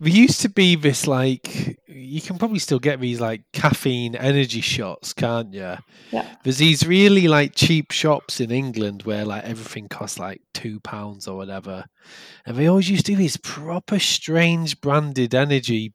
there 0.00 0.12
used 0.12 0.40
to 0.40 0.48
be 0.48 0.74
this 0.74 1.06
like 1.06 1.78
you 1.86 2.20
can 2.20 2.38
probably 2.38 2.58
still 2.58 2.80
get 2.80 3.00
these 3.00 3.20
like 3.20 3.42
caffeine 3.52 4.16
energy 4.16 4.60
shots, 4.60 5.12
can't 5.12 5.54
you? 5.54 5.76
Yeah. 6.10 6.26
There's 6.42 6.58
these 6.58 6.86
really 6.86 7.28
like 7.28 7.54
cheap 7.54 7.92
shops 7.92 8.40
in 8.40 8.50
England 8.50 9.04
where 9.04 9.24
like 9.24 9.44
everything 9.44 9.88
costs 9.88 10.18
like 10.18 10.42
two 10.52 10.80
pounds 10.80 11.28
or 11.28 11.36
whatever, 11.36 11.84
and 12.44 12.56
they 12.56 12.66
always 12.66 12.90
used 12.90 13.06
to 13.06 13.12
do 13.12 13.16
these 13.16 13.36
proper 13.36 13.98
strange 13.98 14.80
branded 14.80 15.34
energy 15.34 15.94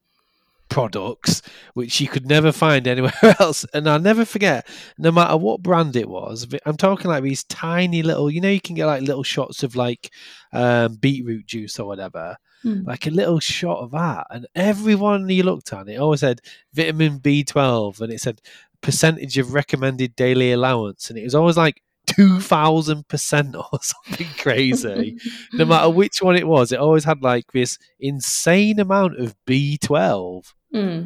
products 0.70 1.41
which 1.74 1.99
you 1.99 2.07
could 2.07 2.26
never 2.26 2.51
find 2.51 2.88
anywhere 2.88 3.13
else. 3.39 3.65
And 3.74 3.89
I'll 3.89 3.99
never 3.99 4.26
forget, 4.26 4.67
no 4.97 5.11
matter 5.11 5.38
what 5.38 5.63
brand 5.63 5.95
it 5.95 6.09
was, 6.09 6.47
I'm 6.65 6.78
talking 6.78 7.09
like 7.09 7.24
these 7.24 7.43
tiny 7.43 8.03
little, 8.03 8.30
you 8.30 8.41
know, 8.41 8.49
you 8.49 8.61
can 8.61 8.76
get 8.76 8.86
like 8.86 9.01
little 9.01 9.24
shots 9.24 9.63
of 9.63 9.76
like 9.76 10.11
um, 10.53 10.95
beetroot 10.95 11.45
juice 11.45 11.80
or 11.80 11.88
whatever. 11.88 12.38
Mm. 12.63 12.86
Like 12.86 13.07
a 13.07 13.11
little 13.11 13.39
shot 13.39 13.80
of 13.80 13.91
that, 13.91 14.28
and 14.30 14.45
everyone 14.53 15.30
you 15.30 15.43
looked 15.43 15.72
at, 15.72 15.88
it 15.88 15.95
always 15.95 16.20
said 16.20 16.41
vitamin 16.74 17.22
B12, 17.22 18.01
and 18.01 18.11
it 18.11 18.20
said 18.20 18.41
percentage 18.82 19.38
of 19.38 19.53
recommended 19.53 20.13
daily 20.17 20.51
allowance, 20.51 21.09
and 21.09 21.17
it 21.17 21.24
was 21.24 21.36
always 21.36 21.55
like 21.55 21.82
2000% 22.10 23.55
or 23.55 23.80
something 23.93 24.28
crazy. 24.38 25.18
no 25.53 25.66
matter 25.66 25.89
which 25.89 26.22
one 26.22 26.36
it 26.36 26.47
was, 26.47 26.72
it 26.72 26.80
always 26.80 27.03
had 27.03 27.22
like 27.22 27.51
this 27.51 27.78
insane 27.99 28.80
amount 28.80 29.20
of 29.20 29.36
B12. 29.49 30.43
Mm. 30.74 31.05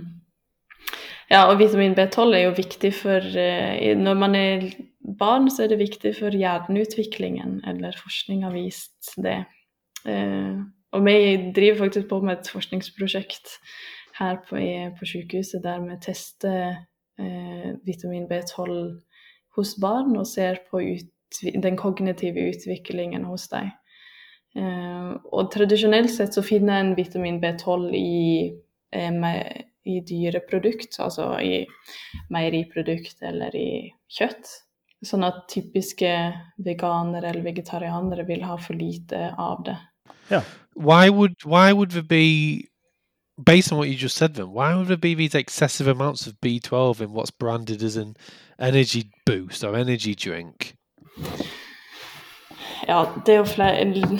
Ja, 1.31 1.45
og 1.49 1.59
vitamin 1.59 1.95
B12 1.97 2.35
er 2.35 2.43
jo 2.43 2.51
viktig 2.57 2.93
for 2.93 3.17
uh, 3.17 3.97
Når 3.97 4.13
man 4.13 4.35
er 4.35 4.69
barn, 5.19 5.49
så 5.51 5.63
er 5.63 5.67
det 5.67 5.79
viktig 5.79 6.15
for 6.19 6.29
hjerneutviklingen, 6.29 7.61
eller 7.67 7.91
forskning 8.03 8.43
har 8.43 8.51
vist 8.51 9.15
det. 9.17 9.43
Uh, 10.05 10.61
og 10.91 11.05
vi 11.05 11.51
driver 11.55 11.77
faktisk 11.77 12.07
på 12.09 12.21
med 12.21 12.37
et 12.37 12.49
forskningsprosjekt 12.49 13.47
her 14.19 14.35
på, 14.49 14.59
på 14.99 15.05
sykehuset 15.05 15.63
der 15.63 15.79
vi 15.81 15.97
tester 16.01 16.75
uh, 17.19 17.69
vitamin 17.85 18.27
B12 18.29 18.69
hos 19.57 19.75
barn 19.81 20.15
og 20.17 20.27
ser 20.29 20.61
på 20.71 20.81
den 21.63 21.77
kognitive 21.77 22.49
utviklingen 22.51 23.25
hos 23.25 23.47
dem. 23.51 23.71
Eh, 24.55 25.13
og 25.33 25.49
tradisjonelt 25.53 26.11
sett 26.13 26.35
så 26.35 26.43
finner 26.45 26.81
en 26.81 26.93
vitamin 26.97 27.39
B12 27.41 27.95
i, 27.97 28.53
eh, 28.93 29.61
i 29.85 29.99
dyreprodukt, 30.09 30.99
altså 30.99 31.31
i 31.41 31.63
meieriprodukt 32.33 33.23
eller 33.25 33.55
i 33.55 33.69
kjøtt. 34.09 34.59
Sånn 35.03 35.25
at 35.27 35.47
typiske 35.51 36.11
veganere 36.63 37.33
eller 37.33 37.43
vegetarianere 37.43 38.23
vil 38.27 38.45
ha 38.47 38.55
for 38.57 38.77
lite 38.77 39.33
av 39.37 39.65
det. 39.65 39.79
Yeah. 40.29 40.45
Why 40.75 41.09
would 41.09 41.43
why 41.43 41.73
would 41.73 41.91
there 41.91 42.03
be 42.03 42.69
based 43.45 43.71
on 43.71 43.77
what 43.77 43.89
you 43.89 43.95
just 43.95 44.17
said, 44.17 44.35
then 44.35 44.51
why 44.51 44.75
would 44.75 44.87
there 44.87 44.97
be 44.97 45.15
these 45.15 45.35
excessive 45.35 45.87
amounts 45.87 46.27
of 46.27 46.39
B12 46.41 47.01
in 47.01 47.13
what's 47.13 47.31
branded 47.31 47.83
as 47.83 47.97
an 47.97 48.15
energy 48.59 49.11
boost 49.25 49.63
or 49.63 49.75
energy 49.75 50.15
drink? 50.15 50.75
Ja, 52.87 53.05
det 53.25 53.33
er 53.33 53.37
jo 53.37 53.45
flere 53.45 54.19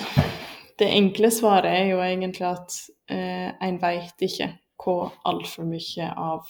Det 0.80 0.88
enkle 0.88 1.32
svaret 1.32 1.66
er 1.66 1.86
jo 1.86 2.02
egentlig 2.02 2.48
at 2.48 2.74
eh, 3.10 3.52
en 3.62 3.82
veit 3.82 4.22
ikke 4.22 4.50
hva 4.84 5.12
altfor 5.26 5.68
mye 5.68 6.08
av 6.18 6.48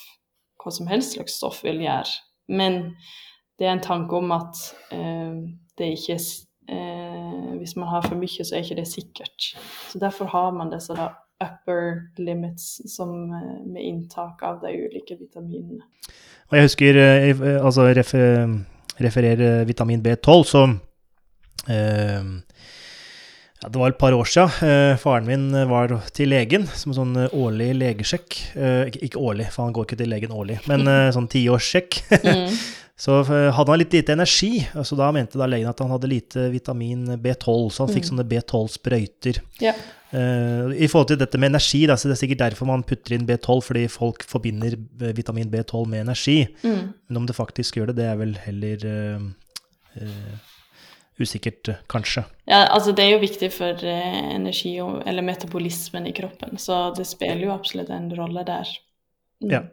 hva 0.63 0.71
som 0.71 0.88
helst 0.88 1.17
slags 1.17 1.36
stoff 1.38 1.63
vil 1.63 1.82
gjøre. 1.84 2.13
Men 2.47 2.95
det 3.59 3.67
er 3.67 3.74
en 3.74 3.84
tanke 3.84 4.15
om 4.15 4.32
at 4.32 4.61
eh, 4.91 5.36
det 5.78 5.91
ikke 5.97 6.19
eh, 6.69 7.51
Hvis 7.57 7.76
man 7.76 7.88
har 7.88 8.01
for 8.01 8.15
mye, 8.15 8.45
så 8.45 8.55
er 8.55 8.63
ikke 8.63 8.80
det 8.82 8.88
sikkert. 8.88 9.49
Så 9.91 9.99
derfor 9.99 10.26
har 10.26 10.51
man 10.51 10.71
disse 10.71 10.95
da 10.95 11.11
upper 11.43 12.07
limits 12.17 12.81
som, 12.95 13.31
eh, 13.31 13.65
med 13.65 13.83
inntak 13.83 14.43
av 14.43 14.61
de 14.61 14.73
ulike 14.85 15.17
vitaminene. 15.19 15.83
Og 16.51 16.57
jeg 16.57 16.67
husker, 16.67 16.97
eh, 17.01 17.43
altså 17.59 17.89
refer, 17.95 18.47
refererer 18.99 19.65
vitamin 19.65 20.03
B12, 20.03 20.43
så 20.45 20.63
eh, 21.69 22.23
ja, 23.63 23.69
Det 23.69 23.79
var 23.79 23.93
et 23.93 23.97
par 23.97 24.11
år 24.11 24.27
siden. 24.27 24.69
Eh, 24.69 24.97
faren 24.99 25.25
min 25.25 25.69
var 25.69 25.93
til 26.11 26.29
legen 26.29 26.67
som 26.67 26.91
en 26.91 26.97
sånn 26.97 27.27
årlig 27.31 27.71
legesjekk. 27.79 28.39
Eh, 28.59 28.91
ikke, 28.99 29.19
årlig, 29.19 29.47
for 29.53 29.63
han 29.63 29.73
går 29.73 29.87
ikke 29.87 29.99
til 30.01 30.11
legen 30.11 30.35
årlig, 30.35 30.59
men 30.67 30.87
eh, 30.87 31.11
sånn 31.15 31.29
tiårssjekk. 31.31 32.01
Mm. 32.23 32.57
så 32.99 33.23
hadde 33.25 33.71
han 33.71 33.79
litt 33.81 33.95
lite 33.95 34.13
energi, 34.13 34.67
så 34.85 34.95
da 34.95 35.09
mente 35.15 35.39
da 35.39 35.47
legen 35.49 35.69
at 35.71 35.81
han 35.81 35.91
hadde 35.91 36.11
lite 36.11 36.45
vitamin 36.53 37.17
B12. 37.17 37.71
Så 37.73 37.87
han 37.87 37.91
fikk 37.91 38.05
mm. 38.05 38.09
sånne 38.11 38.25
B12-sprøyter. 38.29 39.39
Yeah. 39.63 39.79
Uh, 40.13 40.69
I 40.77 40.85
forhold 40.85 41.09
til 41.09 41.17
dette 41.17 41.39
med 41.41 41.49
energi, 41.49 41.87
da, 41.89 41.97
så 41.97 42.07
det 42.07 42.19
er 42.19 42.21
sikkert 42.21 42.43
derfor 42.43 42.69
man 42.69 42.85
putter 42.85 43.15
inn 43.17 43.25
B12, 43.25 43.63
fordi 43.65 43.87
folk 43.89 44.21
forbinder 44.29 44.77
vitamin 45.17 45.49
B12 45.49 45.89
med 45.89 46.05
energi. 46.05 46.43
Mm. 46.61 46.93
Men 47.09 47.21
om 47.23 47.25
det 47.29 47.37
faktisk 47.37 47.79
gjør 47.79 47.89
det, 47.91 47.97
det 48.03 48.09
er 48.11 48.19
vel 48.21 48.37
heller 48.45 48.85
uh, 48.85 49.27
uh, 49.97 50.53
usikkert, 51.17 51.73
kanskje. 51.89 52.27
Ja, 52.45 52.67
altså 52.67 52.93
det 52.93 53.07
er 53.07 53.15
jo 53.15 53.23
viktig 53.25 53.49
for 53.57 53.81
energi 53.89 54.75
eller 54.77 55.25
metabolismen 55.25 56.05
i 56.09 56.13
kroppen, 56.13 56.61
så 56.61 56.85
det 56.93 57.09
spiller 57.09 57.47
jo 57.47 57.55
absolutt 57.57 57.89
en 57.93 58.11
rolle 58.13 58.45
der. 58.45 58.69
Mm. 59.41 59.49
Ja. 59.49 59.65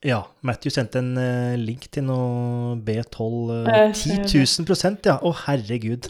Ja, 0.00 0.22
Matthew 0.40 0.72
sendte 0.72 1.02
en 1.02 1.12
uh, 1.20 1.54
link 1.60 1.82
til 1.92 2.06
noe 2.08 2.78
B12 2.86 3.50
uh, 3.52 3.66
10 3.92 4.22
000 4.32 4.96
ja. 5.04 5.18
Å, 5.18 5.28
oh, 5.28 5.42
herregud. 5.44 6.08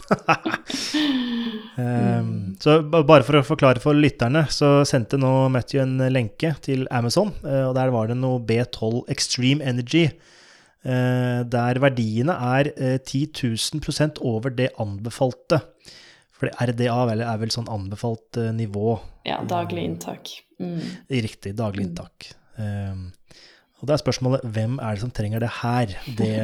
um, 1.75 2.55
Så 2.63 2.77
bare 2.87 3.25
for 3.27 3.41
å 3.41 3.43
forklare 3.43 3.83
for 3.83 3.97
lytterne, 3.97 4.45
så 4.47 4.85
sendte 4.87 5.19
nå 5.19 5.49
Matthew 5.51 5.83
en 5.83 5.97
lenke 6.07 6.53
til 6.63 6.87
Amazon, 6.93 7.33
og 7.43 7.73
der 7.75 7.91
var 7.91 8.07
det 8.07 8.19
noe 8.21 8.39
B12 8.39 9.01
Extreme 9.11 9.65
Energy. 9.65 10.07
Der 10.81 11.79
verdiene 11.81 12.35
er 12.53 12.69
10 12.75 13.31
000% 13.81 14.21
over 14.25 14.53
det 14.53 14.69
anbefalte. 14.81 15.59
For 16.37 16.53
RDA 16.53 16.99
er 17.17 17.41
vel 17.41 17.53
sånn 17.53 17.69
anbefalt 17.69 18.39
nivå. 18.57 18.99
Ja, 19.25 19.41
daglig 19.45 19.87
inntak. 19.89 20.35
Mm. 20.61 20.85
Riktig, 21.25 21.57
daglig 21.57 21.89
inntak. 21.89 22.29
Mm. 22.61 23.09
Og 23.81 23.89
da 23.89 23.95
er 23.95 24.01
spørsmålet 24.01 24.45
hvem 24.45 24.77
er 24.77 24.93
det 24.93 25.03
som 25.03 25.13
trenger 25.13 25.41
det 25.41 25.49
her? 25.61 25.95
Det 26.17 26.35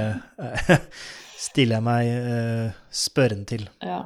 stiller 1.47 1.77
jeg 1.77 1.85
meg 1.85 2.09
uh, 2.09 2.79
spørrende 2.89 3.45
til. 3.45 3.67
Ja. 3.83 4.01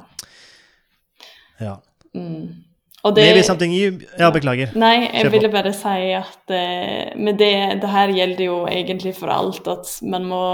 ja. 1.60 1.78
Mm. 2.14 2.68
Det, 3.02 3.24
Maybe 3.24 3.42
something 3.42 3.72
you 3.74 3.98
Ja, 4.18 4.28
beklager. 4.30 4.76
Nei, 4.78 5.08
jeg 5.08 5.32
ville 5.32 5.48
bare 5.50 5.72
si 5.74 6.12
at 6.14 6.52
uh, 6.54 7.18
Men 7.18 7.38
det, 7.38 7.50
det, 7.82 7.88
her 7.90 8.12
gjelder 8.14 8.44
jo 8.44 8.58
egentlig 8.70 9.16
for 9.16 9.32
alt, 9.32 9.66
at 9.66 9.96
man 10.06 10.28
må 10.30 10.44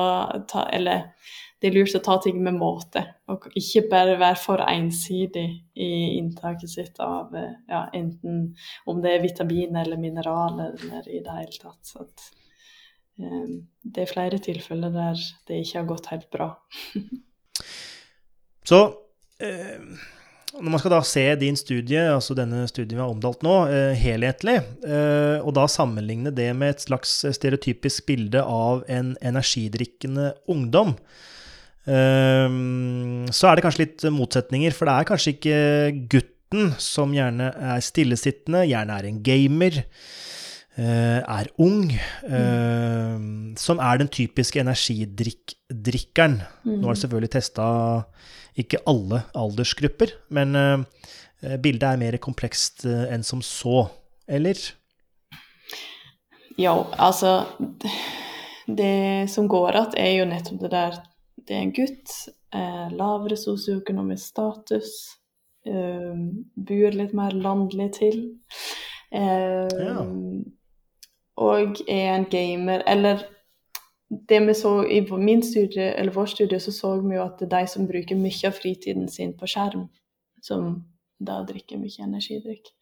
ta 0.48 0.64
Eller 0.72 1.10
det 1.58 1.68
er 1.68 1.74
lurt 1.74 1.96
å 1.98 2.00
ta 2.06 2.14
ting 2.22 2.38
med 2.38 2.54
måte, 2.54 3.02
og 3.26 3.48
ikke 3.58 3.88
bare 3.90 4.14
være 4.20 4.38
for 4.38 4.62
ensidig 4.62 5.46
i 5.74 5.88
inntaket 6.14 6.70
sitt 6.70 7.00
av 7.02 7.34
eh, 7.34 7.56
ja, 7.66 7.80
enten 7.98 8.52
om 8.86 9.00
det 9.02 9.16
er 9.16 9.24
vitaminer 9.24 9.82
eller 9.82 9.98
mineraler 9.98 10.76
eller 10.78 11.08
i 11.10 11.18
det 11.24 11.34
hele 11.40 11.58
tatt. 11.58 11.80
Så 11.82 12.04
at, 12.04 12.28
det 13.18 14.04
er 14.04 14.10
flere 14.10 14.38
tilfeller 14.42 14.92
der 14.94 15.18
det 15.48 15.62
ikke 15.64 15.80
har 15.80 15.90
gått 15.90 16.08
helt 16.12 16.28
bra. 16.34 16.52
Så 18.68 18.78
eh, 19.42 19.78
når 20.58 20.70
man 20.70 20.82
skal 20.82 20.92
da 20.92 21.00
se 21.06 21.24
din 21.40 21.56
studie, 21.58 22.02
altså 22.12 22.36
denne 22.38 22.66
studien 22.70 22.98
vi 22.98 23.02
har 23.02 23.10
omtalt 23.10 23.42
nå, 23.46 23.54
eh, 23.72 23.94
helhetlig, 23.98 24.58
eh, 24.86 25.38
og 25.40 25.54
da 25.56 25.66
sammenligne 25.70 26.32
det 26.34 26.50
med 26.56 26.76
et 26.76 26.84
slags 26.84 27.20
stereotypisk 27.36 28.06
bilde 28.10 28.44
av 28.44 28.84
en 28.92 29.16
energidrikkende 29.24 30.32
ungdom, 30.52 30.94
Ehm, 31.88 33.28
så 33.32 33.48
er 33.48 33.56
det 33.56 33.64
kanskje 33.64 33.84
litt 33.84 34.06
motsetninger, 34.12 34.74
for 34.76 34.88
det 34.88 34.94
er 34.94 35.08
kanskje 35.08 35.34
ikke 35.36 35.60
gutten 36.12 36.72
som 36.80 37.14
gjerne 37.16 37.50
er 37.72 37.84
stillesittende, 37.84 38.66
gjerne 38.68 38.98
er 38.98 39.08
en 39.08 39.22
gamer, 39.24 39.80
er 40.78 41.48
ung, 41.58 41.90
mm. 42.22 43.56
som 43.58 43.80
er 43.82 43.98
den 43.98 44.10
typiske 44.14 44.60
energidrikkeren. 44.62 46.36
Mm. 46.62 46.76
Nå 46.78 46.86
er 46.86 46.94
det 46.94 47.02
selvfølgelig 47.02 47.32
testa 47.34 47.66
ikke 48.58 48.82
alle 48.90 49.22
aldersgrupper, 49.38 50.14
men 50.34 50.56
eh, 50.58 51.56
bildet 51.62 51.86
er 51.88 52.00
mer 52.00 52.18
komplekst 52.22 52.86
eh, 52.88 53.06
enn 53.14 53.26
som 53.26 53.42
så, 53.44 53.86
eller? 54.28 54.58
Jo, 56.58 56.88
altså 56.98 57.44
Det 58.66 59.30
som 59.30 59.46
går 59.48 59.70
igjen, 59.70 59.94
er 59.96 60.12
jo 60.18 60.26
nettopp 60.28 60.64
det 60.64 60.72
der 60.74 60.98
det 61.48 61.56
er 61.56 61.62
en 61.64 61.72
gutt, 61.72 62.14
eh, 62.52 62.88
lavere 62.92 63.36
sosioøkonomisk 63.40 64.34
status, 64.34 64.90
eh, 65.64 66.18
bor 66.68 66.96
litt 66.98 67.14
mer 67.16 67.32
landlig 67.32 67.92
til. 67.96 68.18
Eh, 69.08 69.68
ja. 69.72 70.02
Og 71.38 71.82
er 71.88 72.14
en 72.16 72.26
gamer. 72.30 72.82
Eller 72.86 73.22
det 74.28 74.40
vi 74.46 74.54
så 74.54 74.82
i 74.82 75.00
min 75.10 75.42
studie, 75.42 75.92
eller 75.94 76.12
vår 76.12 76.26
studie, 76.26 76.60
så 76.60 76.72
så 76.72 76.94
vi 77.00 77.14
jo 77.14 77.24
at 77.24 77.40
det 77.40 77.52
er 77.52 77.60
de 77.60 77.72
som 77.72 77.86
bruker 77.86 78.18
mye 78.18 78.48
av 78.48 78.56
fritiden 78.56 79.08
sin 79.08 79.34
på 79.38 79.46
skjerm, 79.46 79.88
som 80.42 80.84
da 81.20 81.42
drikker 81.46 81.78
mye 81.78 82.06
energidrikk. 82.06 82.72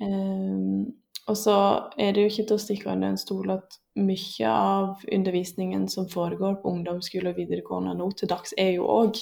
Um, 0.00 0.92
og 1.28 1.36
så 1.36 1.56
er 1.98 2.12
det 2.12 2.22
jo 2.22 2.30
ikke 2.30 2.46
til 2.48 2.56
å 2.56 2.62
stikke 2.62 2.92
under 2.92 3.12
en 3.12 3.20
stol 3.20 3.52
at 3.54 3.76
mye 4.00 4.50
av 4.50 5.04
undervisningen 5.12 5.88
som 5.92 6.08
foregår 6.10 6.60
på 6.62 6.72
ungdomsskole 6.72 7.32
og 7.32 7.38
videregående 7.38 7.94
nå 7.98 8.10
til 8.18 8.30
dags, 8.30 8.54
er 8.58 8.74
jo 8.78 8.88
òg 8.90 9.20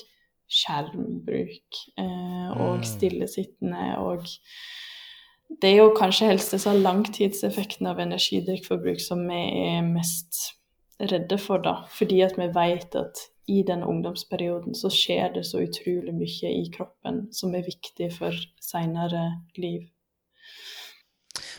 skjermbruk 0.48 1.80
eh, 2.00 2.50
og 2.54 2.78
mm. 2.80 2.86
stillesittende 2.88 3.88
og 4.00 4.24
Det 5.48 5.70
er 5.70 5.80
jo 5.80 5.94
kanskje 5.96 6.28
helst 6.28 6.52
disse 6.52 6.72
langtidseffektene 6.76 7.94
av 7.94 8.00
energidrikkforbruk 8.04 9.00
som 9.00 9.24
vi 9.30 9.40
er 9.72 9.82
mest 9.86 10.52
redde 11.00 11.38
for, 11.40 11.62
da. 11.64 11.88
Fordi 11.94 12.20
at 12.26 12.36
vi 12.38 12.48
vet 12.54 12.96
at 12.98 13.22
i 13.48 13.62
den 13.66 13.82
ungdomsperioden 13.86 14.76
så 14.76 14.90
skjer 14.92 15.32
det 15.38 15.46
så 15.48 15.62
utrolig 15.64 16.12
mye 16.12 16.50
i 16.52 16.66
kroppen 16.74 17.24
som 17.32 17.54
er 17.56 17.64
viktig 17.64 18.10
for 18.18 18.36
seinere 18.60 19.24
liv. 19.56 19.86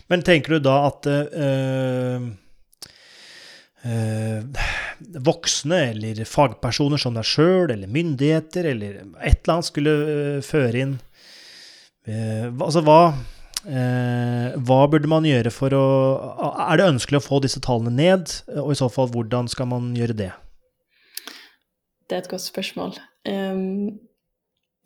Men 0.10 0.22
tenker 0.26 0.58
du 0.58 0.64
da 0.66 0.76
at 0.88 1.10
øh, 1.10 2.30
øh, 3.90 4.62
voksne 5.26 5.82
eller 5.92 6.30
fagpersoner 6.30 7.02
som 7.02 7.18
deg 7.18 7.26
sjøl, 7.26 7.74
eller 7.74 7.90
myndigheter, 7.90 8.70
eller 8.70 9.02
et 9.02 9.42
eller 9.42 9.56
annet 9.56 9.70
skulle 9.70 10.00
øh, 10.16 10.42
føre 10.46 10.86
inn 10.86 10.98
Altså 12.10 12.82
hva 12.82 13.12
hva 13.70 14.78
burde 14.89 15.09
man 15.11 15.28
gjøre 15.28 15.51
for 15.53 15.74
å 15.78 15.86
Er 16.65 16.80
det 16.80 16.88
ønskelig 16.89 17.20
å 17.20 17.26
få 17.26 17.39
disse 17.43 17.61
tallene 17.61 17.91
ned, 17.93 18.32
og 18.57 18.72
i 18.74 18.78
så 18.80 18.88
fall, 18.89 19.11
hvordan 19.13 19.49
skal 19.51 19.70
man 19.70 19.91
gjøre 19.97 20.15
det? 20.17 20.32
Det 22.09 22.17
er 22.17 22.24
et 22.24 22.30
godt 22.32 22.41
spørsmål. 22.41 22.95
Um, 23.30 23.99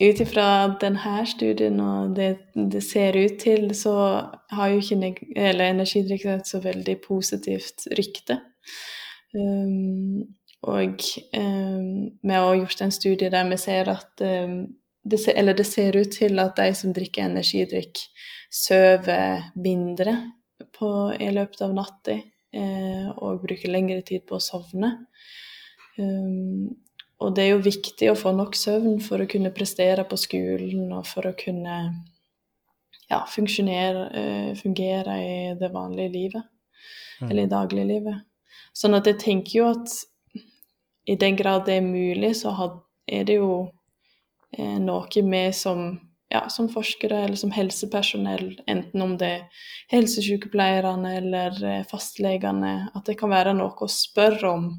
ut 0.01 0.19
ifra 0.19 0.45
denne 0.81 1.21
studien 1.29 1.79
og 1.79 2.15
det 2.17 2.33
det 2.55 2.81
ser 2.83 3.15
ut 3.15 3.37
til, 3.39 3.69
så 3.77 3.95
har 4.51 4.73
jo 4.73 4.81
ikke 4.81 5.13
energidrikk 5.39 6.25
et 6.33 6.49
så 6.49 6.59
veldig 6.63 6.97
positivt 7.05 7.87
rykte. 7.97 8.41
Um, 9.33 10.25
og 10.63 10.99
um, 11.37 12.11
vi 12.23 12.35
har 12.35 12.55
gjort 12.59 12.81
en 12.81 12.91
studie 12.95 13.31
der 13.31 13.47
vi 13.49 13.57
ser 13.57 13.89
at 13.91 14.11
det, 15.03 15.19
ser, 15.19 15.33
Eller 15.35 15.53
det 15.53 15.65
ser 15.67 15.97
ut 15.97 16.11
til 16.11 16.39
at 16.39 16.55
de 16.55 16.73
som 16.75 16.93
drikker 16.95 17.25
energidrikk, 17.25 17.99
sover 18.53 19.49
mindre 19.55 20.15
på, 20.77 20.89
i 21.19 21.29
løpet 21.33 21.63
av 21.65 21.73
natta 21.73 22.15
eh, 22.53 23.09
og 23.17 23.41
bruker 23.43 23.73
lengre 23.73 24.03
tid 24.05 24.27
på 24.29 24.37
å 24.37 24.43
sovne. 24.43 24.93
Um, 25.97 26.69
og 27.23 27.35
det 27.35 27.45
er 27.45 27.51
jo 27.53 27.65
viktig 27.65 28.09
å 28.11 28.17
få 28.17 28.33
nok 28.35 28.57
søvn 28.57 28.97
for 29.03 29.21
å 29.23 29.29
kunne 29.29 29.53
prestere 29.55 30.05
på 30.09 30.17
skolen 30.19 30.89
og 30.91 31.05
for 31.07 31.29
å 31.29 31.35
kunne 31.37 31.77
ja, 33.09 33.19
uh, 33.19 34.49
fungere 34.59 35.17
i 35.21 35.35
det 35.59 35.69
vanlige 35.73 36.13
livet. 36.13 36.49
Mm. 37.21 37.29
Eller 37.29 37.43
i 37.43 37.51
dagliglivet. 37.51 38.23
Sånn 38.73 38.97
at 38.97 39.07
jeg 39.07 39.21
tenker 39.21 39.59
jo 39.59 39.69
at 39.69 39.93
i 41.05 41.15
den 41.19 41.37
grad 41.37 41.65
det 41.67 41.77
er 41.77 41.85
mulig, 41.85 42.33
så 42.39 42.53
er 43.07 43.27
det 43.27 43.37
jo 43.37 43.67
eh, 44.55 44.79
noe 44.81 45.07
vi 45.11 45.43
som, 45.55 45.99
ja, 46.33 46.49
som 46.49 46.69
forskere 46.69 47.23
eller 47.25 47.37
som 47.37 47.51
helsepersonell, 47.53 48.61
enten 48.67 49.01
om 49.01 49.15
det 49.21 49.29
er 49.29 49.65
helsesykepleierne 49.93 51.15
eller 51.19 51.57
eh, 51.69 51.81
fastlegene, 51.85 52.75
at 52.93 53.05
det 53.05 53.19
kan 53.19 53.29
være 53.33 53.53
noe 53.57 53.75
å 53.85 53.89
spørre 53.91 54.49
om 54.49 54.69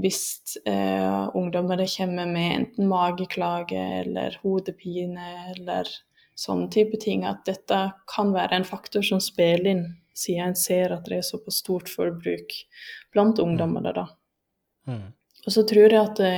hvis 0.00 0.22
eh, 0.62 1.28
ungdommene 1.36 1.84
kommer 1.90 2.28
med 2.30 2.52
enten 2.54 2.88
mageklage 2.88 3.82
eller 4.00 4.38
hodepine 4.44 5.26
eller 5.56 5.90
sånne 6.38 6.70
type 6.72 6.96
ting, 7.02 7.26
at 7.28 7.42
dette 7.44 7.80
kan 8.08 8.32
være 8.32 8.60
en 8.60 8.68
faktor 8.68 9.04
som 9.04 9.20
spiller 9.20 9.74
inn, 9.74 9.86
siden 10.16 10.54
en 10.54 10.56
ser 10.56 10.94
at 10.94 11.04
det 11.10 11.18
er 11.18 11.26
såpass 11.26 11.60
stort 11.60 11.90
forbruk 11.92 12.54
blant 13.12 13.36
mm. 13.36 13.44
ungdommene. 13.44 13.92
da. 13.92 14.06
Mm. 14.88 15.10
Og 15.46 15.54
så 15.54 15.64
tror 15.68 15.88
jeg 15.88 16.00
at 16.00 16.18
det, 16.20 16.32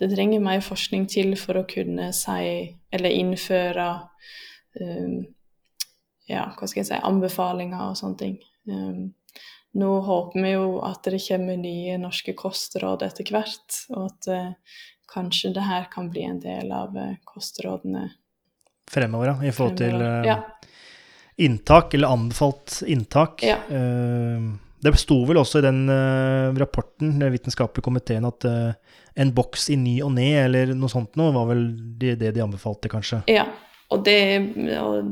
det, 0.00 0.10
trenger 0.14 0.42
mer 0.42 0.62
forskning 0.64 1.06
til 1.10 1.36
for 1.38 1.60
å 1.60 1.66
kunne 1.70 2.10
si, 2.16 2.74
eller 2.90 3.14
innføre 3.14 3.88
um, 4.80 5.20
ja, 6.30 6.48
hva 6.56 6.68
skal 6.68 6.82
jeg 6.82 6.90
si, 6.90 6.98
anbefalinger 6.98 7.90
og 7.90 7.98
sånne 7.98 8.20
ting. 8.20 8.38
Um, 8.70 9.10
nå 9.78 9.90
håper 10.02 10.42
vi 10.42 10.54
jo 10.54 10.80
at 10.82 11.06
det 11.06 11.20
kommer 11.22 11.58
nye 11.60 11.98
norske 12.02 12.34
kostråd 12.38 13.04
etter 13.06 13.30
hvert, 13.30 13.82
og 13.94 14.08
at 14.08 14.30
uh, 14.30 14.78
kanskje 15.10 15.52
det 15.54 15.66
her 15.66 15.86
kan 15.92 16.10
bli 16.10 16.26
en 16.26 16.40
del 16.42 16.72
av 16.74 16.96
uh, 16.96 17.14
kostrådene 17.26 18.08
fremover, 18.90 19.30
ja, 19.30 19.36
i 19.46 19.52
forhold 19.54 19.78
fremover. 19.78 20.24
til 20.24 20.26
uh, 20.26 20.26
ja. 20.26 20.74
inntak, 21.46 21.94
eller 21.94 22.16
anbefalt 22.18 22.80
inntak. 22.86 23.46
Ja. 23.46 23.60
Det 24.80 24.94
sto 25.00 25.18
vel 25.28 25.40
også 25.40 25.60
i 25.60 25.64
den 25.66 25.82
rapporten, 26.56 27.18
den 27.20 27.32
vitenskapelige 27.34 27.84
komiteen, 27.84 28.24
at 28.28 28.46
en 29.20 29.32
boks 29.36 29.68
i 29.74 29.76
ny 29.76 29.98
og 30.06 30.14
ne, 30.16 30.30
eller 30.46 30.72
noe 30.72 30.92
sånt 30.92 31.18
noe, 31.20 31.34
var 31.36 31.50
vel 31.50 31.66
det, 32.00 32.14
det 32.22 32.32
de 32.36 32.44
anbefalte, 32.44 32.88
kanskje? 32.92 33.20
Ja, 33.28 33.44
og 33.92 34.06
det 34.06 34.16
og 34.80 35.10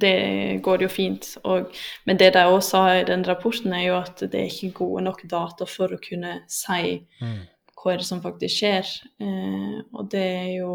det 0.00 0.60
går 0.62 0.82
jo 0.84 0.88
fint. 0.92 1.28
Og, 1.48 1.72
men 2.04 2.18
det 2.20 2.32
de 2.36 2.44
òg 2.48 2.60
sa 2.64 2.82
i 2.98 3.04
den 3.08 3.24
rapporten, 3.26 3.74
er 3.74 3.86
jo 3.88 4.00
at 4.00 4.20
det 4.24 4.40
er 4.40 4.50
ikke 4.50 4.74
gode 4.82 5.04
nok 5.06 5.22
data 5.30 5.68
for 5.68 5.94
å 5.94 6.00
kunne 6.02 6.40
si 6.52 6.98
mm. 7.22 7.38
hva 7.76 7.94
er 7.94 8.02
det 8.02 8.08
som 8.08 8.22
faktisk 8.24 8.60
skjer. 8.60 8.90
Uh, 9.22 9.80
og 9.96 10.10
det 10.12 10.26
er 10.26 10.50
jo 10.58 10.72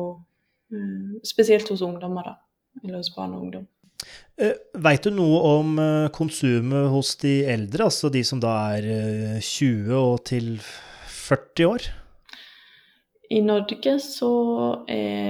spesielt 1.27 1.69
hos 1.69 1.83
ungdommer, 1.85 2.31
da. 2.31 2.81
eller 2.83 3.01
hos 3.01 3.13
barn 3.15 3.35
og 3.35 3.45
ungdom. 3.45 3.67
Uh, 4.41 4.55
Veit 4.81 5.03
du 5.05 5.11
noe 5.13 5.39
om 5.45 5.75
uh, 5.77 6.09
konsumet 6.13 6.89
hos 6.89 7.13
de 7.21 7.41
eldre, 7.51 7.85
altså 7.91 8.09
de 8.13 8.23
som 8.25 8.41
da 8.41 8.55
er 8.73 8.87
uh, 8.89 9.35
20 9.37 9.91
og 9.97 10.23
til 10.31 10.55
40 11.29 11.67
år? 11.69 11.89
I 13.31 13.39
Norge 13.45 13.93
så 14.03 14.29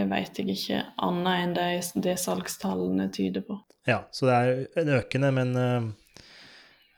veit 0.10 0.40
jeg 0.40 0.48
ikke 0.50 0.80
annet 1.06 1.44
enn 1.44 1.52
det, 1.54 1.66
det 2.02 2.16
salgstallene 2.18 3.06
tyder 3.14 3.44
på. 3.46 3.60
Ja, 3.86 4.00
så 4.10 4.26
det 4.26 4.38
er 4.40 4.82
en 4.82 4.90
økende, 4.96 5.30
men 5.36 5.52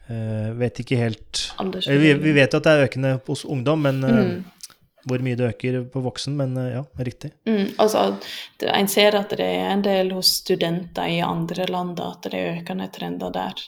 uh, 0.07 0.47
vet 0.61 0.80
ikke 0.80 1.01
helt 1.01 1.43
vi, 1.88 2.14
vi, 2.20 2.32
vet 2.36 2.55
jo 2.55 2.61
at 2.61 2.70
det 2.70 2.72
er 2.72 2.86
økende 2.88 3.11
hos 3.28 3.43
ungdom, 3.43 3.84
men 3.84 3.99
uh, 4.03 4.16
mm. 4.16 4.39
Hvor 5.10 5.24
mye 5.24 5.38
det 5.39 5.49
øker 5.51 5.80
på 5.93 6.04
voksen. 6.06 6.38
Men 6.39 6.58
uh, 6.58 6.70
ja, 6.72 6.84
riktig. 7.06 7.34
Mm, 7.49 7.76
altså, 7.78 8.06
En 8.74 8.88
ser 8.91 9.20
at 9.20 9.36
det 9.36 9.45
er 9.45 9.72
en 9.74 9.84
del 9.86 10.14
hos 10.16 10.38
studenter 10.41 11.12
i 11.12 11.22
andre 11.26 11.68
land 11.72 11.99
at 12.04 12.30
det 12.30 12.39
er 12.39 12.58
økende 12.62 12.89
trender 12.93 13.34
der. 13.34 13.66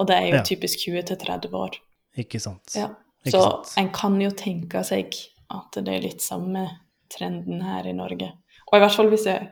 Og 0.00 0.08
det 0.08 0.16
er 0.16 0.26
jo 0.30 0.36
ja. 0.38 0.44
typisk 0.48 0.86
20-30 0.88 1.54
år. 1.56 1.76
Ikke 2.18 2.40
sant. 2.40 2.72
Ja. 2.74 2.88
Ikke 3.20 3.36
så 3.36 3.42
sant. 3.44 3.72
en 3.82 3.90
kan 3.92 4.16
jo 4.22 4.30
tenke 4.32 4.80
seg 4.86 5.12
at 5.52 5.76
det 5.76 5.92
er 5.92 6.04
litt 6.06 6.22
samme 6.24 6.64
trenden 7.12 7.60
her 7.66 7.88
i 7.90 7.96
Norge. 7.96 8.30
Og 8.70 8.78
i 8.78 8.82
hvert 8.82 8.94
fall 8.94 9.10
hvis 9.12 9.26
jeg 9.28 9.50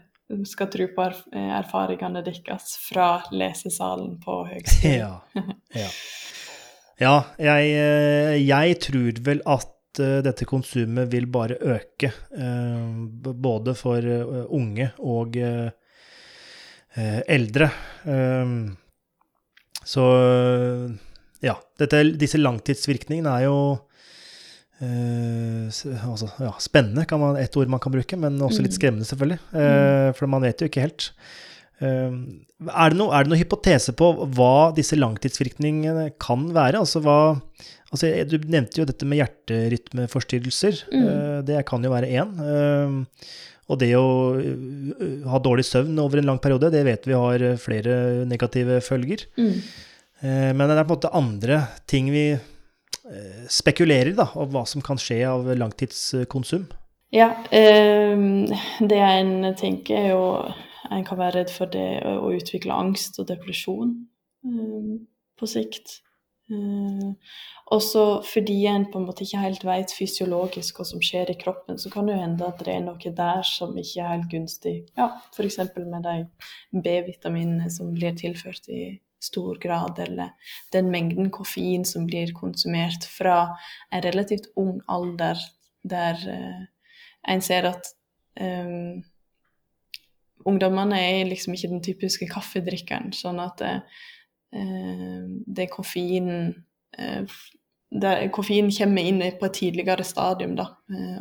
skal 0.48 0.68
tro 0.72 0.86
på 0.94 1.06
erfaringene 1.36 2.22
deres 2.24 2.76
fra 2.84 3.08
lesesalen 3.32 4.16
på 4.22 4.40
høgskolen. 4.50 4.94
Ja, 4.96 5.44
ja. 5.76 5.88
ja 7.00 7.16
jeg, 7.50 7.74
eh, 7.82 8.36
jeg, 8.44 8.78
tror 8.84 9.22
vel 9.28 9.42
at 9.44 9.68
eh, 9.68 9.77
dette 9.96 10.44
konsumet 10.44 11.08
vil 11.10 11.26
bare 11.32 11.56
øke. 11.58 12.10
Eh, 12.36 13.32
både 13.32 13.74
for 13.78 14.04
unge 14.48 14.90
og 14.98 15.38
eldre. 16.98 17.70
Så 19.88 20.04
ja. 21.40 21.54
Dette, 21.78 22.02
disse 22.18 22.40
langtidsvirkningene 22.40 23.34
er 23.38 23.46
jo 23.46 23.58
altså, 24.82 26.30
ja, 26.42 26.52
spennende 26.62 27.04
kan 27.08 27.20
man, 27.22 27.38
et 27.38 27.56
ord 27.56 27.70
man 27.70 27.82
kan 27.82 27.94
bruke, 27.94 28.18
men 28.18 28.38
også 28.42 28.62
litt 28.62 28.74
mm. 28.74 28.78
skremmende, 28.78 29.08
selvfølgelig. 29.08 29.40
Uh, 29.52 30.10
for 30.18 30.30
man 30.30 30.44
vet 30.46 30.62
jo 30.62 30.70
ikke 30.70 30.84
helt. 30.86 31.10
Uh, 31.78 32.14
er, 32.68 32.90
det 32.92 32.98
no, 32.98 33.10
er, 33.14 33.24
det 33.24 33.32
noe 33.32 33.40
hypotese 33.40 33.94
på 33.96 34.10
hva 34.36 34.70
disse 34.76 34.98
langtidsvirkningene 34.98 36.08
kan 36.20 36.48
være? 36.56 36.82
Altså, 36.82 37.02
hva, 37.04 37.36
altså, 37.92 38.10
du 38.26 38.38
nevnte 38.50 38.82
jo 38.82 38.88
dette 38.88 39.06
med 39.08 39.22
hjerterytmeforstyrrelser. 39.22 40.84
Mm. 40.90 41.08
det 41.46 41.62
kan 41.68 41.84
jo 41.84 41.94
være 41.94 42.10
én. 42.18 42.34
og 43.68 43.78
det 43.78 43.92
å 43.94 44.08
ha 45.30 45.40
dårlig 45.44 45.68
søvn 45.68 45.98
over 46.02 46.18
en 46.18 46.32
lang 46.32 46.42
periode, 46.42 46.72
det 46.74 46.82
vet 46.88 47.06
vi 47.06 47.14
har 47.14 47.46
flere 47.62 48.26
negative 48.26 48.80
følger. 48.82 49.28
Mm. 49.38 49.54
men 50.58 50.64
det 50.66 50.74
er 50.74 50.82
på 50.82 50.96
en 50.96 50.96
måte 50.96 51.14
andre 51.14 51.62
ting 51.86 52.10
vi 52.10 52.32
Eh, 53.08 53.44
spekulerer 53.48 54.12
da, 54.12 54.26
om 54.36 54.50
hva 54.52 54.66
som 54.68 54.82
kan 54.84 54.98
skje 55.00 55.22
av 55.24 55.46
langtidskonsum? 55.56 56.66
Ja, 57.14 57.30
eh, 57.50 58.12
det 58.84 58.98
en 59.00 59.54
tenker 59.56 59.96
er 59.96 60.10
jo 60.12 60.24
En 60.94 61.04
kan 61.06 61.18
være 61.20 61.40
redd 61.40 61.54
for 61.54 61.70
det 61.72 62.02
å 62.06 62.30
utvikle 62.34 62.74
angst 62.74 63.18
og 63.20 63.28
depresjon 63.30 63.96
på 65.38 65.48
sikt. 65.50 65.98
Også 67.68 68.02
fordi 68.24 68.62
en 68.70 68.86
på 68.88 69.00
en 69.00 69.04
måte 69.08 69.26
ikke 69.26 69.42
helt 69.42 69.64
vet 69.68 69.92
fysiologisk 69.92 70.78
hva 70.80 70.86
som 70.88 71.02
skjer 71.04 71.32
i 71.32 71.36
kroppen, 71.40 71.76
så 71.80 71.92
kan 71.92 72.08
det 72.08 72.14
jo 72.16 72.22
hende 72.22 72.46
at 72.46 72.62
det 72.64 72.72
er 72.72 72.86
noe 72.86 73.12
der 73.18 73.42
som 73.44 73.76
ikke 73.76 74.00
er 74.00 74.14
helt 74.14 74.30
gunstig. 74.32 74.76
Ja, 74.96 75.10
F.eks. 75.34 75.60
med 75.76 76.08
de 76.08 76.16
B-vitaminene 76.72 77.68
som 77.72 77.92
blir 77.92 78.16
tilført 78.16 78.70
i 78.72 78.96
stor 79.20 79.58
grad, 79.60 79.98
eller 79.98 80.32
den 80.72 80.88
mengden 80.94 81.28
koffein 81.34 81.84
som 81.84 82.06
blir 82.06 82.32
konsumert 82.32 83.04
fra 83.10 83.58
en 83.92 84.02
relativt 84.04 84.48
ung 84.56 84.78
alder, 84.88 85.42
der 85.82 86.22
uh, 86.22 86.64
en 87.28 87.42
ser 87.44 87.68
at 87.68 87.92
um, 88.40 89.02
ungdommene 90.48 90.98
er 91.00 91.28
liksom 91.28 91.54
ikke 91.54 91.72
den 91.74 91.84
typiske 91.84 92.28
kaffedrikkeren, 92.30 93.12
sånn 93.16 93.40
at 93.44 93.62
uh, 93.64 94.02
det 94.48 95.66
er 95.66 95.72
koffeinen 95.72 96.52
uh, 96.98 97.38
der 97.88 98.26
koffein 98.28 98.68
kommer 98.68 99.06
inn 99.08 99.22
på 99.40 99.46
et 99.46 99.54
tidligere 99.56 100.04
stadium, 100.04 100.52
da, 100.58 100.66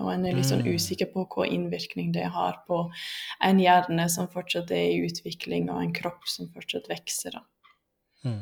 og 0.03 0.09
en 0.11 0.25
er 0.27 0.35
litt 0.35 0.49
sånn 0.49 0.65
mm. 0.65 0.73
usikker 0.75 1.07
på 1.13 1.23
hva 1.31 1.45
innvirkning 1.47 2.09
det 2.11 2.25
har 2.35 2.57
på 2.67 2.81
en 3.47 3.61
hjerne 3.63 4.09
som 4.11 4.27
fortsatt 4.33 4.73
er 4.75 4.89
i 4.97 5.05
utvikling, 5.07 5.69
og 5.71 5.79
en 5.79 5.93
kropp 5.95 6.27
som 6.27 6.49
fortsatt 6.51 6.89
vokser. 6.91 7.39
da. 7.39 7.45
Mm. 8.27 8.41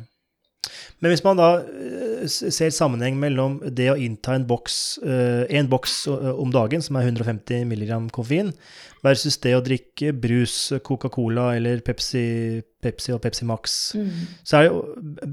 Men 1.03 1.11
hvis 1.11 1.23
man 1.25 1.39
da 1.39 1.49
eh, 1.61 2.25
ser 2.29 2.73
sammenheng 2.73 3.17
mellom 3.19 3.57
det 3.77 3.89
å 3.91 3.97
innta 3.99 4.35
en 4.35 4.45
boks, 4.47 4.77
eh, 5.03 5.43
en 5.59 5.69
boks 5.71 5.97
eh, 6.11 6.31
om 6.31 6.53
dagen, 6.53 6.83
som 6.83 6.97
er 6.99 7.09
150 7.09 7.65
mg 7.67 7.91
koffein, 8.15 8.53
versus 9.05 9.37
det 9.43 9.53
å 9.57 9.63
drikke 9.65 10.13
brus, 10.17 10.55
Coca-Cola 10.85 11.51
eller 11.57 11.83
Pepsi, 11.85 12.63
Pepsi 12.81 13.13
og 13.13 13.21
Pepsi 13.25 13.45
Max, 13.49 13.75
mm. 13.99 14.23
så 14.47 14.59
er 14.59 14.69
jo 14.69 14.81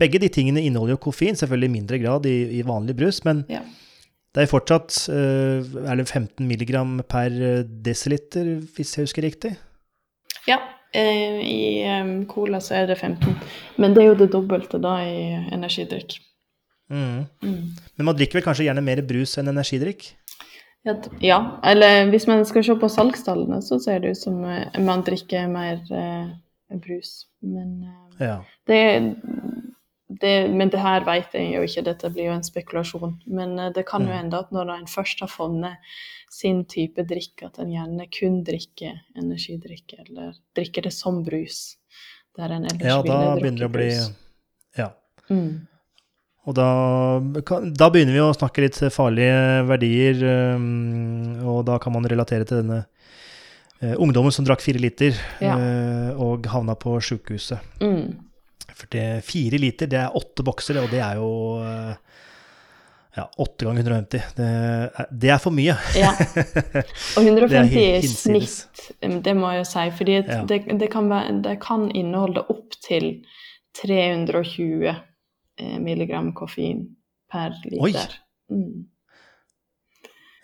Begge 0.02 0.20
de 0.20 0.28
tingene 0.32 0.62
inneholder 0.64 0.96
jo 0.96 1.04
koffein, 1.06 1.38
selvfølgelig 1.38 1.70
i 1.70 1.76
mindre 1.78 2.02
grad 2.02 2.28
i, 2.28 2.36
i 2.58 2.66
vanlig 2.66 2.98
brus, 2.98 3.22
men 3.28 3.46
ja. 3.52 3.62
det 4.34 4.44
er 4.44 4.50
fortsatt 4.50 4.98
er 5.12 5.98
det 5.98 6.08
15 6.08 6.44
mg 6.48 6.76
per 7.08 7.38
desiliter, 7.86 8.58
hvis 8.74 8.96
jeg 8.96 9.08
husker 9.08 9.24
riktig? 9.24 9.54
Ja, 10.48 10.58
I 10.92 11.84
um, 12.02 12.26
cola 12.28 12.60
så 12.60 12.74
er 12.82 12.90
det 12.90 12.98
15, 12.98 13.36
men 13.80 13.94
det 13.94 14.02
er 14.02 14.10
jo 14.10 14.18
det 14.20 14.32
dobbelte 14.34 14.80
da 14.82 14.98
i 15.06 15.22
energidrikk. 15.54 16.18
Mm. 16.92 17.24
Mm. 17.42 17.70
Men 17.96 18.08
man 18.08 18.18
drikker 18.18 18.38
vel 18.38 18.44
kanskje 18.44 18.66
gjerne 18.66 18.84
mer 18.84 19.00
brus 19.08 19.38
enn 19.40 19.48
energidrikk? 19.48 20.10
Ja, 20.84 20.96
ja, 21.22 21.38
eller 21.64 22.10
hvis 22.10 22.26
man 22.26 22.42
skal 22.44 22.64
se 22.66 22.74
på 22.76 22.90
salgstallene, 22.90 23.60
så 23.62 23.78
ser 23.80 24.02
det 24.02 24.16
ut 24.16 24.20
som 24.20 24.40
uh, 24.44 24.66
man 24.82 25.04
drikker 25.06 25.46
mer 25.48 25.78
uh, 25.94 26.32
brus. 26.82 27.28
Men 27.40 27.76
uh, 27.86 28.24
ja. 28.26 28.36
det, 28.68 28.80
det, 30.20 30.50
men 30.52 30.70
det 30.72 30.80
her 30.82 31.04
vet 31.06 31.34
jeg 31.36 31.52
jo 31.54 31.62
ikke, 31.66 31.84
dette 31.86 32.10
blir 32.12 32.28
jo 32.28 32.36
en 32.36 32.44
spekulasjon. 32.46 33.14
Men 33.26 33.54
det 33.74 33.86
kan 33.88 34.04
jo 34.04 34.12
mm. 34.12 34.16
hende 34.18 34.40
at 34.44 34.52
når 34.54 34.74
en 34.74 34.88
først 34.90 35.22
har 35.24 35.30
funnet 35.32 35.94
sin 36.32 36.64
type 36.68 37.04
drikk, 37.08 37.44
at 37.46 37.60
en 37.60 37.72
gjerne 37.72 38.06
kun 38.12 38.40
drikker 38.46 39.02
energidrikke, 39.20 40.00
eller 40.06 40.32
drikker 40.56 40.88
det 40.88 40.94
som 40.96 41.20
brus. 41.26 41.76
Der 42.38 42.54
en 42.56 42.64
ellers 42.64 42.88
ja, 42.88 43.02
det 43.04 43.66
å 43.66 43.72
bli 43.72 43.90
Ja. 44.78 44.88
Mm. 45.28 45.68
Og 46.42 46.56
da, 46.58 46.68
da, 47.20 47.86
begynner 47.92 48.16
vi 48.16 48.22
å 48.24 48.32
snakke 48.34 48.64
litt 48.64 48.80
farlige 48.90 49.62
verdier, 49.68 50.24
um, 50.56 51.36
og 51.52 51.60
da 51.68 51.76
kan 51.82 51.94
man 51.94 52.08
relatere 52.08 52.48
til 52.48 52.64
denne 52.64 52.80
uh, 53.84 53.94
ungdommen 54.00 54.34
som 54.34 54.48
drakk 54.48 54.64
fire 54.64 54.80
liter 54.82 55.14
ja. 55.44 55.54
og 56.16 56.48
havna 56.50 56.74
på 56.74 56.96
sjukehuset. 57.04 57.62
Mm. 57.84 58.31
For 58.72 58.88
det, 58.92 59.06
fire 59.26 59.60
liter, 59.60 59.90
det 59.90 60.00
er 60.00 60.16
åtte 60.18 60.44
bokser, 60.46 60.80
og 60.82 60.90
det 60.92 61.02
er 61.04 61.20
jo 61.20 61.30
uh, 61.60 61.92
ja, 63.16 63.30
8 63.36 63.66
ganger 63.66 63.80
150. 63.80 64.22
Det 64.36 64.48
er, 64.48 65.08
det 65.10 65.32
er 65.34 65.40
for 65.42 65.54
mye. 65.54 65.76
ja. 65.98 66.12
Og 67.18 67.28
150 67.28 67.76
i 67.76 68.08
snitt, 68.08 68.86
det 69.00 69.34
må 69.36 69.52
jeg 69.52 69.62
jo 69.62 69.68
si. 69.68 69.86
fordi 69.98 70.18
ja. 70.20 70.40
det, 70.48 70.62
det, 70.80 70.90
kan 70.92 71.10
være, 71.12 71.38
det, 71.44 71.58
kan 71.64 71.90
inneholde 71.90 72.46
opptil 72.52 73.10
320 73.82 74.88
eh, 74.88 75.78
milligram 75.80 76.32
koffein 76.36 76.86
per 77.32 77.56
liter. 77.68 78.16
Mm. 78.52 78.88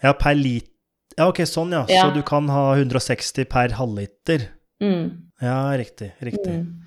Ja, 0.02 0.12
per 0.12 0.36
liter 0.38 0.74
Ja, 1.18 1.26
ok, 1.26 1.40
sånn, 1.50 1.72
ja. 1.74 1.82
ja. 1.90 2.04
Så 2.06 2.14
du 2.14 2.20
kan 2.22 2.46
ha 2.52 2.76
160 2.76 3.48
per 3.50 3.72
halvliter. 3.74 4.44
Mm. 4.84 5.32
Ja, 5.42 5.58
riktig. 5.80 6.12
Riktig. 6.22 6.52
Mm. 6.60 6.84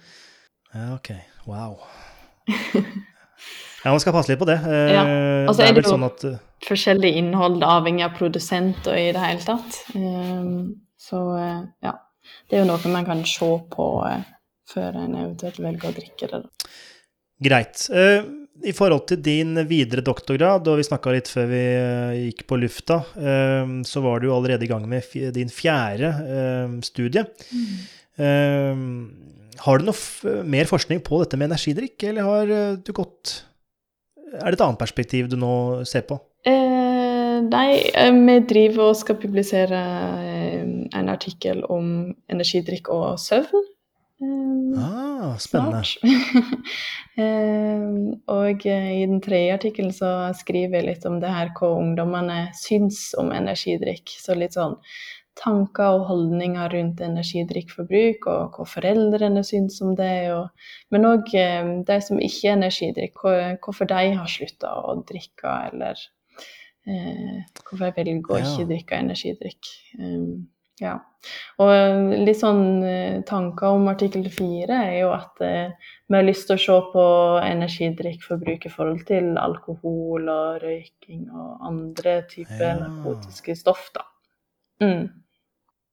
Ja, 0.72 0.86
ok. 0.96 1.12
Wow. 1.52 1.82
Ja, 3.82 3.90
man 3.90 4.00
skal 4.00 4.14
passe 4.14 4.32
litt 4.32 4.40
på 4.42 4.48
det. 4.50 4.60
Eh, 4.62 4.92
ja. 4.94 5.04
Og 5.50 5.56
så 5.58 5.66
er 5.66 5.74
det, 5.74 5.82
er 5.82 5.88
jo 5.88 5.96
sånn 5.96 6.06
at, 6.06 6.26
forskjellig 6.68 7.16
innhold 7.18 7.64
avhengig 7.66 8.06
av 8.06 8.14
produsent 8.18 8.86
og 8.90 8.98
i 8.98 9.10
det 9.16 9.24
hele 9.24 9.42
tatt. 9.42 9.80
Um, 9.96 10.84
så 11.02 11.22
uh, 11.34 11.64
ja. 11.84 11.96
Det 12.46 12.60
er 12.60 12.62
jo 12.62 12.68
noe 12.70 12.92
man 12.94 13.08
kan 13.08 13.24
se 13.26 13.50
på 13.74 13.88
uh, 14.06 14.22
før 14.70 15.00
en 15.02 15.18
eventuelt 15.18 15.58
velger 15.64 15.90
å 15.90 15.96
drikke 15.98 16.30
det. 16.30 16.44
Greit. 17.42 17.88
Uh, 17.90 18.22
I 18.70 18.76
forhold 18.78 19.08
til 19.10 19.24
din 19.26 19.58
videre 19.66 20.06
doktorgrad, 20.06 20.70
og 20.70 20.78
vi 20.78 20.86
snakka 20.86 21.16
litt 21.18 21.32
før 21.34 21.50
vi 21.50 21.66
gikk 22.28 22.46
på 22.46 22.60
lufta, 22.62 23.00
så 23.90 24.04
var 24.06 24.22
du 24.22 24.28
allerede 24.30 24.68
i 24.68 24.70
gang 24.70 24.86
med 24.86 25.08
din 25.34 25.50
fjerde 25.50 26.12
studie. 26.86 27.24
Mm. 27.50 29.41
Har 29.60 29.80
du 29.80 29.88
noe 29.88 30.44
mer 30.48 30.70
forskning 30.70 31.02
på 31.04 31.20
dette 31.22 31.38
med 31.38 31.52
energidrikk, 31.52 32.04
eller 32.08 32.28
har 32.28 32.52
du 32.80 32.92
gått 32.96 33.42
er 34.32 34.52
det 34.52 34.60
et 34.60 34.64
annet 34.64 34.80
perspektiv 34.80 35.28
du 35.32 35.36
nå 35.40 35.54
ser 35.88 36.06
på? 36.08 36.18
Eh, 36.48 37.38
nei, 37.44 37.82
eh, 37.94 38.14
vi 38.16 38.38
driver 38.48 38.92
og 38.92 39.00
skal 39.02 39.20
publisere 39.22 39.82
eh, 40.24 40.64
en 40.98 41.12
artikkel 41.12 41.66
om 41.70 42.14
energidrikk 42.32 42.90
og 42.94 43.20
søvn. 43.22 43.68
Um, 44.22 44.76
ah, 44.78 45.32
spennende. 45.42 45.82
um, 47.18 48.12
og 48.38 48.66
i 48.70 49.06
den 49.10 49.18
tredje 49.26 49.56
artikkelen 49.56 49.96
så 49.98 50.12
skriver 50.38 50.78
jeg 50.78 50.88
litt 50.92 51.08
om 51.10 51.18
det 51.24 51.32
her 51.34 51.50
hva 51.58 51.72
ungdommene 51.80 52.44
syns 52.58 53.10
om 53.18 53.34
energidrikk. 53.34 54.14
Så 54.22 54.38
litt 54.38 54.56
sånn 54.58 54.78
tanker 55.40 55.98
og 55.98 56.08
holdninger 56.10 56.74
rundt 56.74 57.02
energidrikkforbruk, 57.06 58.28
og 58.32 58.56
hva 58.58 58.68
foreldrene 58.68 59.44
syns 59.48 59.80
om 59.84 59.94
det. 59.98 60.14
Og, 60.36 60.72
men 60.94 61.08
òg 61.10 61.32
um, 61.42 61.76
de 61.88 62.00
som 62.04 62.22
ikke 62.22 62.52
er 62.52 62.58
energidrikk, 62.60 63.22
hvorfor 63.64 63.90
de 63.90 64.02
har 64.18 64.32
slutta 64.32 64.74
å 64.82 64.98
drikke, 65.08 65.54
eller 65.72 66.08
eh, 66.88 67.38
hvorfor 67.62 67.88
jeg 67.88 67.98
velger 68.00 68.36
å 68.36 68.42
ikke 68.42 68.68
drikke 68.74 69.06
energidrikk. 69.06 69.72
Um, 70.00 70.50
ja. 70.82 70.98
Og 71.62 71.72
litt 72.26 72.40
sånn 72.40 72.82
eh, 72.82 73.18
tanker 73.28 73.76
om 73.78 73.90
artikkel 73.92 74.26
fire 74.34 74.80
er 74.88 74.96
jo 75.04 75.12
at 75.14 75.44
eh, 75.46 75.92
vi 76.10 76.18
har 76.18 76.26
lyst 76.26 76.50
til 76.50 76.58
å 76.58 76.64
se 76.64 76.78
på 76.96 77.04
energidrikkforbruk 77.46 78.66
i 78.66 78.72
forhold 78.74 79.04
til 79.08 79.36
alkohol 79.38 80.32
og 80.34 80.64
røyking 80.64 81.28
og 81.30 81.68
andre 81.70 82.24
typer 82.32 82.72
ja. 82.72 82.80
narkotiske 82.82 83.56
stoff, 83.60 83.92
da. 83.94 84.08
Mm. 84.82 85.10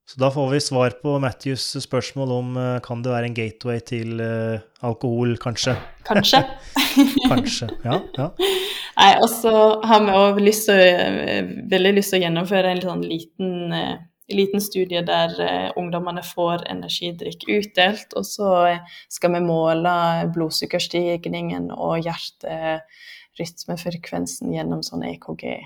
Så 0.08 0.20
da 0.22 0.30
får 0.32 0.46
vi 0.54 0.60
svar 0.64 0.94
på 1.02 1.18
Matthews 1.20 1.66
spørsmål 1.84 2.30
om 2.32 2.54
uh, 2.56 2.78
kan 2.84 3.02
det 3.04 3.12
være 3.12 3.28
en 3.28 3.36
gateway 3.36 3.82
til 3.84 4.22
uh, 4.24 4.56
alkohol, 4.80 5.36
kanskje? 5.42 5.76
Kanskje. 6.08 6.40
kanskje, 7.30 7.68
ja. 7.84 8.00
ja. 8.16 8.30
Nei, 8.98 9.10
og 9.20 9.28
så 9.30 9.52
har 9.84 10.06
vi 10.06 10.14
òg 10.16 10.40
veldig 10.40 11.92
lyst 11.98 12.14
til 12.14 12.18
å 12.18 12.24
gjennomføre 12.24 12.72
en 12.72 12.86
sånn 12.86 13.04
liten 13.04 13.76
uh, 13.76 13.98
liten 14.28 14.60
studie 14.60 15.00
der 15.06 15.40
eh, 15.40 15.72
ungdommene 15.76 16.22
får 16.24 16.70
energidrikk 16.70 17.44
utdelt. 17.48 18.14
Og 18.16 18.26
så 18.26 18.78
skal 19.12 19.32
vi 19.36 19.40
måle 19.44 19.90
blodsukkerstigningen 20.34 21.70
og 21.74 21.98
hjerterytmefrekvensen 22.06 24.54
gjennom 24.54 24.82
sånn 24.86 25.04
EKG. 25.14 25.44
Eh, 25.48 25.58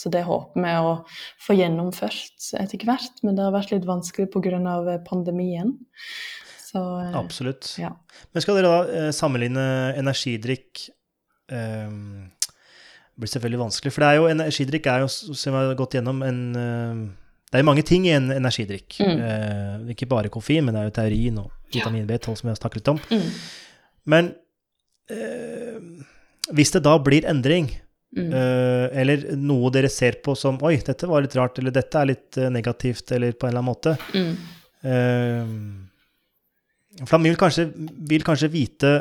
så 0.00 0.12
det 0.12 0.24
håper 0.24 0.64
vi 0.64 0.74
å 0.80 0.94
få 1.44 1.58
gjennomført 1.58 2.50
etter 2.56 2.88
hvert, 2.88 3.20
men 3.26 3.36
det 3.36 3.44
har 3.44 3.54
vært 3.54 3.74
litt 3.74 3.88
vanskelig 3.88 4.30
pga. 4.32 4.98
pandemien. 5.04 5.76
Så, 6.64 6.80
eh, 7.02 7.14
Absolutt. 7.18 7.74
Ja. 7.78 7.92
Men 8.32 8.42
skal 8.42 8.56
dere 8.56 8.72
da 8.72 9.12
sammenligne 9.12 9.94
energidrikk 10.00 10.88
um 11.50 12.30
blir 13.20 13.30
selvfølgelig 13.30 13.60
vanskelig. 13.60 13.92
For 13.94 14.04
det 14.04 14.10
er 14.10 14.18
jo, 14.18 14.28
energidrikk 14.30 14.86
er 14.90 15.04
jo, 15.04 15.08
som 15.10 15.54
vi 15.54 15.58
har 15.58 15.78
gått 15.78 15.98
gjennom, 15.98 16.22
en 16.26 17.16
Det 17.50 17.58
er 17.58 17.66
mange 17.66 17.82
ting 17.82 18.04
i 18.06 18.12
en 18.14 18.30
energidrikk. 18.30 18.94
Mm. 19.02 19.20
Eh, 19.26 19.90
ikke 19.90 20.06
bare 20.06 20.30
koffein, 20.30 20.62
men 20.62 20.70
det 20.74 20.80
er 20.80 20.86
jo 20.86 20.92
taurin 20.94 21.38
og 21.42 21.50
vitamin 21.74 22.06
B12 22.06 22.36
som 22.38 22.46
vi 22.46 22.52
har 22.52 22.60
snakket 22.60 22.78
litt 22.78 22.90
om. 22.92 23.00
Mm. 23.10 23.32
Men 24.06 24.28
eh, 25.10 25.80
hvis 26.54 26.70
det 26.70 26.84
da 26.86 26.92
blir 27.02 27.26
endring, 27.26 27.72
mm. 28.16 28.32
eller 29.02 29.28
noe 29.38 29.70
dere 29.74 29.90
ser 29.92 30.18
på 30.24 30.34
som 30.38 30.58
Oi, 30.66 30.76
dette 30.86 31.06
var 31.10 31.22
litt 31.22 31.36
rart, 31.38 31.60
eller 31.60 31.74
dette 31.74 32.00
er 32.00 32.10
litt 32.10 32.40
negativt, 32.50 33.12
eller 33.16 33.36
på 33.36 33.46
en 33.46 33.52
eller 33.52 33.62
annen 33.62 33.70
måte 33.70 33.96
mm. 34.14 34.34
For 37.04 37.14
da 37.14 37.20
vil 37.22 37.36
kanskje, 37.38 37.68
vil 38.10 38.24
kanskje 38.26 38.48
vite 38.50 38.92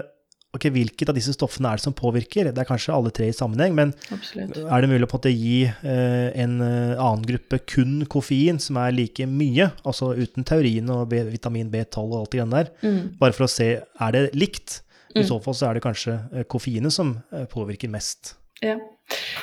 ok, 0.56 0.66
hvilket 0.74 1.12
av 1.12 1.18
disse 1.18 1.34
stoffene 1.36 1.70
er 1.70 1.80
det 1.80 1.86
som 1.86 1.96
påvirker? 1.96 2.50
Det 2.50 2.62
er 2.62 2.68
kanskje 2.68 2.94
alle 2.96 3.12
tre 3.14 3.30
i 3.30 3.36
sammenheng, 3.36 3.76
men 3.78 3.94
Absolutt. 4.14 4.58
er 4.64 4.82
det 4.82 4.90
mulig 4.90 5.10
å 5.10 5.22
gi 5.30 5.58
eh, 5.68 6.30
en 6.42 6.56
eh, 6.66 6.94
annen 6.98 7.26
gruppe 7.28 7.62
kun 7.70 8.00
koffein, 8.10 8.62
som 8.62 8.80
er 8.82 8.96
like 8.96 9.28
mye, 9.30 9.70
altså 9.84 10.14
uten 10.18 10.48
taurin 10.48 10.90
og 10.94 11.14
vitamin 11.14 11.70
B12 11.74 12.06
og 12.06 12.20
alt 12.24 12.38
det 12.38 12.48
der, 12.56 12.72
mm. 12.82 13.02
bare 13.22 13.38
for 13.38 13.46
å 13.46 13.52
se 13.52 13.72
er 13.80 14.16
det 14.16 14.30
likt? 14.38 14.82
I 15.10 15.24
mm. 15.24 15.26
så 15.26 15.40
fall 15.42 15.56
så 15.58 15.70
er 15.70 15.78
det 15.78 15.86
kanskje 15.86 16.16
eh, 16.34 16.46
koffeinet 16.50 16.94
som 16.94 17.16
eh, 17.34 17.46
påvirker 17.50 17.90
mest. 17.92 18.36
Ja. 18.66 18.78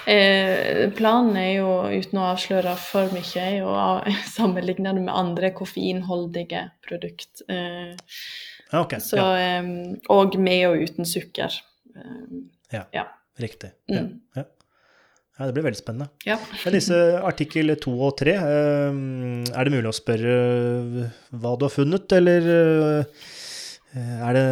Eh, 0.06 0.86
planen 0.94 1.36
er 1.40 1.52
jo, 1.56 1.70
uten 1.90 2.20
å 2.22 2.28
avsløre 2.30 2.76
for 2.78 3.10
mye, 3.14 3.42
er 3.42 3.56
jo 3.58 3.70
å 3.74 3.86
sammenligne 4.36 4.92
det 4.94 5.02
med 5.02 5.14
andre 5.14 5.50
koffeinholdige 5.56 6.68
produkt. 6.86 7.42
Eh, 7.48 7.96
Okay, 8.74 8.98
så, 8.98 9.14
ja. 9.14 9.26
eh, 9.60 9.66
og 10.10 10.32
med 10.42 10.64
og 10.66 10.80
uten 10.82 11.06
sukker. 11.06 11.54
Um, 11.94 12.48
ja, 12.74 12.80
ja, 12.90 13.04
riktig. 13.38 13.70
Mm. 13.86 14.08
Ja, 14.34 14.42
ja, 14.42 15.46
det 15.46 15.54
blir 15.54 15.68
veldig 15.68 15.78
spennende. 15.78 16.08
Ja. 16.26 16.34
Disse 16.74 16.98
artikkel 17.22 17.70
to 17.78 17.94
og 18.08 18.16
tre, 18.18 18.34
um, 18.90 19.44
er 19.46 19.68
det 19.68 19.74
mulig 19.76 19.92
å 19.92 19.94
spørre 19.94 20.34
hva 21.30 21.54
du 21.54 21.62
har 21.68 21.74
funnet, 21.76 22.16
eller 22.18 22.50
er 23.94 24.36
det 24.40 24.48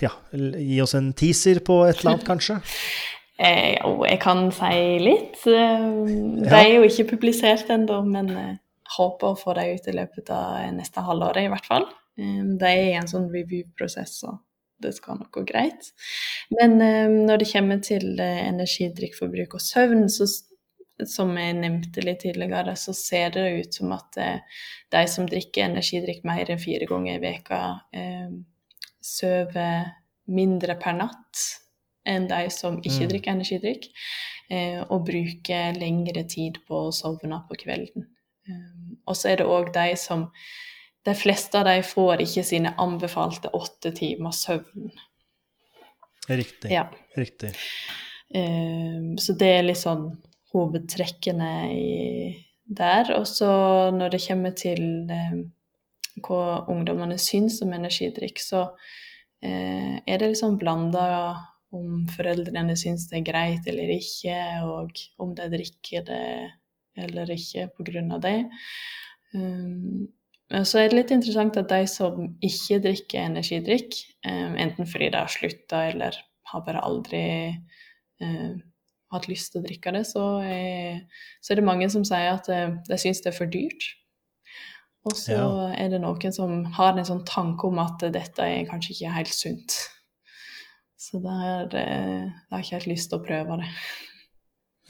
Ja, 0.00 0.14
gi 0.30 0.78
oss 0.80 0.94
en 0.96 1.10
teaser 1.12 1.58
på 1.66 1.82
et 1.90 1.98
eller 1.98 2.14
annet, 2.14 2.28
kanskje? 2.30 2.60
eh, 3.40 3.78
jo, 3.80 4.02
jeg 4.06 4.20
kan 4.22 4.50
si 4.54 4.98
litt. 5.02 5.38
De 5.44 6.58
er 6.58 6.74
jo 6.76 6.84
ikke 6.86 7.10
publisert 7.14 7.70
ennå, 7.72 8.02
men 8.06 8.30
jeg 8.34 8.58
håper 8.96 9.32
å 9.32 9.38
få 9.38 9.54
dem 9.58 9.74
ut 9.76 9.88
i 9.88 9.96
løpet 9.96 10.30
av 10.34 10.68
neste 10.76 11.04
halvår 11.06 11.42
i 11.44 11.50
hvert 11.52 11.68
fall. 11.68 11.88
Det 12.16 12.68
er 12.68 12.84
i 12.90 12.98
en 12.98 13.08
sånn 13.08 13.30
review-prosess, 13.32 14.18
så 14.22 14.34
det 14.80 14.92
skal 14.96 15.20
nok 15.20 15.30
gå 15.34 15.44
greit. 15.48 15.90
Men 16.56 16.78
når 17.26 17.42
det 17.42 17.50
kommer 17.52 17.80
til 17.84 18.20
eh, 18.20 18.46
energidrikkforbruk 18.48 19.56
og 19.58 19.64
søvn, 19.64 20.06
så, 20.12 20.26
som 21.08 21.32
jeg 21.36 21.56
nevnte 21.60 22.04
litt 22.04 22.22
tidligere, 22.24 22.74
så 22.80 22.94
ser 22.96 23.32
det 23.36 23.46
ut 23.60 23.80
som 23.80 23.92
at 23.96 24.20
eh, 24.20 24.60
de 24.92 25.04
som 25.08 25.28
drikker 25.28 25.68
energidrikk 25.68 26.24
mer 26.28 26.52
enn 26.52 26.60
fire 26.60 26.88
ganger 26.88 27.18
i 27.18 27.22
veka 27.22 27.60
sover 29.00 29.86
mindre 30.30 30.76
per 30.80 30.96
natt 30.98 31.44
enn 32.08 32.28
de 32.30 32.46
som 32.54 32.78
ikke 32.80 33.04
mm. 33.04 33.10
drikker 33.12 33.34
energidrikk, 33.34 33.90
eh, 34.50 34.80
og 34.86 35.04
bruker 35.08 35.76
lengre 35.78 36.24
tid 36.28 36.62
på 36.68 36.86
å 36.86 36.94
sovne 36.94 37.42
på 37.48 37.58
kvelden. 37.64 38.08
Og 39.06 39.16
så 39.16 39.30
er 39.30 39.40
det 39.40 39.46
òg 39.46 39.70
de 39.74 39.92
som 40.00 40.26
de 41.06 41.14
fleste 41.16 41.58
av 41.58 41.68
de 41.68 41.80
får 41.86 42.24
ikke 42.24 42.44
sine 42.44 42.74
anbefalte 42.82 43.52
åtte 43.56 43.92
timer 43.96 44.34
søvn. 44.36 44.90
Riktig. 46.28 46.72
Ja. 46.72 46.86
Riktig. 47.16 47.54
Um, 48.34 49.16
så 49.18 49.34
det 49.38 49.48
er 49.56 49.64
litt 49.66 49.80
sånn 49.80 50.10
hovedtrekkene 50.52 51.52
i, 51.72 51.94
der. 52.66 53.14
Og 53.16 53.26
så 53.26 53.50
når 53.96 54.14
det 54.14 54.22
kommer 54.26 54.54
til 54.58 54.84
um, 55.08 55.40
hva 56.26 56.66
ungdommene 56.70 57.18
syns 57.18 57.58
om 57.64 57.72
energidrikk, 57.74 58.42
så 58.42 58.66
uh, 58.70 59.94
er 60.04 60.20
det 60.20 60.28
litt 60.28 60.42
sånn 60.42 60.60
blanda 60.60 61.06
om 61.76 62.06
foreldrene 62.10 62.76
syns 62.78 63.06
det 63.10 63.20
er 63.20 63.26
greit 63.28 63.68
eller 63.70 63.92
ikke, 63.94 64.38
og 64.66 65.02
om 65.22 65.34
de 65.38 65.50
drikker 65.52 66.06
det 66.08 66.24
eller 67.00 67.30
ikke 67.30 67.68
av 68.10 68.22
det. 68.24 68.38
Um, 69.34 70.08
så 70.66 70.80
er 70.80 70.90
det 70.90 70.98
litt 70.98 71.12
interessant 71.14 71.56
at 71.60 71.70
de 71.70 71.84
som 71.86 72.24
ikke 72.42 72.80
drikker 72.82 73.22
energidrikk, 73.22 73.94
um, 74.26 74.56
enten 74.58 74.88
fordi 74.90 75.12
de 75.12 75.22
har 75.22 75.30
slutta 75.30 75.84
eller 75.92 76.18
har 76.50 76.64
bare 76.66 76.82
aldri 76.82 77.22
um, 78.18 78.58
hatt 79.14 79.30
lyst 79.30 79.52
til 79.52 79.62
å 79.62 79.66
drikke 79.66 79.94
det, 79.94 80.04
så 80.10 80.24
er, 80.42 81.00
så 81.42 81.54
er 81.54 81.60
det 81.60 81.66
mange 81.66 81.88
som 81.90 82.04
sier 82.06 82.32
at 82.32 82.50
eh, 82.52 82.76
de 82.86 82.98
syns 83.00 83.22
det 83.24 83.32
er 83.32 83.38
for 83.38 83.50
dyrt. 83.50 83.88
Og 85.08 85.16
så 85.16 85.34
ja. 85.34 85.46
er 85.80 85.88
det 85.90 86.02
noen 86.02 86.34
som 86.34 86.60
har 86.76 86.94
en 86.94 87.08
sånn 87.08 87.24
tanke 87.26 87.66
om 87.66 87.80
at 87.82 88.04
dette 88.14 88.44
er 88.44 88.68
kanskje 88.68 88.94
ikke 88.94 89.14
helt 89.16 89.34
sunt. 89.34 89.78
Så 91.00 91.16
da 91.24 91.32
har 91.32 91.70
jeg 91.72 92.60
ikke 92.60 92.76
helt 92.76 92.90
lyst 92.90 93.08
til 93.08 93.20
å 93.20 93.24
prøve 93.24 93.56
det. 93.62 93.68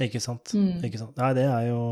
Ikke 0.08 0.22
sant. 0.22 0.50
Mm. 0.56 0.80
Ikke 0.88 0.98
sant. 0.98 1.14
Nei, 1.20 1.28
det 1.36 1.44
er 1.46 1.66
jo 1.68 1.82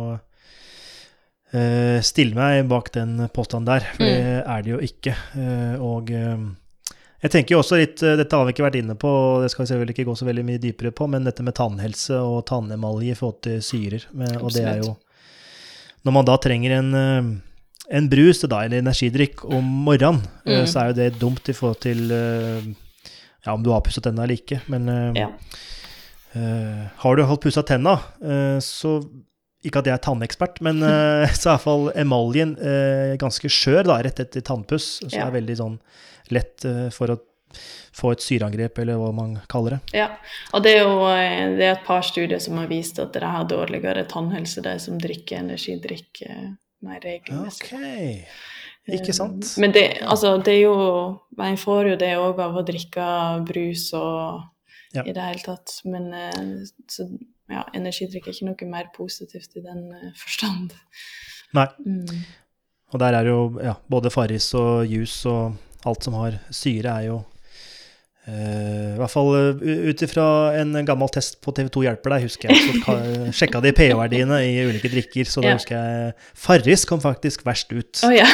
uh, 1.54 1.98
stille 2.02 2.34
meg 2.34 2.64
bak 2.70 2.90
den 2.96 3.28
påstanden 3.34 3.68
der, 3.68 3.86
for 3.94 4.02
mm. 4.02 4.08
det 4.16 4.40
er 4.40 4.64
det 4.64 4.72
jo 4.72 4.80
ikke. 4.82 5.14
Uh, 5.36 5.84
og 5.86 6.10
uh, 6.10 6.96
jeg 7.22 7.34
tenker 7.34 7.54
jo 7.54 7.60
også 7.60 7.78
litt, 7.78 7.98
Dette 7.98 8.40
har 8.40 8.46
vi 8.46 8.54
ikke 8.54 8.66
vært 8.66 8.80
inne 8.80 8.96
på, 8.98 9.10
og 9.10 9.44
det 9.44 9.52
skal 9.52 9.64
vi 9.64 9.70
selvfølgelig 9.70 9.96
ikke 9.96 10.08
gå 10.08 10.16
så 10.18 10.26
veldig 10.26 10.46
mye 10.50 10.62
dypere 10.62 10.92
på, 10.98 11.08
men 11.14 11.26
dette 11.26 11.46
med 11.46 11.56
tannhelse 11.58 12.18
og 12.18 12.40
tannemalje 12.50 13.14
i 13.14 13.18
forhold 13.18 13.40
til 13.46 13.62
syrer. 13.66 14.08
Med, 14.18 14.34
og 14.38 14.54
det 14.54 14.66
er 14.66 14.82
jo 14.82 14.96
Når 16.06 16.14
man 16.14 16.26
da 16.26 16.36
trenger 16.42 16.76
en, 16.78 16.98
en 17.90 18.10
brus, 18.10 18.42
da, 18.46 18.62
eller 18.64 18.82
energidrikk 18.82 19.42
om 19.46 19.72
morgenen, 19.86 20.22
mm. 20.46 20.62
så 20.70 20.82
er 20.82 20.92
jo 20.92 20.98
det 21.00 21.08
dumt 21.18 21.50
i 21.50 21.56
forhold 21.58 21.82
til 21.82 22.14
ja, 23.48 23.56
om 23.56 23.64
du 23.64 23.72
har 23.72 23.80
pusset 23.84 24.04
tennene 24.04 24.28
eller 24.28 24.38
ikke. 24.38 24.60
Men 24.68 24.92
ja. 25.16 25.30
har 27.02 27.16
du 27.16 27.24
holdt 27.24 27.46
pussa 27.46 27.64
tenna, 27.66 27.96
så 28.62 28.98
ikke 29.66 29.80
at 29.82 29.88
jeg 29.90 29.96
er 29.96 30.02
tannekspert, 30.04 30.60
men 30.62 30.82
uh, 30.84 31.24
så 31.34 31.48
er 31.48 31.56
iallfall 31.56 31.88
emaljen 31.98 32.54
uh, 32.60 33.16
ganske 33.18 33.50
skjør 33.50 33.88
da, 33.90 33.96
rett 34.06 34.20
etter 34.22 34.44
tannpuss. 34.46 34.98
Så 35.02 35.16
ja. 35.16 35.26
er 35.26 35.34
veldig 35.34 35.56
sånn 35.58 35.80
lett 36.34 36.66
uh, 36.68 36.86
for 36.94 37.14
å 37.14 37.18
få 37.98 38.12
et 38.14 38.22
syreangrep, 38.22 38.78
eller 38.78 39.00
hva 39.00 39.08
man 39.16 39.34
kaller 39.50 39.78
det. 39.78 39.98
Ja, 40.02 40.08
og 40.54 40.62
det 40.62 40.76
er 40.76 40.84
jo 40.84 41.08
eh, 41.10 41.56
det 41.56 41.64
er 41.66 41.74
et 41.74 41.86
par 41.86 42.04
studier 42.06 42.38
som 42.42 42.60
har 42.60 42.68
vist 42.70 43.00
at 43.02 43.14
dere 43.16 43.32
har 43.32 43.48
dårligere 43.50 44.04
tannhelse, 44.10 44.62
de 44.62 44.76
som 44.82 45.00
drikker 45.00 45.40
energidrikk 45.40 46.22
eh, 46.28 46.50
mer 46.86 47.00
regelmessig. 47.02 47.72
Ok, 47.72 48.28
ikke 48.96 49.14
sant? 49.16 49.44
Eh, 49.44 49.60
Men 49.60 49.72
det, 49.72 49.84
altså, 50.02 50.36
det 50.42 50.54
er 50.54 50.62
jo 50.62 50.76
En 51.38 51.56
får 51.60 51.90
jo 51.92 51.96
det 52.00 52.12
òg 52.18 52.38
av 52.42 52.56
å 52.56 52.64
drikke 52.66 53.08
brus 53.46 53.92
og 53.94 54.42
Ja. 54.94 55.02
i 55.04 55.12
det 55.12 55.20
hele 55.22 55.42
tatt. 55.44 55.80
Men 55.84 56.12
eh, 56.14 56.64
så 56.88 57.04
ja, 57.50 57.64
energidrikk 57.74 58.26
er 58.26 58.32
ikke 58.32 58.48
noe 58.48 58.70
mer 58.70 58.88
positivt 58.96 59.54
i 59.56 59.60
den 59.60 59.84
eh, 59.92 60.12
forstand. 60.16 60.72
Nei. 61.54 61.66
Mm. 61.86 62.24
Og 62.92 63.00
der 63.00 63.14
er 63.18 63.24
jo 63.28 63.60
ja, 63.62 63.74
både 63.88 64.10
Farris 64.10 64.54
og 64.54 64.86
juice 64.88 65.26
og 65.28 65.54
alt 65.86 66.02
som 66.04 66.14
har 66.14 66.38
syre, 66.50 66.88
er 67.02 67.06
jo 67.10 67.18
eh, 68.26 68.94
I 68.94 68.98
hvert 68.98 69.12
fall 69.12 69.28
uh, 69.36 69.62
ut 69.88 70.02
ifra 70.04 70.24
en 70.60 70.72
gammel 70.88 71.08
test 71.14 71.38
på 71.44 71.52
TV2 71.56 71.84
Hjelper 71.86 72.14
deg, 72.16 72.26
husker 72.28 72.50
jeg. 72.52 72.64
Så 72.64 72.82
ka- 72.84 73.32
sjekka 73.38 73.60
de 73.64 73.72
pH-verdiene 73.76 74.40
i 74.48 74.56
ulike 74.68 74.90
drikker, 74.92 75.28
så 75.28 75.44
da 75.44 75.52
Ja. 75.52 75.58
husker 75.60 75.76
jeg 75.76 76.14
Farris 76.34 76.84
kom 76.88 77.00
faktisk 77.04 77.44
verst 77.48 77.72
ut. 77.72 78.02
Oh, 78.08 78.12
ja. 78.14 78.26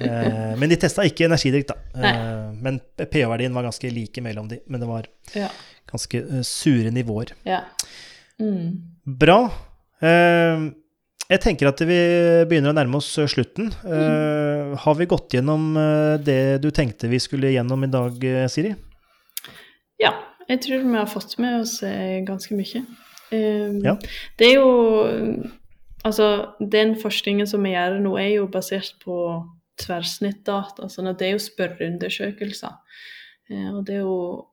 Eh, 0.00 0.52
men 0.58 0.70
de 0.70 0.78
testa 0.80 1.04
ikke 1.06 1.26
energidrikk, 1.28 1.70
da. 1.70 1.76
Eh, 1.94 2.52
men 2.60 2.80
pH-verdien 2.96 3.54
var 3.56 3.66
ganske 3.68 3.90
like 3.92 4.22
mellom 4.24 4.48
de, 4.50 4.60
men 4.70 4.82
det 4.82 4.88
var 4.88 5.08
ja. 5.36 5.50
ganske 5.90 6.22
eh, 6.22 6.44
sure 6.46 6.92
nivåer. 6.94 7.34
ja. 7.48 7.64
Mm. 8.40 8.96
Bra. 9.20 9.50
Jeg 10.00 11.40
tenker 11.44 11.68
at 11.68 11.80
vi 11.84 11.98
begynner 12.48 12.72
å 12.72 12.76
nærme 12.78 12.96
oss 12.96 13.10
slutten. 13.28 13.66
Eh, 13.84 14.70
har 14.80 14.96
vi 14.96 15.08
gått 15.10 15.36
gjennom 15.36 15.74
det 16.24 16.62
du 16.64 16.70
tenkte 16.72 17.10
vi 17.12 17.20
skulle 17.20 17.52
gjennom 17.52 17.84
i 17.84 17.90
dag, 17.92 18.24
Siri? 18.48 18.72
Ja, 20.00 20.14
jeg 20.48 20.62
tror 20.64 20.86
vi 20.86 20.96
har 20.96 21.10
fått 21.10 21.36
med 21.42 21.58
oss 21.60 21.76
ganske 22.24 22.56
mye. 22.56 22.84
Ja. 23.84 23.98
Det 24.40 24.48
er 24.48 24.56
jo 24.56 25.50
Altså, 26.00 26.54
den 26.64 26.94
forskningen 26.96 27.48
som 27.48 27.64
vi 27.64 27.74
gjør 27.74 27.98
nå, 28.00 28.14
er 28.16 28.30
jo 28.38 28.46
basert 28.48 28.94
på 29.04 29.16
tverrsnittdata. 29.80 30.88
sånn 30.92 31.08
at 31.10 31.18
det 31.18 31.28
er 31.28 31.34
jo 31.36 31.42
spørreundersøkelser. 31.44 32.78
Eh, 33.50 33.68
og 33.74 33.84
det 33.88 34.00
jo 34.02 34.46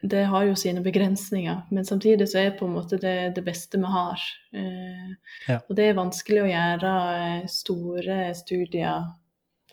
Det 0.00 0.20
har 0.30 0.44
jo 0.46 0.54
sine 0.54 0.78
begrensninger, 0.80 1.64
men 1.74 1.84
samtidig 1.84 2.28
så 2.30 2.38
er 2.38 2.44
det 2.52 2.58
på 2.60 2.66
en 2.68 2.74
måte 2.76 3.00
det 3.02 3.34
det 3.34 3.42
beste 3.44 3.78
vi 3.82 3.84
har. 3.90 4.20
Eh, 4.54 5.08
Ja. 5.48 5.56
Og 5.68 5.74
det 5.74 5.88
er 5.88 5.94
vanskelig 5.98 6.42
å 6.44 6.52
gjøre 6.52 6.92
eh, 7.42 7.46
store 7.48 8.34
studier 8.34 9.08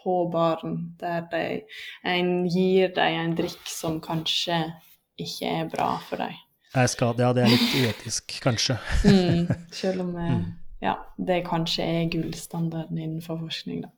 på 0.03 0.15
barn 0.31 0.95
der 0.99 1.27
de, 1.31 1.61
en 2.03 2.47
gir 2.49 2.87
dem 2.95 3.19
en 3.19 3.35
drikk 3.37 3.67
som 3.69 4.01
kanskje 4.01 4.73
ikke 5.19 5.45
er 5.61 5.69
bra 5.69 5.99
for 6.09 6.17
dem. 6.17 6.33
Jeg 6.75 6.89
skal, 6.89 7.13
ja, 7.19 7.31
det 7.33 7.43
er 7.43 7.53
litt 7.53 7.75
uetisk, 7.85 8.39
kanskje. 8.41 8.79
Mm, 9.05 9.47
selv 9.71 10.01
om 10.01 10.15
Mm. 10.17 10.53
ja, 10.81 10.95
det 11.17 11.45
kanskje 11.45 11.83
er 11.85 12.09
gullstandarden 12.09 12.97
innenfor 12.97 13.37
forskning, 13.45 13.81
da. 13.85 13.89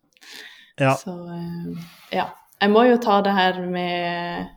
Ja, 0.80 0.94
Så 0.96 1.12
eh, 1.34 1.86
ja. 2.14 2.28
Jeg 2.62 2.72
må 2.74 2.84
jo 2.90 2.98
ta 2.98 3.22
det 3.22 3.34
her 3.34 3.60
med 3.70 4.48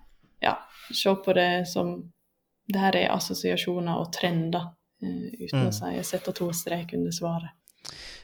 Ja, 0.43 0.55
se 0.93 1.15
på 1.25 1.35
det 1.37 1.67
som 1.69 2.11
Det 2.71 2.79
her 2.81 2.97
er 2.97 3.11
assosiasjoner 3.17 3.99
og 3.99 4.13
trender, 4.13 4.69
eh, 5.03 5.33
uten 5.45 5.65
Mm. 5.65 5.69
å 5.69 5.73
si 5.75 6.03
sette 6.03 6.33
to 6.33 6.53
strek 6.53 6.93
under 6.95 7.11
svaret. 7.11 7.51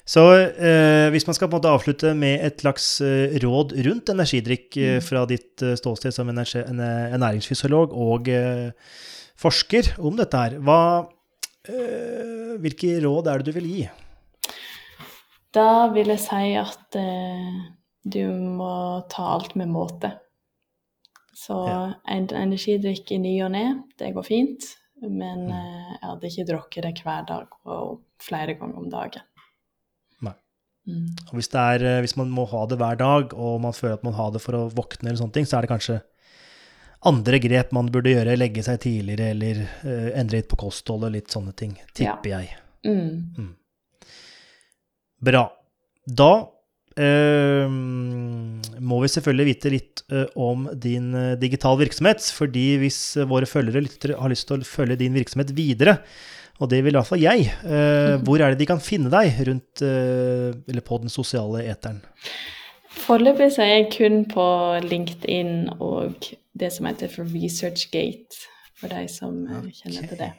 Så 0.06 0.22
eh, 0.36 1.10
hvis 1.10 1.26
man 1.26 1.34
skal 1.34 1.48
på 1.48 1.56
en 1.56 1.60
måte 1.62 1.72
avslutte 1.72 2.14
med 2.14 2.44
et 2.44 2.60
slags 2.60 3.00
eh, 3.00 3.34
råd 3.42 3.72
rundt 3.84 4.06
energidrikk 4.12 4.76
Mm. 4.76 5.02
fra 5.02 5.24
ditt 5.26 5.56
ståsted 5.80 6.12
som 6.14 6.28
energi- 6.30 6.62
en- 6.68 6.78
ernæringsfysiolog 6.80 7.92
og 7.92 8.28
eh, 8.28 8.70
forsker 9.36 9.98
om 9.98 10.14
dette 10.16 10.36
her, 10.36 10.58
hva, 10.60 11.08
eh, 11.68 12.54
hvilke 12.62 13.00
råd 13.02 13.26
er 13.26 13.38
det 13.42 13.46
du 13.46 13.52
vil 13.58 13.66
gi? 13.66 13.88
Da 15.52 15.88
vil 15.92 16.06
jeg 16.06 16.20
si 16.20 16.54
at 16.54 16.94
du 18.08 18.22
må 18.30 18.70
ta 19.10 19.22
alt 19.34 19.56
med 19.56 19.68
måte. 19.68 20.12
Så 21.36 21.56
Ja. 21.68 21.94
en 22.08 22.28
energidrikk 22.28 23.10
i 23.12 23.18
ny 23.18 23.42
og 23.44 23.52
ne, 23.52 23.82
det 23.98 24.14
går 24.14 24.24
fint. 24.24 24.62
Men 25.02 25.46
Mm. 25.46 25.52
eh, 25.52 25.96
jeg 26.00 26.02
hadde 26.02 26.28
ikke 26.30 26.46
drukket 26.48 26.82
det 26.82 27.02
hver 27.04 27.26
dag 27.26 27.46
og 27.66 28.00
flere 28.18 28.54
ganger 28.54 28.78
om 28.78 28.90
dagen. 28.90 29.22
Mm. 30.88 31.08
Og 31.26 31.34
hvis, 31.34 31.48
det 31.48 31.58
er, 31.58 31.82
eh, 31.84 32.00
hvis 32.00 32.16
man 32.16 32.30
må 32.30 32.44
ha 32.46 32.64
det 32.70 32.78
hver 32.78 32.94
dag, 32.96 33.32
og 33.34 33.60
man 33.60 33.72
føler 33.72 33.94
at 33.94 34.04
man 34.04 34.12
har 34.14 34.30
det 34.30 34.40
for 34.40 34.52
å 34.52 34.70
våkne, 34.70 35.08
eller 35.08 35.18
sånne 35.18 35.32
ting, 35.34 35.44
så 35.44 35.58
er 35.58 35.62
det 35.62 35.70
kanskje 35.72 36.02
andre 37.02 37.40
grep 37.42 37.72
man 37.72 37.88
burde 37.90 38.12
gjøre. 38.14 38.36
Legge 38.38 38.62
seg 38.62 38.78
tidligere, 38.84 39.30
eller 39.34 39.64
uh, 39.82 40.10
endre 40.14 40.38
litt 40.38 40.48
på 40.48 40.56
kostholdet, 40.56 41.10
litt 41.12 41.26
sånne 41.34 41.56
ting. 41.56 41.74
Tipper 41.92 42.30
jeg. 42.30 42.54
Mm. 42.86 43.56
Bra. 45.22 45.50
Da 46.06 46.30
må 46.96 49.00
vi 49.02 49.10
selvfølgelig 49.12 49.48
vite 49.50 49.72
litt 49.72 50.02
eh, 50.12 50.24
om 50.40 50.64
din 50.80 51.10
eh, 51.16 51.34
digital 51.40 51.76
virksomhet. 51.80 52.24
Fordi 52.36 52.64
hvis 52.80 53.00
eh, 53.20 53.28
våre 53.28 53.48
følgere 53.48 53.84
lyttere 53.84 54.16
har 54.20 54.32
lyst 54.32 54.48
til 54.48 54.62
å 54.62 54.68
følge 54.68 54.98
din 55.02 55.16
virksomhet 55.16 55.52
videre, 55.56 55.98
og 56.56 56.70
det 56.72 56.80
vil 56.84 56.94
i 56.94 56.96
hvert 56.96 57.10
fall 57.10 57.20
jeg, 57.20 57.50
eh, 57.68 58.14
hvor 58.24 58.40
er 58.40 58.54
det 58.54 58.62
de 58.62 58.70
kan 58.70 58.80
finne 58.80 59.12
deg 59.12 59.42
rundt, 59.48 59.82
eh, 59.84 60.56
eller 60.70 60.84
på 60.84 61.00
den 61.02 61.12
sosiale 61.12 61.66
eteren? 61.68 62.00
Foreløpig 62.96 63.50
så 63.52 63.66
er 63.66 63.72
jeg 63.74 63.90
kun 63.92 64.22
på 64.30 64.46
LinkedIn 64.86 65.76
og 65.76 66.30
det 66.56 66.70
som 66.72 66.88
heter 66.88 67.12
for 67.12 67.28
ResearchGate, 67.28 68.46
for 68.76 68.92
de 68.92 69.04
som 69.12 69.42
okay. 69.44 69.74
kjenner 69.82 70.08
til 70.08 70.22
det. 70.22 70.30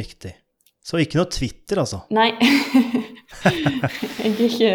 Riktig. 0.00 0.34
Så 0.82 0.98
ikke 0.98 1.20
noe 1.20 1.30
Twitter, 1.30 1.84
altså. 1.84 2.02
Nei. 2.10 2.32
jeg 4.22 4.30
er 4.30 4.42
ikke 4.46 4.72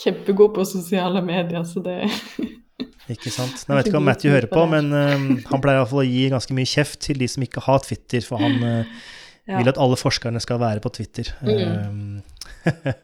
kjempegod 0.00 0.54
på 0.56 0.66
sosiale 0.68 1.22
medier, 1.24 1.64
så 1.68 1.82
det 1.84 1.98
Ikke 3.14 3.28
sant? 3.28 3.66
Nå 3.68 3.76
vet 3.76 3.90
ikke 3.90 4.00
om 4.00 4.06
Matthew 4.08 4.32
hører 4.32 4.48
på, 4.48 4.62
men 4.70 4.88
uh, 4.96 5.26
han 5.50 5.60
pleier 5.60 5.82
iallfall 5.82 6.00
å 6.00 6.08
gi 6.08 6.22
ganske 6.32 6.54
mye 6.56 6.68
kjeft 6.70 7.02
til 7.04 7.18
de 7.20 7.28
som 7.28 7.44
ikke 7.44 7.60
har 7.66 7.82
Twitter, 7.84 8.24
for 8.24 8.40
han 8.40 8.56
uh, 8.64 9.04
ja. 9.50 9.58
vil 9.58 9.68
at 9.68 9.80
alle 9.80 9.98
forskerne 10.00 10.40
skal 10.40 10.62
være 10.62 10.80
på 10.80 10.92
Twitter. 10.96 11.28
Mm. 11.44 12.22
Eh, 12.64 12.94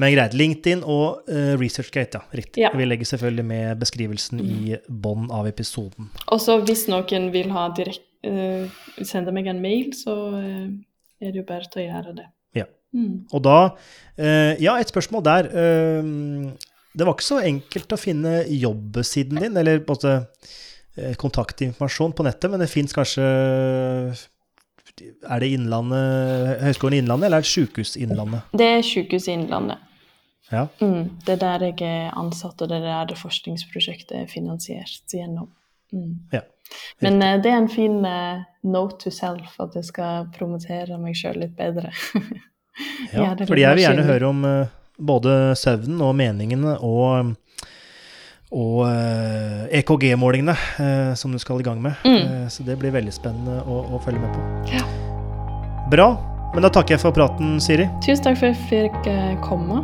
Men 0.00 0.14
greit. 0.14 0.36
LinkedIn 0.36 0.84
og 0.88 1.26
uh, 1.28 1.52
ResearchGate, 1.60 2.20
ja. 2.20 2.38
Riktig. 2.38 2.62
Ja. 2.64 2.70
Vi 2.76 2.86
legger 2.86 3.08
selvfølgelig 3.10 3.44
med 3.44 3.82
beskrivelsen 3.82 4.40
i 4.40 4.76
bånn 4.88 5.28
av 5.32 5.48
episoden. 5.50 6.08
Og 6.32 6.40
så 6.40 6.56
hvis 6.64 6.86
noen 6.88 7.28
vil 7.34 7.52
ha 7.52 7.66
direkt, 7.76 8.06
uh, 8.24 8.64
sende 9.04 9.34
meg 9.36 9.50
en 9.52 9.60
mail, 9.60 9.90
så 9.96 10.14
eh, 10.38 10.70
er 11.20 11.34
det 11.34 11.42
jo 11.42 11.48
bare 11.48 11.68
til 11.68 11.82
å 11.82 11.86
gjøre 11.90 12.14
det. 12.22 12.28
Mm. 12.92 13.24
Og 13.32 13.40
da 13.44 13.58
eh, 14.16 14.60
Ja, 14.62 14.76
et 14.78 14.92
spørsmål 14.92 15.24
der. 15.24 15.48
Eh, 15.48 16.02
det 16.92 17.06
var 17.06 17.16
ikke 17.16 17.24
så 17.24 17.40
enkelt 17.40 17.94
å 17.94 18.00
finne 18.00 18.42
jobbsiden 18.52 19.40
din, 19.40 19.56
eller 19.56 19.80
måte 19.88 20.18
eh, 20.96 21.14
kontaktinformasjon 21.20 22.12
på 22.16 22.26
nettet, 22.26 22.50
men 22.52 22.60
det 22.60 22.68
fins 22.72 22.92
kanskje 22.92 23.24
Er 25.24 25.40
det 25.40 25.48
Innlandet, 25.56 26.60
Høgskolen 26.66 27.00
Innlandet, 27.00 27.30
eller 27.30 27.40
er 27.40 27.46
det 27.46 27.52
Sjukehus 27.52 27.96
Innlandet? 27.96 28.52
Det 28.52 28.68
er 28.74 28.84
Sykehuset 28.84 29.32
Innlandet. 29.32 29.88
Ja. 30.52 30.66
Mm. 30.82 31.16
Det 31.24 31.38
er 31.38 31.40
der 31.40 31.64
jeg 31.70 31.88
er 31.88 32.12
ansatt, 32.20 32.60
og 32.60 32.68
det 32.68 32.82
er 32.82 32.84
der 32.90 33.08
det 33.08 33.16
forskningsprosjektet 33.22 34.18
er 34.18 34.28
finansiert 34.28 35.16
gjennom. 35.16 35.48
Mm. 35.96 36.28
Ja, 36.32 36.42
Men 37.00 37.20
det 37.20 37.48
er 37.48 37.56
en 37.56 37.72
fin 37.72 38.04
note 38.64 38.98
to 39.00 39.10
self 39.12 39.58
at 39.60 39.74
jeg 39.76 39.88
skal 39.88 40.28
promotere 40.36 41.00
meg 41.00 41.16
sjøl 41.16 41.40
litt 41.40 41.56
bedre. 41.56 41.92
Ja, 43.12 43.24
Ja, 43.32 43.46
fordi 43.46 43.64
jeg 43.64 43.76
vil 43.76 43.84
gjerne 43.84 44.06
høre 44.08 44.28
om 44.30 44.44
eh, 44.48 44.72
både 44.98 45.36
søvnen 45.58 46.00
og 46.04 46.14
meningene 46.16 46.76
og, 46.80 47.32
og 48.52 48.82
eh, 48.88 49.78
EKG-målingene 49.80 50.56
eh, 50.56 51.12
som 51.18 51.32
du 51.32 51.40
skal 51.42 51.60
i 51.60 51.66
gang 51.66 51.82
med. 51.84 52.00
Mm. 52.06 52.48
Så 52.52 52.64
det 52.66 52.78
blir 52.80 52.94
veldig 52.94 53.14
spennende 53.14 53.60
å, 53.66 53.82
å 53.92 54.02
følge 54.04 54.22
med 54.22 54.36
på. 54.36 54.76
Ja. 54.76 54.84
Bra. 55.92 56.12
Men 56.52 56.64
da 56.66 56.72
takker 56.72 56.96
jeg 56.96 57.04
for 57.04 57.16
praten, 57.16 57.56
Siri. 57.64 57.88
Tusen 58.04 58.28
takk 58.28 58.40
for 58.40 58.52
at 58.52 58.72
jeg 58.72 58.92
fikk 58.92 59.10
komme. 59.44 59.80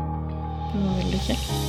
Det 0.72 0.84
var 0.84 1.01
veldig 1.01 1.24
kjekt. 1.30 1.67